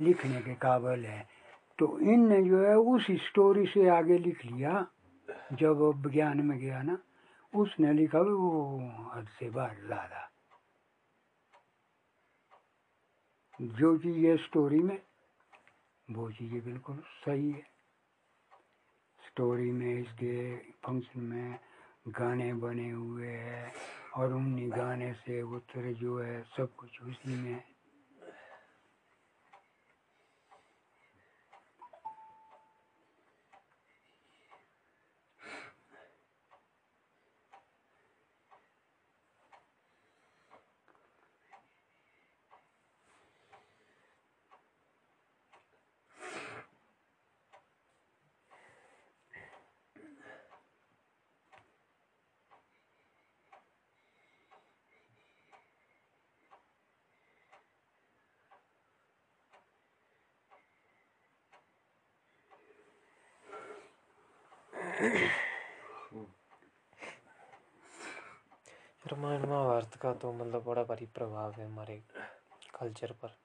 लिखने 0.00 0.40
के 0.42 0.54
काबिल 0.54 1.04
है। 1.04 1.26
तो 1.78 1.98
इनने 1.98 2.42
जो 2.42 2.62
है 2.62 2.76
उस 2.76 3.06
स्टोरी 3.10 3.66
से 3.66 3.88
आगे 3.88 4.18
लिख 4.18 4.44
लिया, 4.44 4.86
जब 5.52 5.82
विज्ञान 6.06 6.40
में 6.40 6.58
गया 6.58 6.82
ना, 6.82 6.98
उसने 7.52 7.92
लिखा 7.92 8.20
वो 8.20 8.78
हद 9.14 9.26
से 9.38 9.50
बाहर 9.50 9.76
ज़्यादा 9.86 10.30
जो 13.60 13.96
चीज़ 13.98 14.26
है 14.26 14.36
स्टोरी 14.36 14.78
में 14.78 14.98
वो 16.10 16.30
चीज़ें 16.30 16.64
बिल्कुल 16.64 16.96
सही 16.96 17.50
है। 17.50 17.62
स्टोरी 19.20 19.70
में, 19.72 20.02
इसके 20.02 20.56
फ़ंक्शन 20.56 21.20
में 21.20 21.58
गाने 22.08 22.52
बने 22.54 22.90
हुए 22.90 23.28
हैं 23.28 23.72
और 24.16 24.32
उन्हीं 24.32 24.70
गाने 24.70 25.12
से 25.14 25.40
उत्तर 25.42 25.92
जो 25.92 26.18
है 26.18 26.42
सब 26.56 26.74
कुछ 26.76 27.00
उसी 27.02 27.34
में 27.34 27.52
है 27.52 27.73
रामायण 69.04 69.46
महाभारत 69.46 69.94
का 70.02 70.12
तो 70.14 70.32
मतलब 70.32 70.64
बड़ा 70.64 70.82
भारी 70.82 71.06
प्रभाव 71.06 71.52
है 71.52 71.66
हमारे 71.66 72.02
कल्चर 72.80 73.12
पर। 73.24 73.36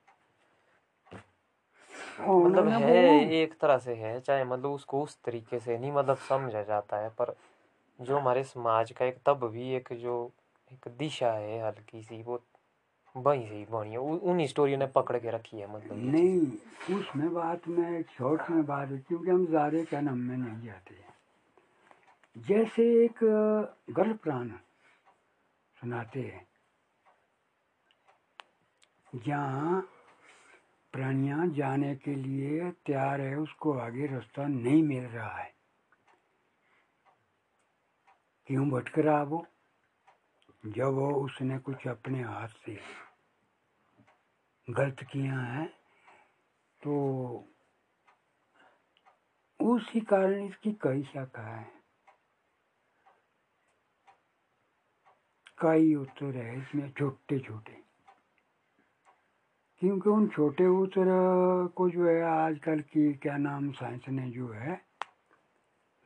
मतलब 2.40 2.68
है 2.68 2.94
एक 3.34 3.54
तरह 3.60 3.78
से 3.78 3.96
है 3.96 4.20
चाहे 4.20 4.44
मतलब 4.44 4.72
उसको 4.72 5.02
उस 5.04 5.18
तरीके 5.26 5.60
से 5.60 5.78
नहीं 5.78 5.92
मतलब 5.92 6.18
समझा 6.18 6.64
जाता 6.64 6.98
है 6.98 7.10
पर 7.10 7.36
जो 8.02 8.18
हमारे 8.20 8.44
समाज 8.44 8.92
का 8.92 9.06
एक 9.06 9.18
तब 9.26 9.48
भी 9.54 9.74
एक 9.76 9.94
जो 9.94 10.16
एक 10.72 10.88
दिशा 10.98 11.32
है 11.34 11.60
हल्की 11.68 12.02
सी 12.04 12.22
वो 12.24 12.42
वहीं 13.18 13.48
से 13.50 13.56
ही 13.56 13.66
बनी 13.72 13.92
है। 13.92 13.98
उ- 13.98 14.20
उन्हीं 14.32 14.48
स्टोरियों 14.48 14.80
ने 14.80 14.88
पकड़ 14.88 15.18
के 15.18 15.32
रखी 15.32 15.60
है 15.60 15.74
मतलब 15.74 15.98
नहीं 15.98 16.40
उसमें 17.00 17.34
बात 17.34 17.68
में 17.68 18.04
शॉर्ट 18.18 18.50
में 18.50 18.66
बात 18.66 18.90
क्योंकि 19.08 19.30
हम 19.32 19.46
ज़्यादा 19.48 19.84
क्या 19.84 20.02
नाम 20.02 20.18
में 20.18 20.38
नहीं 20.38 20.66
जाते। 20.68 20.94
हैं 20.96 21.09
जैसे 22.40 23.06
एक 23.06 23.20
गर्भ 23.90 24.18
प्राण 24.18 24.50
सुनाते 25.76 26.22
हैं। 26.22 26.48
जहाँ 29.16 29.82
प्राणियाँ 30.94 31.48
जाने 31.48 31.96
के 31.96 32.16
लिए 32.16 32.72
तैयार 32.72 33.22
है, 33.22 33.36
उसको 33.36 33.74
आगे 33.74 34.06
रास्ता 34.06 34.48
नहीं 34.48 34.84
मिल 34.84 35.04
रहा 35.04 35.38
है। 35.38 35.54
क्यों 38.48 38.70
भटक 38.70 39.00
रहा 39.00 39.24
वो? 39.24 39.46
जब 40.66 40.94
वो 40.94 41.12
उसने 41.26 41.60
कुछ 41.60 41.88
अपने 41.88 42.22
हाथ 42.22 42.48
से 42.48 42.80
गलत 44.70 45.04
किया 45.04 45.40
है 45.40 45.66
तो 46.84 46.94
उसी 49.60 50.02
कारण 50.02 50.48
इसकी 50.48 50.72
कई 50.72 51.04
शाखा 51.04 51.56
है। 51.56 51.79
कई 55.62 55.96
उत्तर 55.96 56.36
है 56.36 56.58
इसमें 56.58 56.92
छोटे 56.92 57.40
छोटे 57.40 57.90
क्योंकि 59.82 60.10
उन 60.10 60.28
छोटे 60.28 60.66
उत्तर 60.66 61.06
को 61.76 61.90
जो 61.90 62.10
है 62.10 62.22
आजकल 62.22 62.80
की, 62.80 63.14
क्या 63.14 63.38
नाम, 63.38 63.72
साइंस 63.72 64.10
ने 64.10 64.30
जो 64.30 64.52
है, 64.52 64.82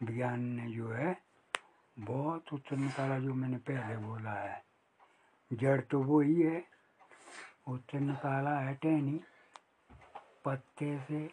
विज्ञान 0.04 0.40
ने 0.40 0.72
जो 0.72 0.88
है, 0.88 1.18
बहुत 2.00 2.54
उत्तर 2.54 2.78
निकाला 2.78 3.20
जो 3.20 3.34
मैंने 3.34 3.58
पहले 3.58 3.98
बोला 3.98 4.32
है। 4.32 4.64
जड़ 5.54 5.82
तो 5.82 6.00
वो 6.00 6.20
ही 6.22 6.42
है, 6.42 6.64
उत्तर 7.68 8.00
निकाला 8.00 8.60
है 8.60 8.74
टहनी, 8.74 9.20
पत्ते 10.46 11.00
से, 11.00 11.28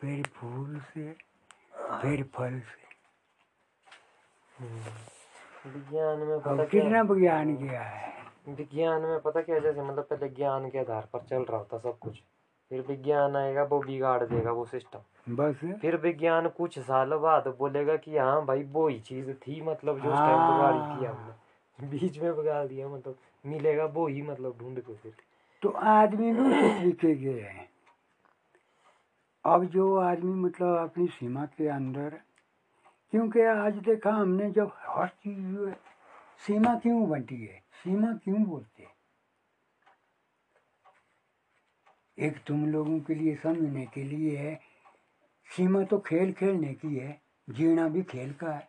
फिर 0.00 0.26
फूल 0.26 0.80
से, 0.80 1.12
फिर 2.02 2.22
फल 2.22 2.60
से। 2.60 2.86
विज्ञान 5.68 6.18
में 6.18 6.40
पता 6.40 6.54
क्या 6.54 6.64
कितना 6.64 7.02
विज्ञान 7.02 7.56
किया 7.56 7.82
है? 7.82 8.12
विज्ञान 8.48 9.02
में 9.02 9.20
पता 9.20 9.40
क्या 9.40 9.58
जैसे 9.58 9.82
मतलब 9.82 10.04
पहले 10.04 10.28
ज्ञान 10.28 10.70
के 10.70 10.78
आधार 10.78 11.08
पर 11.12 11.20
चल 11.20 11.42
रहा 11.42 11.58
होता 11.58 11.78
सब 11.78 11.98
कुछ। 11.98 12.22
फिर 12.70 12.80
विज्ञान 12.88 13.36
आएगा 13.36 13.62
वो 13.62 13.78
बिगाड़ 13.80 14.24
देगा 14.24 14.52
वो 14.52 14.64
सिस्टम 14.64 15.34
बस। 15.34 15.60
फिर 15.80 15.96
विज्ञान 15.96 16.48
कुछ 16.48 16.78
साल 16.78 17.14
बाद 17.14 17.48
बोलेगा 17.58 17.96
कि 17.96 18.16
हाँ 18.18 18.44
भाई 18.44 18.62
वो 18.62 18.88
ही 18.88 18.98
चीज़ 19.00 19.30
थी 19.30 19.60
मतलब 19.60 20.00
जो 20.00 20.10
उस 20.10 20.18
टाइम 20.18 20.38
बिगाड़ी 20.38 20.78
थी 20.78 21.06
हमने। 21.06 21.88
बीच 21.88 22.18
में 22.18 22.36
बिगाड़ 22.36 22.66
दिया 22.66 22.88
मतलब 22.88 23.16
मिलेगा 23.46 23.84
वो 23.84 24.06
ही 24.06 24.22
मतलब 24.22 24.58
ढूंढ 24.60 24.78
के 24.78 24.94
फिर। 24.94 25.12
तो 25.62 25.68
आदमी 25.68 26.32
भी 26.32 26.92
तरीके 26.92 27.14
के 27.14 27.40
है। 27.40 27.68
अब 29.44 29.64
जो 29.64 29.96
आदमी 29.96 30.32
मतलब 30.32 30.76
अपनी 30.76 31.06
सीमा 31.06 31.44
के 31.44 31.68
अंदर 31.68 32.20
क्योंकि 33.12 33.40
आज 33.40 33.74
देखा 33.74 34.10
हमने 34.10 34.50
जब 34.50 34.72
हर 34.74 35.08
चीज़ 35.08 35.74
सीमा 36.46 36.74
क्यों 36.78 37.08
बनती 37.10 37.44
है? 37.44 37.62
सीमा 37.72 38.12
क्यों 38.12 38.42
बोलते 38.44 38.82
हैं? 38.82 38.94
एक 42.18 42.42
तुम 42.46 42.66
लोगों 42.66 43.00
के 43.00 43.14
लिए 43.14 43.34
समझने 43.36 43.86
के 43.86 44.02
लिए 44.02 44.36
है। 44.36 44.54
सीमा 45.56 45.82
तो 45.84 45.98
खेल 45.98 46.32
खेलने 46.32 46.74
की 46.74 46.96
है, 46.96 47.20
जीना 47.50 47.88
भी 47.88 48.02
खेल 48.02 48.32
का 48.32 48.52
है। 48.52 48.68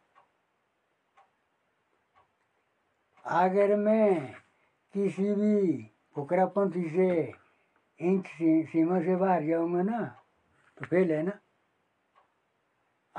अगर 3.25 3.75
मैं 3.75 4.33
किसी 4.93 5.23
भी 5.23 5.83
फुकरापंथी 6.15 6.89
से, 6.89 7.33
इंच 7.99 8.27
सीमा 8.69 8.99
से 8.99 9.15
बाहर 9.15 9.43
जाऊँगा 9.43 9.81
ना 9.81 10.01
तो 10.77 10.85
फेल 10.85 11.11
है 11.11 11.21
ना? 11.23 11.31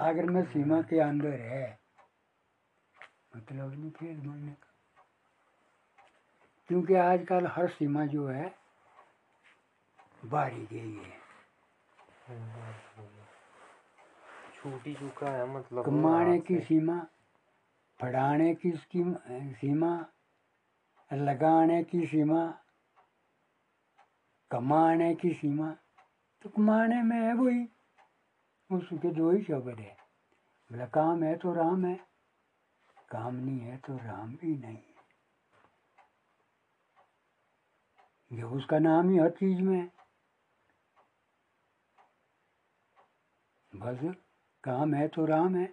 अगर 0.01 0.31
मैं 0.31 0.43
सीमा 0.45 0.81
के 0.83 0.99
अंदर 1.01 1.33
है 1.41 1.79
मतलब 3.37 3.73
नहीं 3.73 3.91
फेल 3.91 4.17
बोलने 4.17 4.53
का। 4.53 4.73
क्योंकि 6.69 6.95
आजकल 6.95 7.47
हर 7.47 7.69
सीमा 7.69 8.05
जो 8.07 8.27
है 8.29 8.55
बारी 10.25 10.67
गई 10.73 10.95
है। 10.95 11.19
छूटी 14.55 14.95
चुका 14.95 15.31
है 15.31 15.47
मतलब 15.49 15.85
कमाने 15.85 16.39
की 16.41 16.59
सीमा 16.61 16.99
पढ़ाने 18.01 18.55
की 18.55 18.71
सीमा 18.73 19.93
लगाने 21.11 21.83
की 21.85 22.07
सीमा 22.07 22.43
कमाने 24.51 25.15
की 25.15 25.33
सीमा 25.35 25.71
तो 26.43 26.49
कमाने 26.49 27.03
में 27.03 27.17
है 27.17 27.33
वही। 27.35 27.67
उसके 28.71 29.11
दो 29.11 29.31
ही 29.31 29.43
शब्द 29.43 29.79
है। 29.81 29.97
बोला, 30.71 30.87
काम 30.87 31.23
है 31.23 31.37
तो 31.37 31.53
राम 31.53 31.85
है, 31.87 31.95
काम 33.11 33.35
नहीं 33.35 33.61
है 33.61 33.77
तो 33.77 33.97
राम 33.97 34.35
भी 34.37 34.57
नहीं 34.57 34.77
है। 34.77 34.89
ये 38.31 38.43
उसका 38.57 38.79
नाम 38.79 39.11
ही 39.11 39.19
हर 39.19 39.31
चीज़ 39.31 39.61
में 39.63 39.77
है। 39.79 39.87
बस 43.73 43.99
काम 44.65 44.95
है 44.95 45.07
तो 45.09 45.25
राम 45.27 45.57
है, 45.57 45.67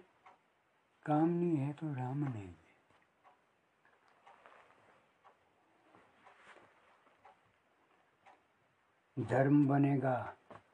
काम 1.06 1.28
नहीं 1.28 1.56
है 1.56 1.72
तो 1.72 1.92
राम 1.94 2.18
नहीं 2.18 2.42
है। 2.42 2.56
धर्म 9.16 9.66
बनेगा 9.68 10.16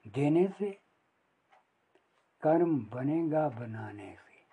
देने 0.06 0.46
से 0.58 0.70
कर्म 2.44 2.86
बनेगा 2.86 3.48
बनाने 3.48 4.16
से। 4.16 4.44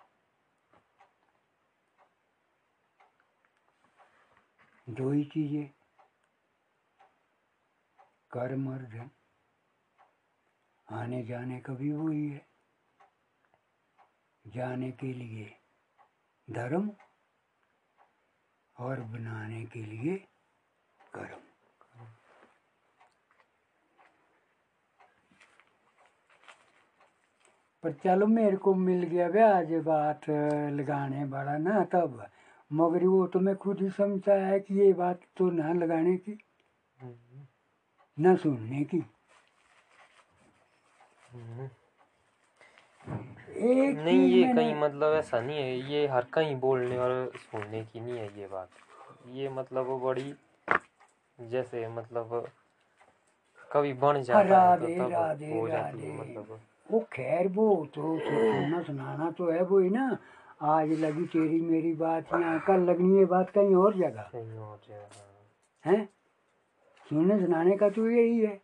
दो 4.88 5.10
ही 5.10 5.24
चीज़ें, 5.24 5.66
कर्म 8.32 8.68
और 8.68 8.78
धन, 8.78 9.10
आने 10.92 11.22
जाने 11.22 11.60
का 11.60 11.72
भी 11.72 11.92
वही 11.92 12.28
है। 12.28 12.46
जाने 14.46 14.90
के 14.92 15.12
लिए 15.12 15.60
धर्म 16.50 16.90
और 18.76 19.00
बनाने 19.00 19.64
के 19.64 19.82
लिए 19.82 20.16
कर्म। 21.14 21.51
पर 27.82 27.92
चलो 27.92 28.26
मेरे 28.26 28.56
को 28.56 28.74
मिल 28.74 29.02
गया 29.02 29.28
ब्याज 29.28 29.72
बात 29.84 30.28
लगाने 30.72 31.24
वाला 31.24 31.56
ना 31.58 31.84
तब। 31.84 32.24
मगर 32.70 33.04
वो 33.04 33.26
तो 33.26 33.40
मैं 33.40 33.54
खुद 33.56 33.80
ही 33.80 33.88
समझता 33.90 34.34
है 34.46 34.58
कि 34.60 34.74
ये 34.74 34.92
बात 34.92 35.20
तो 35.36 35.50
ना 35.50 35.72
लगाने 35.72 36.16
की 36.16 36.38
ना 38.18 38.34
सुनने 38.36 38.84
की। 38.84 39.04
एक 43.72 43.96
नहीं 43.96 44.28
ये 44.28 44.46
कहीं 44.54 44.74
मतलब 44.74 45.14
ऐसा 45.14 45.40
नहीं 45.40 45.58
है 45.58 45.92
ये 45.92 46.06
हर 46.08 46.24
कहीं 46.32 46.54
बोलने 46.60 46.98
और 46.98 47.32
सुनने 47.36 47.82
की 47.84 48.00
नहीं 48.00 48.18
है 48.18 48.26
ये 48.40 48.46
बात। 48.46 48.68
ये 49.30 49.48
मतलब 49.48 49.86
बड़ी 50.02 50.34
जैसे 51.38 51.86
मतलब 51.88 52.50
कभी 53.70 53.92
बन 53.92 54.22
जाता 54.22 54.60
है 54.60 54.76
तो 54.78 54.88
तब 54.98 55.12
हो 55.52 55.68
जाती 55.68 55.98
है 55.98 56.18
मतलब। 56.18 56.60
वो 56.90 57.00
खैर 57.12 57.48
वो 57.48 57.86
तो 57.86 58.18
सुनना 58.18 58.82
सुनाना 58.82 59.30
तो 59.30 59.50
है 59.50 59.62
वो 59.62 59.78
ही 59.78 59.90
ना। 59.90 60.18
आज 60.62 60.90
लगी 60.90 61.24
तेरी 61.26 61.60
मेरी 61.60 61.92
बात 61.94 62.32
यहाँ 62.32 62.58
कल 62.60 62.80
लगनी 62.80 63.18
है 63.18 63.24
बात 63.24 63.50
कहीं 63.50 63.74
और 63.74 63.94
जगह। 63.94 64.30
है? 65.84 66.04
सुनने 67.06 67.38
सुनाने 67.40 67.76
का 67.76 67.88
तो 67.88 68.10
यही 68.10 68.38
है। 68.40 68.60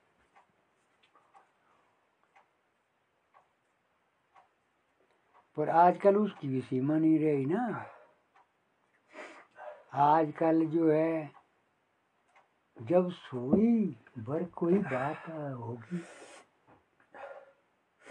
पर 5.57 5.69
आजकल 5.69 6.17
उसकी 6.17 6.49
भी 6.49 6.61
सीमा 6.61 6.97
नहीं 6.97 7.19
रही 7.19 7.47
ना। 7.47 7.85
आजकल 9.95 10.67
जो 10.67 10.91
है 10.91 11.31
जब 12.83 13.11
सोई 13.11 13.97
भर 14.19 14.45
कोई 14.45 14.79
बात 14.79 15.29
होगी। 15.59 16.01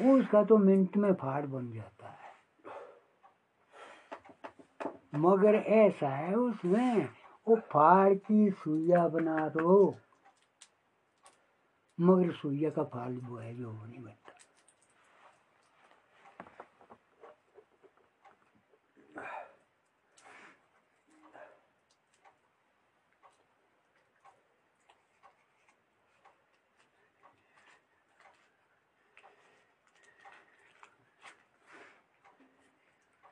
उसका 0.02 0.44
तो 0.44 0.58
मिनट 0.58 0.98
में 0.98 1.14
फाड़ 1.14 1.46
बन 1.46 1.72
जाता 1.72 2.08
है। 2.08 2.28
मगर 5.16 5.56
ऐसा 5.56 6.10
है 6.10 6.36
उसमें, 6.36 7.10
वो 7.48 7.56
फाड़ 7.56 8.14
की 8.14 8.52
सुइया 8.52 9.08
बना 9.08 9.50
दो। 9.50 9.96
मगर 12.00 12.32
सुइया 12.32 12.70
का 12.70 12.84
फाड़ 12.84 13.12
वो 13.12 13.38
है 13.38 13.56
जो 13.56 13.72
नहीं 13.72 14.04
बनता 14.04 14.27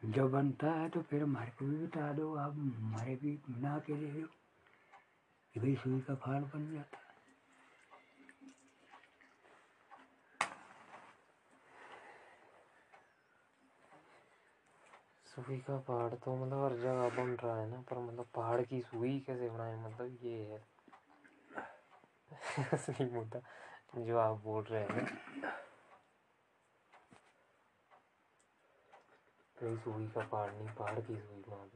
जब 0.05 0.31
बनता 0.31 0.71
है 0.71 0.89
तो 0.89 1.01
फिर 1.01 1.23
हमारे 1.23 1.51
को 1.51 1.65
भी 1.65 1.85
बता 1.85 2.13
दो, 2.13 2.35
आप 2.35 2.51
हमारे 2.51 3.15
भी 3.15 3.39
बना 3.49 3.79
के 3.79 3.93
दे 3.93 4.21
दो 4.21 4.27
कि 5.53 5.59
भाई 5.59 5.75
सुई 5.75 6.01
का 6.01 6.15
फाल 6.15 6.41
बन 6.41 6.73
जाता। 6.73 6.97
है 6.97 7.05
सुई 15.25 15.57
का 15.57 15.77
पहाड़ 15.77 16.13
तो 16.13 16.35
मतलब 16.35 16.63
हर 16.63 16.77
जगह 16.77 17.09
बन 17.09 17.29
रहा 17.31 17.61
है 17.61 17.69
ना, 17.69 17.81
पर 17.81 17.97
मतलब 17.97 18.25
पहाड़ 18.35 18.61
की 18.61 18.81
सुई 18.81 19.19
कैसे 19.19 19.49
बनाए? 19.49 19.75
मतलब 19.75 20.17
ये 20.23 20.43
है। 20.43 20.65
असली 22.73 23.05
मुद्दा 23.05 23.39
जो 23.97 24.17
आप 24.17 24.41
बोल 24.41 24.63
रहे 24.63 24.83
हैं। 24.83 25.19
कोई 29.59 29.77
सुई 29.77 30.07
का 30.07 30.27
पहाड़ 30.27 30.53
नहीं, 30.53 30.75
पहाड़ 30.75 30.99
की 30.99 31.15
सुई 31.15 31.41
दो। 31.41 31.69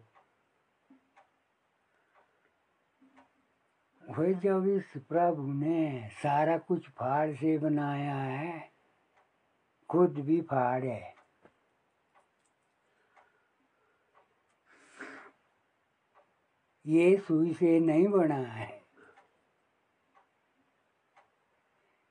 वही 4.10 4.34
जब 4.34 4.68
इस 4.68 4.94
प्रभु 4.98 5.54
ने 5.54 6.10
सारा 6.14 6.58
कुछ 6.58 6.90
फाड़ 6.90 7.36
से 7.36 7.58
बनाया 7.58 8.16
है, 8.16 8.72
खुद 9.90 10.20
भी 10.20 10.42
फाड़ 10.42 10.86
है। 10.86 11.16
ये 16.86 17.18
सुई 17.18 17.54
से 17.54 17.80
नहीं 17.80 18.08
बना 18.08 18.36
है। 18.36 18.84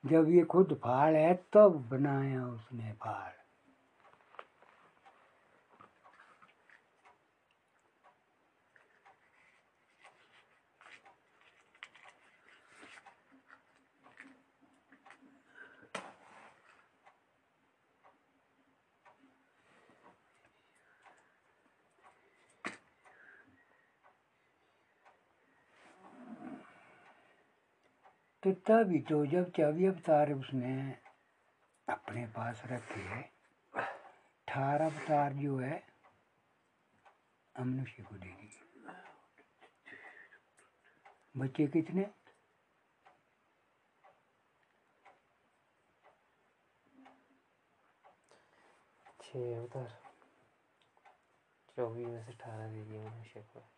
जब 0.07 0.29
ये 0.29 0.45
खुद 0.45 0.81
फाड़ 0.85 1.15
है, 1.15 1.35
तब 1.35 1.43
तो 1.53 1.71
बनाया 1.71 2.47
उसने 2.47 2.93
फाड़। 2.93 3.38
तो 28.43 28.53
तभी 28.67 28.99
तो 29.01 29.25
जब 29.27 29.51
चौबी 29.51 29.87
अवतार 29.87 30.33
उसने 30.33 30.75
अपने 31.89 32.25
पास 32.27 32.63
रखे 32.67 33.01
है 33.03 33.23
अठारह 33.75 34.85
अवतार 34.87 35.33
जो 35.33 35.59
है, 35.59 35.83
मनुष्य 37.57 38.03
को 38.03 38.17
दे 38.17 38.29
दिए 38.29 38.93
बच्चे 41.37 41.67
कितने? 41.67 42.05
छः 49.23 49.57
अवतार 49.57 49.89
चौबीस 51.77 52.07
में 52.07 52.25
से 52.25 52.33
अठारह 52.33 52.69
दे 52.69 52.85
दिए 52.85 53.01
मनुष्य 53.01 53.41
को। 53.41 53.78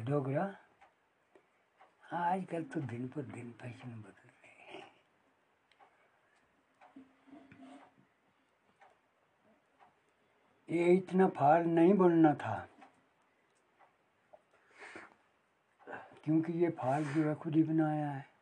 डोगरा। 0.00 0.56
आजकल 2.12 2.64
तो 2.64 2.80
दिन 2.80 3.08
पर 3.08 3.22
दिन 3.22 3.52
फ़ैशन 3.52 4.02
बदल 4.02 4.10
रहे 4.10 4.82
ये 10.68 10.92
इतना 10.94 11.28
फाड़ 11.28 11.64
नहीं 11.64 11.94
बनना 11.94 12.34
था। 12.34 12.68
क्योंकि 16.24 16.52
ये 16.52 16.70
फाड़ 16.70 17.02
जो 17.02 17.28
है 17.28 17.34
खुद 17.34 17.54
ही 17.54 17.62
बनाया 17.62 18.10
है। 18.10 18.33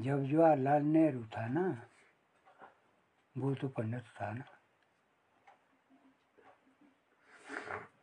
जब 0.00 0.24
जवाहरलाल 0.24 0.82
नेहरू 0.82 1.24
था 1.24 1.48
ना, 1.48 1.88
वो 3.38 3.54
तो 3.54 3.68
पंडित 3.68 4.02
था 4.02 4.32
ना। 4.32 4.44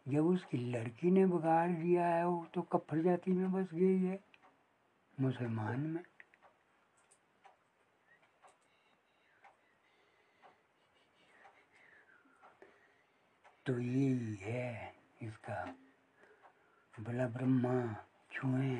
जब 0.07 0.25
उसकी 0.25 0.57
लड़की 0.57 1.11
ने 1.11 1.25
बिगाड़ 1.25 1.69
दिया 1.69 2.07
है, 2.07 2.27
वो 2.27 2.47
तो 2.53 2.61
कफर 2.61 3.01
जाति 3.01 3.31
में 3.31 3.51
बस 3.51 3.73
गई 3.73 4.03
है, 4.03 4.19
मुसलमान 5.19 5.79
में। 5.79 6.03
तो 13.65 13.79
यही 13.79 14.35
है 14.35 14.95
इसका। 15.21 15.75
भला 16.99 17.27
ब्रह्मा 17.27 18.05
छुए 18.31 18.75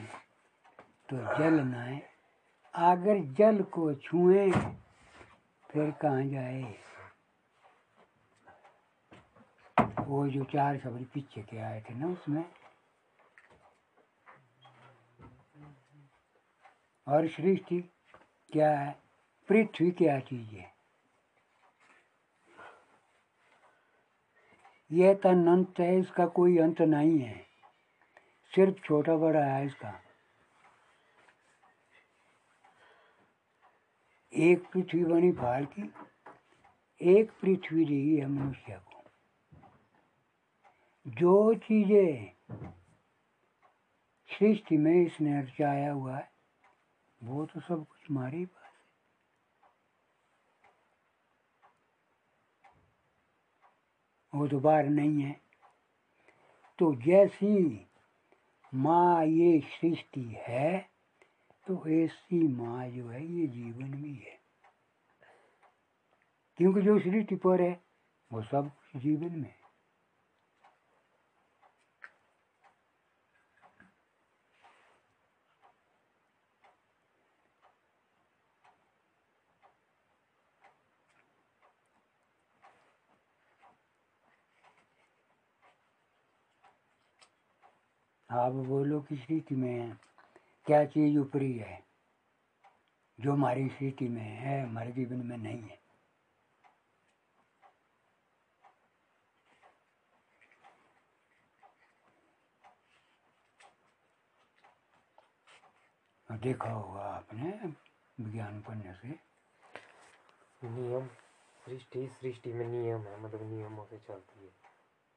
तो 1.09 1.17
जल 1.39 1.53
नाए। 1.53 2.16
अगर 2.77 3.17
जल 3.19 3.63
को 3.63 3.93
छुए, 3.93 4.51
फिर 5.71 5.91
कहाँ 5.91 6.23
जाए? 6.23 6.75
वो 9.99 10.27
जो 10.27 10.43
चार 10.43 10.77
शब्द 10.77 11.07
पीछे 11.13 11.41
के 11.41 11.57
आए 11.57 11.83
थे 11.89 11.93
ना 11.93 12.07
उसमें। 12.07 12.45
और 17.07 17.27
सृष्टि 17.27 17.81
क्या 18.53 18.79
है? 18.79 18.99
पृथ्वी 19.47 19.91
क्या 19.91 20.19
चीज़ 20.19 20.55
है? 20.55 20.73
यह 24.91 25.13
तन 25.13 25.47
अंत 25.47 25.79
है, 25.79 25.99
इसका 25.99 26.25
कोई 26.25 26.57
अंत 26.57 26.81
नहीं 26.81 27.19
है। 27.19 27.45
सिर्फ़ 28.55 28.83
छोटा 28.83 29.15
बड़ा 29.15 29.45
है 29.45 29.65
इसका। 29.65 30.01
एक 34.37 34.65
पृथ्वी 34.71 35.03
बनी 35.03 35.31
फाल 35.31 35.65
की 35.65 35.93
एक 37.01 37.31
पृथ्वी 37.31 37.85
दी 37.85 38.17
है 38.17 38.25
मनुष्य 38.25 38.81
को। 38.87 39.03
जो 41.07 41.53
चीज़ें 41.53 42.31
सृष्टि 44.29 44.77
में 44.77 45.05
इसने 45.05 45.41
रचाया 45.41 45.91
हुआ 45.91 46.17
है, 46.17 46.31
वो 47.23 47.45
तो 47.45 47.59
सब 47.59 47.85
कुछ 47.87 47.99
हमारे 48.09 48.45
पास 48.45 48.63
है। 48.63 48.77
वो 54.33 54.47
तो 54.47 54.59
बाहर 54.59 54.85
नहीं 54.85 55.21
है। 55.21 55.41
तो 56.79 56.95
जैसी 56.95 57.87
माँ 58.73 59.25
ये 59.25 59.59
सृष्टि 59.59 60.35
है 60.39 60.96
तो 61.67 61.87
ऐसी 61.89 62.47
माँ 62.47 62.89
जो 62.89 63.07
है, 63.07 63.25
ये 63.25 63.47
जीवन 63.47 63.91
भी 63.91 64.13
है। 64.13 64.39
क्योंकि 66.57 66.81
जो 66.81 66.99
सृष्टि 66.99 67.35
पर 67.35 67.61
है, 67.61 67.83
वो 68.33 68.41
सब 68.41 68.71
जीवन 68.95 69.39
में 69.39 69.49
है। 69.49 69.67
आप 88.31 88.53
बोलो 88.53 89.01
कि 89.01 89.15
स्थिति 89.15 89.55
में 89.55 89.97
क्या 90.67 90.85
चीज़ 90.85 91.19
ऊपरी 91.19 91.57
है? 91.57 91.83
जो 93.19 93.33
हमारी 93.33 93.69
स्थिति 93.69 94.07
में 94.07 94.21
है, 94.21 94.63
हमारे 94.63 94.91
जीवन 94.91 95.27
में 95.27 95.37
नहीं 95.37 95.69
है। 95.69 95.81
देखा 106.31 106.71
होगा 106.71 107.01
आपने 107.01 107.49
विज्ञान 108.23 108.61
पढ़ने 108.61 108.93
से। 108.93 109.07
नियम, 110.67 111.07
सृष्टि 111.65 112.07
सृष्टि 112.07 112.53
में 112.53 112.67
नियम 112.67 113.01
है 113.01 113.21
मतलब 113.21 113.41
नियमों 113.41 113.85
से 113.85 113.97
चलती 113.97 114.45
है। 114.45 114.51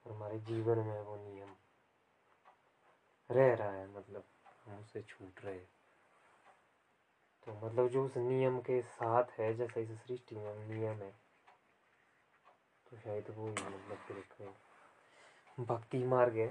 और 0.07 0.13
हमारे 0.13 0.39
जीवन 0.41 0.79
में 0.79 1.01
वो 1.01 1.17
नियम 1.17 1.55
रह 3.31 3.55
रहा 3.55 3.71
है 3.71 3.89
मतलब। 3.95 4.25
हम 4.71 4.81
उससे 4.81 5.03
छूट 5.03 5.41
रहे। 5.45 5.59
तो 7.47 7.67
मतलब 7.67 7.89
जो 7.89 8.05
उस 8.05 8.17
नियम 8.17 8.61
के 8.61 8.81
साथ 8.83 9.39
है, 9.39 9.55
जैसे 9.55 9.83
इस 9.83 9.91
सृष्टि 10.07 10.37
में 10.37 10.69
नियम 10.69 11.03
है 11.03 11.11
तो 12.87 12.97
शायद 12.97 13.31
वो 13.31 13.47
ही 13.47 13.53
मतलब 13.53 13.97
फिर 13.97 14.19
एक 14.19 14.55
भक्ति 15.61 15.99
मार्ग 16.05 16.37
है, 16.37 16.49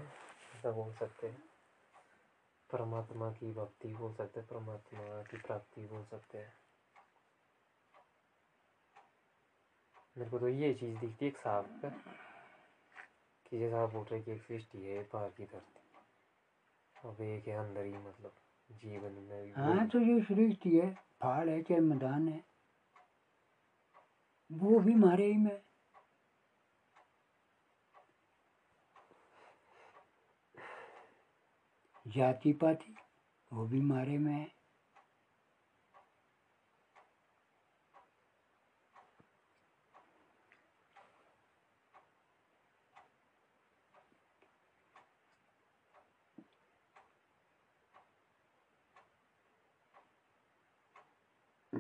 ऐसा 0.55 0.72
बोल 0.72 0.93
सकते 0.93 1.28
हैं। 1.28 1.43
परमात्मा 2.70 3.32
की 3.32 3.51
भक्ति 3.51 3.93
बोल 3.93 4.13
सकते 4.13 4.39
हैं, 4.39 4.49
परमात्मा 4.49 5.24
की 5.24 5.38
प्राप्ति 5.38 5.86
बोल 5.86 6.03
सकते 6.05 6.38
हैं। 6.38 6.53
मेरे 10.17 10.32
को 10.32 10.39
तो 10.39 10.47
ये 10.47 10.74
चीज़ 10.74 10.97
दिखती 10.99 11.26
है 11.26 11.32
एक 11.32 11.38
साफ़ 11.38 11.86
कि 13.45 13.59
जैसा 13.59 13.84
आप 13.84 13.89
बोल 13.89 14.05
रहे 14.05 14.22
कि 14.22 14.32
एक 14.32 14.43
सृष्टि 14.43 14.78
है, 14.78 15.03
बाहर 15.03 15.30
की 15.30 15.45
धरती। 15.45 15.78
के 17.06 17.52
अंदर 17.52 17.86
ही 17.86 17.93
मतलब 17.93 18.34
जीवन 18.70 19.12
में 19.12 19.45
भी 19.45 19.52
हाँ 19.52 19.88
तो 19.88 20.00
ये 20.00 20.22
सृष्टि 20.22 20.70
है 20.70 20.93
फाड़ 20.93 21.50
है 21.50 21.62
चाहे 21.62 21.80
मैदान 21.80 22.28
है 22.28 22.43
वो 24.52 24.80
भी 24.80 24.95
मारे 24.95 25.26
ही 25.26 25.38
में। 25.38 25.62
जाति 32.08 32.54
पाति 32.54 32.95
वो 33.54 33.66
भी 33.66 33.82
मारे 33.82 34.18
में। 34.18 34.34
है 34.34 34.59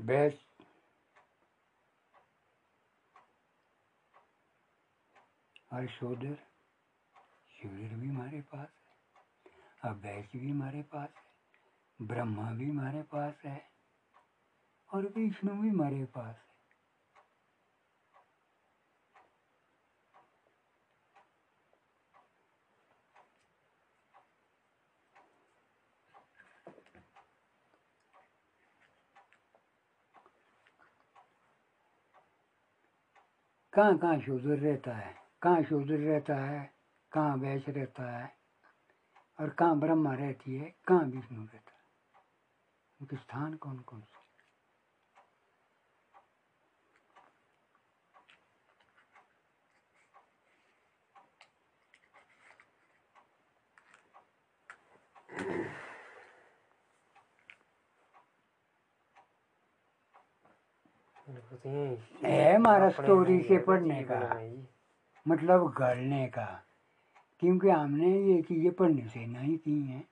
भैंस 0.09 0.33
और 5.73 5.87
शोधर 5.87 6.35
शिविर 7.49 7.93
भी 7.93 8.07
हमारे 8.07 8.41
पास 8.41 8.69
है। 8.69 8.95
अब 9.91 10.01
भैंस 10.01 10.29
भी 10.35 10.51
हमारे 10.51 10.81
पास 10.83 11.09
है। 11.15 12.07
ब्रह्मा 12.07 12.51
भी 12.51 12.69
हमारे 12.69 13.03
पास 13.03 13.33
है। 13.45 13.71
और 14.93 15.05
विष्णु 15.05 15.61
भी 15.61 15.69
हमारे 15.69 16.05
पास 16.05 16.35
है 16.35 16.49
कहाँ 33.73 33.97
कहाँ 33.97 34.19
शूद्र 34.19 34.49
रहता 34.49 34.93
है? 34.93 35.15
कहाँ 35.41 35.63
शूद्र 35.63 35.93
रहता 35.93 36.35
है? 36.35 36.73
कहाँ 37.11 37.37
वैश्य 37.37 37.71
रहता 37.71 38.17
है? 38.17 38.37
और 39.39 39.49
कहाँ 39.49 39.79
ब्रह्मा 39.79 40.13
रहती 40.13 40.55
है? 40.55 40.75
कहाँ 40.87 41.03
विष्णु 41.03 41.41
रहता 41.41 41.55
है? 41.55 41.83
उनके 43.01 43.15
स्थान 43.15 43.53
कौन 43.53 43.79
कौन 43.79 44.01
से? 44.01 44.01
मेरे 44.01 44.23
को 55.43 55.43
तो 55.43 55.57
यही- 61.17 61.18
है 62.25 62.55
हमारा 62.55 62.89
स्टोरी 62.89 63.41
से 63.41 63.57
पढ़ने 63.57 64.03
का। 64.03 64.19
मतलब 65.27 65.73
गढ़ने 65.73 66.27
का। 66.27 66.63
क्योंकि 67.39 67.69
हमने 67.69 68.35
ये 68.35 68.41
चीज़ें 68.41 68.71
पढ़ने 68.71 69.07
से 69.07 69.25
नहीं 69.25 69.57
की 69.57 69.81
हैं। 69.81 70.09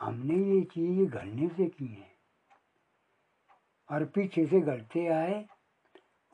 हमने 0.00 0.34
ये 0.34 0.62
चीज़ 0.62 1.10
गढ़ने 1.10 1.48
से 1.48 1.66
की 1.66 1.86
हैं। 1.86 2.14
और 3.90 4.04
पीछे 4.04 4.46
से 4.46 4.60
गढ़ते 4.60 5.06
आए 5.06 5.46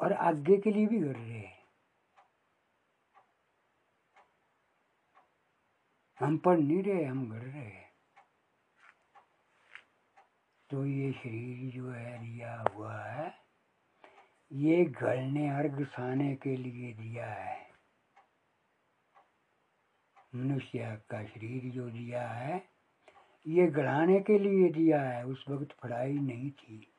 और 0.01 0.13
आगे 0.13 0.57
के 0.57 0.71
लिए 0.71 0.87
भी 0.87 0.99
गढ़ 0.99 1.17
रहे 1.17 1.39
हैं। 1.39 1.61
हम 6.21 6.39
पढ़ 6.39 6.59
नहीं 6.59 6.83
रहे 6.83 7.05
हम 7.05 7.31
गढ़ 7.31 7.43
रहे 7.43 7.63
हैं। 7.63 7.91
तो 10.71 10.87
ये 10.87 11.13
शरीर 11.13 11.73
जो 11.73 11.91
है 11.91 12.19
दिया 12.19 12.65
हुआ 12.75 13.03
है। 13.03 13.50
ये 14.53 14.85
घर 14.85 15.17
ने 15.17 15.49
अर्घ 15.49 15.85
साने 15.85 16.37
के 16.37 16.57
लिए 16.57 16.93
दिया 16.93 17.27
है। 17.27 17.71
मनुष्य 20.35 21.03
का 21.11 21.25
शरीर 21.25 21.73
जो 21.73 21.91
दिया 21.91 22.29
है, 22.29 22.65
ये 23.47 23.67
गढ़ाने 23.67 24.21
के 24.21 24.39
लिए 24.39 24.69
दिया 24.71 25.03
है। 25.03 25.27
उस 25.27 25.45
वक्त 25.49 25.73
फड़ाई 25.83 26.13
नहीं 26.13 26.51
थी। 26.51 26.90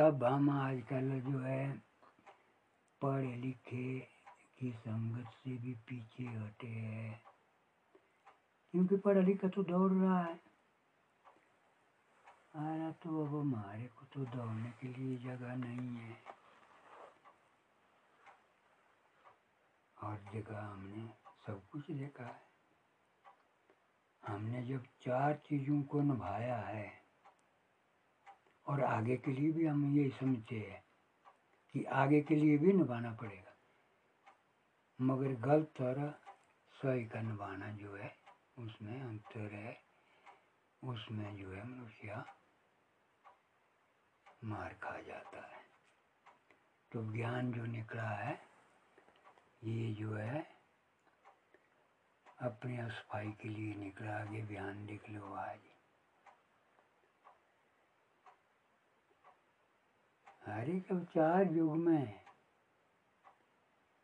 तब 0.00 0.24
हम 0.24 0.50
आजकल 0.50 1.20
जो 1.20 1.38
है 1.38 1.82
पढ़े 3.02 3.36
लिखे 3.36 4.00
की 4.58 4.72
संगत 4.72 5.30
से 5.30 5.56
भी 5.56 5.74
पीछे 5.74 6.24
हटे 6.24 6.66
हैं। 6.66 7.22
क्योंकि 8.72 8.96
पढ़ा 8.96 9.20
लिखा 9.20 9.48
तो 9.48 9.62
दौड़ 9.62 9.92
रहा 9.92 10.22
है। 10.22 10.40
आया 12.56 12.90
तो 12.90 13.26
अब 13.26 13.40
हमारे 13.40 13.86
को 13.86 14.06
तो 14.06 14.24
दौड़ने 14.24 14.70
के 14.70 14.88
लिए 14.88 15.18
जगह 15.18 15.56
नहीं 15.56 15.96
है। 15.96 16.16
और 20.02 20.24
जगह 20.34 20.60
हमने 20.60 21.08
सब 21.46 21.68
कुछ 21.68 21.90
देखा 21.90 22.24
है। 22.24 22.42
हमने 24.26 24.62
जब 24.62 24.84
चार 24.84 25.34
चीज़ों 25.34 25.82
को 25.82 26.02
निभाया 26.02 26.56
है 26.56 26.99
और 28.70 28.84
आगे 28.84 29.16
के 29.16 29.30
लिए 29.30 29.52
भी 29.52 29.66
हम 29.66 29.98
यही 29.98 30.10
समझते 30.10 30.56
हैं 30.56 30.84
कि 31.72 31.84
आगे 31.84 32.20
के 32.20 32.34
लिए 32.34 32.58
भी 32.58 32.72
निभाना 32.72 33.12
पड़ेगा। 33.12 33.56
मगर 35.00 35.28
गलत 35.28 35.74
और 35.80 36.20
सही 36.72 37.04
का 37.04 37.22
निभाना 37.22 37.72
जो 37.72 37.96
है, 37.96 38.16
उसमें 38.58 39.02
अंतर 39.02 39.54
है, 39.54 39.82
उसमें 40.84 41.36
जो 41.36 41.52
है 41.52 41.68
मनुष्य 41.68 42.24
मार 44.44 44.74
खा 44.74 45.00
जाता 45.00 45.56
है। 45.56 45.62
तो 46.92 47.12
ज्ञान 47.12 47.52
जो 47.52 47.64
निकला 47.64 48.08
है, 48.08 48.40
ये 49.64 49.94
जो 49.94 50.14
है, 50.14 50.46
अपने 52.42 52.88
सफ़ाई 52.90 53.30
के 53.30 53.48
लिए 53.48 53.74
निकला, 53.74 54.18
आगे 54.18 54.42
बयान 54.42 54.86
लिख 54.86 55.10
लो 55.10 55.34
आज। 55.34 55.69
हरे 60.46 60.78
जब 60.90 61.04
चार 61.04 61.52
युग 61.52 61.76
में 61.76 62.20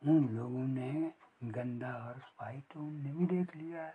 उन 0.02 0.28
लोगों 0.28 0.66
ने 0.66 1.12
गंदा 1.44 1.92
और 2.08 2.18
सफ़ाई 2.18 2.60
तो 2.60 2.80
उनने 2.80 3.12
भी 3.12 3.26
देख 3.26 3.56
लिया 3.56 3.84
है। 3.84 3.94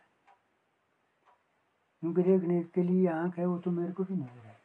क्योंकि 2.03 2.23
देखने 2.23 2.63
के 2.63 2.83
लिए 2.83 3.07
आँख 3.07 3.37
है, 3.37 3.45
वो 3.45 3.57
तो 3.57 3.71
मेरे 3.71 3.93
को 3.93 4.03
भी 4.03 4.15
नज़र 4.15 4.45
है। 4.45 4.59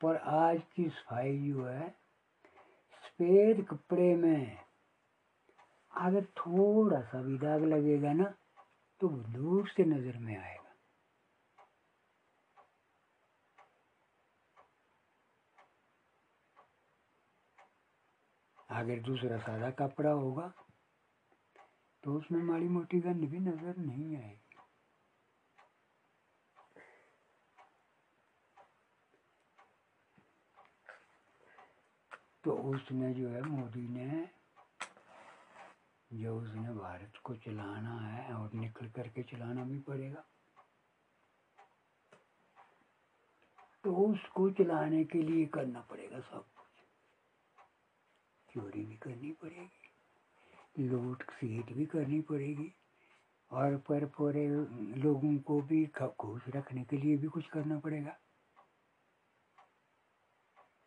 पर 0.00 0.16
आज 0.16 0.60
की 0.76 0.88
सफ़ाई 0.88 1.38
जो 1.38 1.66
है, 1.66 1.88
सफ़ेद 3.04 3.66
कपड़े 3.70 4.14
में 4.16 4.58
अगर 5.92 6.24
थोड़ा 6.24 7.00
सा 7.00 7.22
भी 7.22 7.38
दाग 7.38 7.64
लगेगा 7.64 8.12
ना 8.12 8.34
तो 9.00 9.08
दूर 9.08 9.68
से 9.68 9.84
नज़र 9.84 10.18
में 10.18 10.36
आएगा। 10.36 10.61
अगर 18.72 19.00
दूसरा 19.02 19.38
सादा 19.38 19.70
कपड़ा 19.78 20.10
होगा 20.10 20.52
तो 22.04 22.14
उसमें 22.18 22.42
माड़ी 22.42 22.68
मोटी 22.68 23.00
गंध 23.00 23.24
भी 23.30 23.38
नज़र 23.40 23.76
नहीं 23.78 24.16
आएगी। 24.16 24.38
तो 32.44 32.52
उसने 32.70 33.12
जो 33.14 33.28
है 33.28 33.42
मोदी 33.42 33.86
ने, 33.88 34.28
जो 36.10 36.36
उसने 36.36 36.72
भारत 36.74 37.20
को 37.24 37.34
चलाना 37.36 37.98
है 37.98 38.34
और 38.34 38.54
निकल 38.54 38.88
करके 38.96 39.22
चलाना 39.22 39.64
भी 39.64 39.78
पड़ेगा। 39.80 40.24
तो 43.84 43.94
उसको 44.06 44.50
चलाने 44.50 45.04
के 45.04 45.22
लिए 45.22 45.46
करना 45.54 45.80
पड़ेगा 45.90 46.20
सब 46.20 46.51
चोरी 48.54 48.84
भी 48.84 48.96
करनी 48.96 49.32
पड़ेगी 49.32 49.68
लूट 50.78 51.22
सीट 51.30 51.72
भी 51.72 51.86
करनी 51.86 52.20
पड़ेगी 52.20 52.74
और 53.50 53.76
पर 53.76 54.06
पूरे 54.06 54.48
लोगों 55.02 55.38
को 55.38 55.60
भी 55.62 55.86
खुश 56.20 56.42
रखने 56.48 56.84
के 56.84 56.96
लिए 56.96 57.16
भी 57.16 57.28
कुछ 57.28 57.48
करना 57.48 57.78
पड़ेगा। 57.78 58.16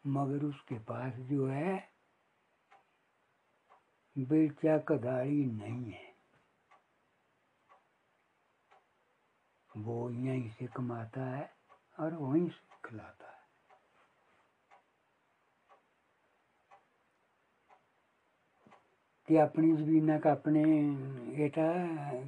मगर 0.07 0.45
उसके 0.45 0.79
पास 0.79 1.13
जो 1.13 1.47
है, 1.47 1.89
बेचा 4.17 4.77
कदाड़ी 4.77 5.45
नहीं 5.45 5.91
है। 5.91 6.15
वो 9.77 10.09
यहीं 10.09 10.49
से 10.49 10.67
कमाता 10.67 11.25
है 11.25 11.53
और 11.99 12.13
वहीं 12.13 12.49
से 12.49 12.89
खिलाता 12.89 13.24
है। 13.24 13.24
ती 19.29 19.37
आपणीच 19.37 19.79
का 20.23 20.31
अपने 20.31 20.63
आपणे 20.63 21.43
येता 21.43 21.67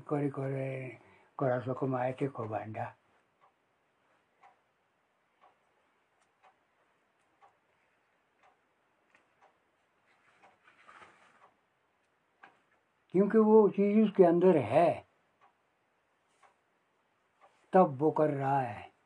कोरे 0.09 0.29
कोरे 0.29 0.99
कोरा 1.37 1.59
सोको 1.59 1.87
माय 1.87 2.11
ते 2.11 2.27
खोबांडा 2.27 2.85
क्योंकि 13.13 13.37
वो 13.37 13.69
चीज़ 13.69 13.99
उसके 14.05 14.23
अंदर 14.23 14.57
है, 14.57 15.05
तब 17.73 17.97
वो 18.01 18.11
कर 18.11 18.29
रहा 18.29 18.59
है। 18.61 18.96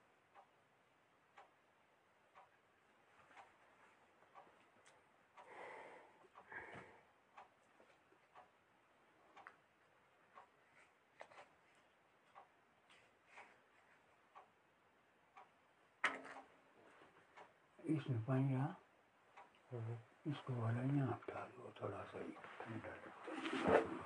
इसमें 17.93 18.23
पानी 18.25 18.53
रहा 18.53 18.75
इसको 20.27 20.53
वाला 20.53 20.81
यहाँ 20.81 21.19
डाल 21.29 21.49
दो 21.57 21.73
थोड़ा 21.81 22.03
सा 22.03 22.19
ही 22.19 22.33
ठंडा 22.61 24.00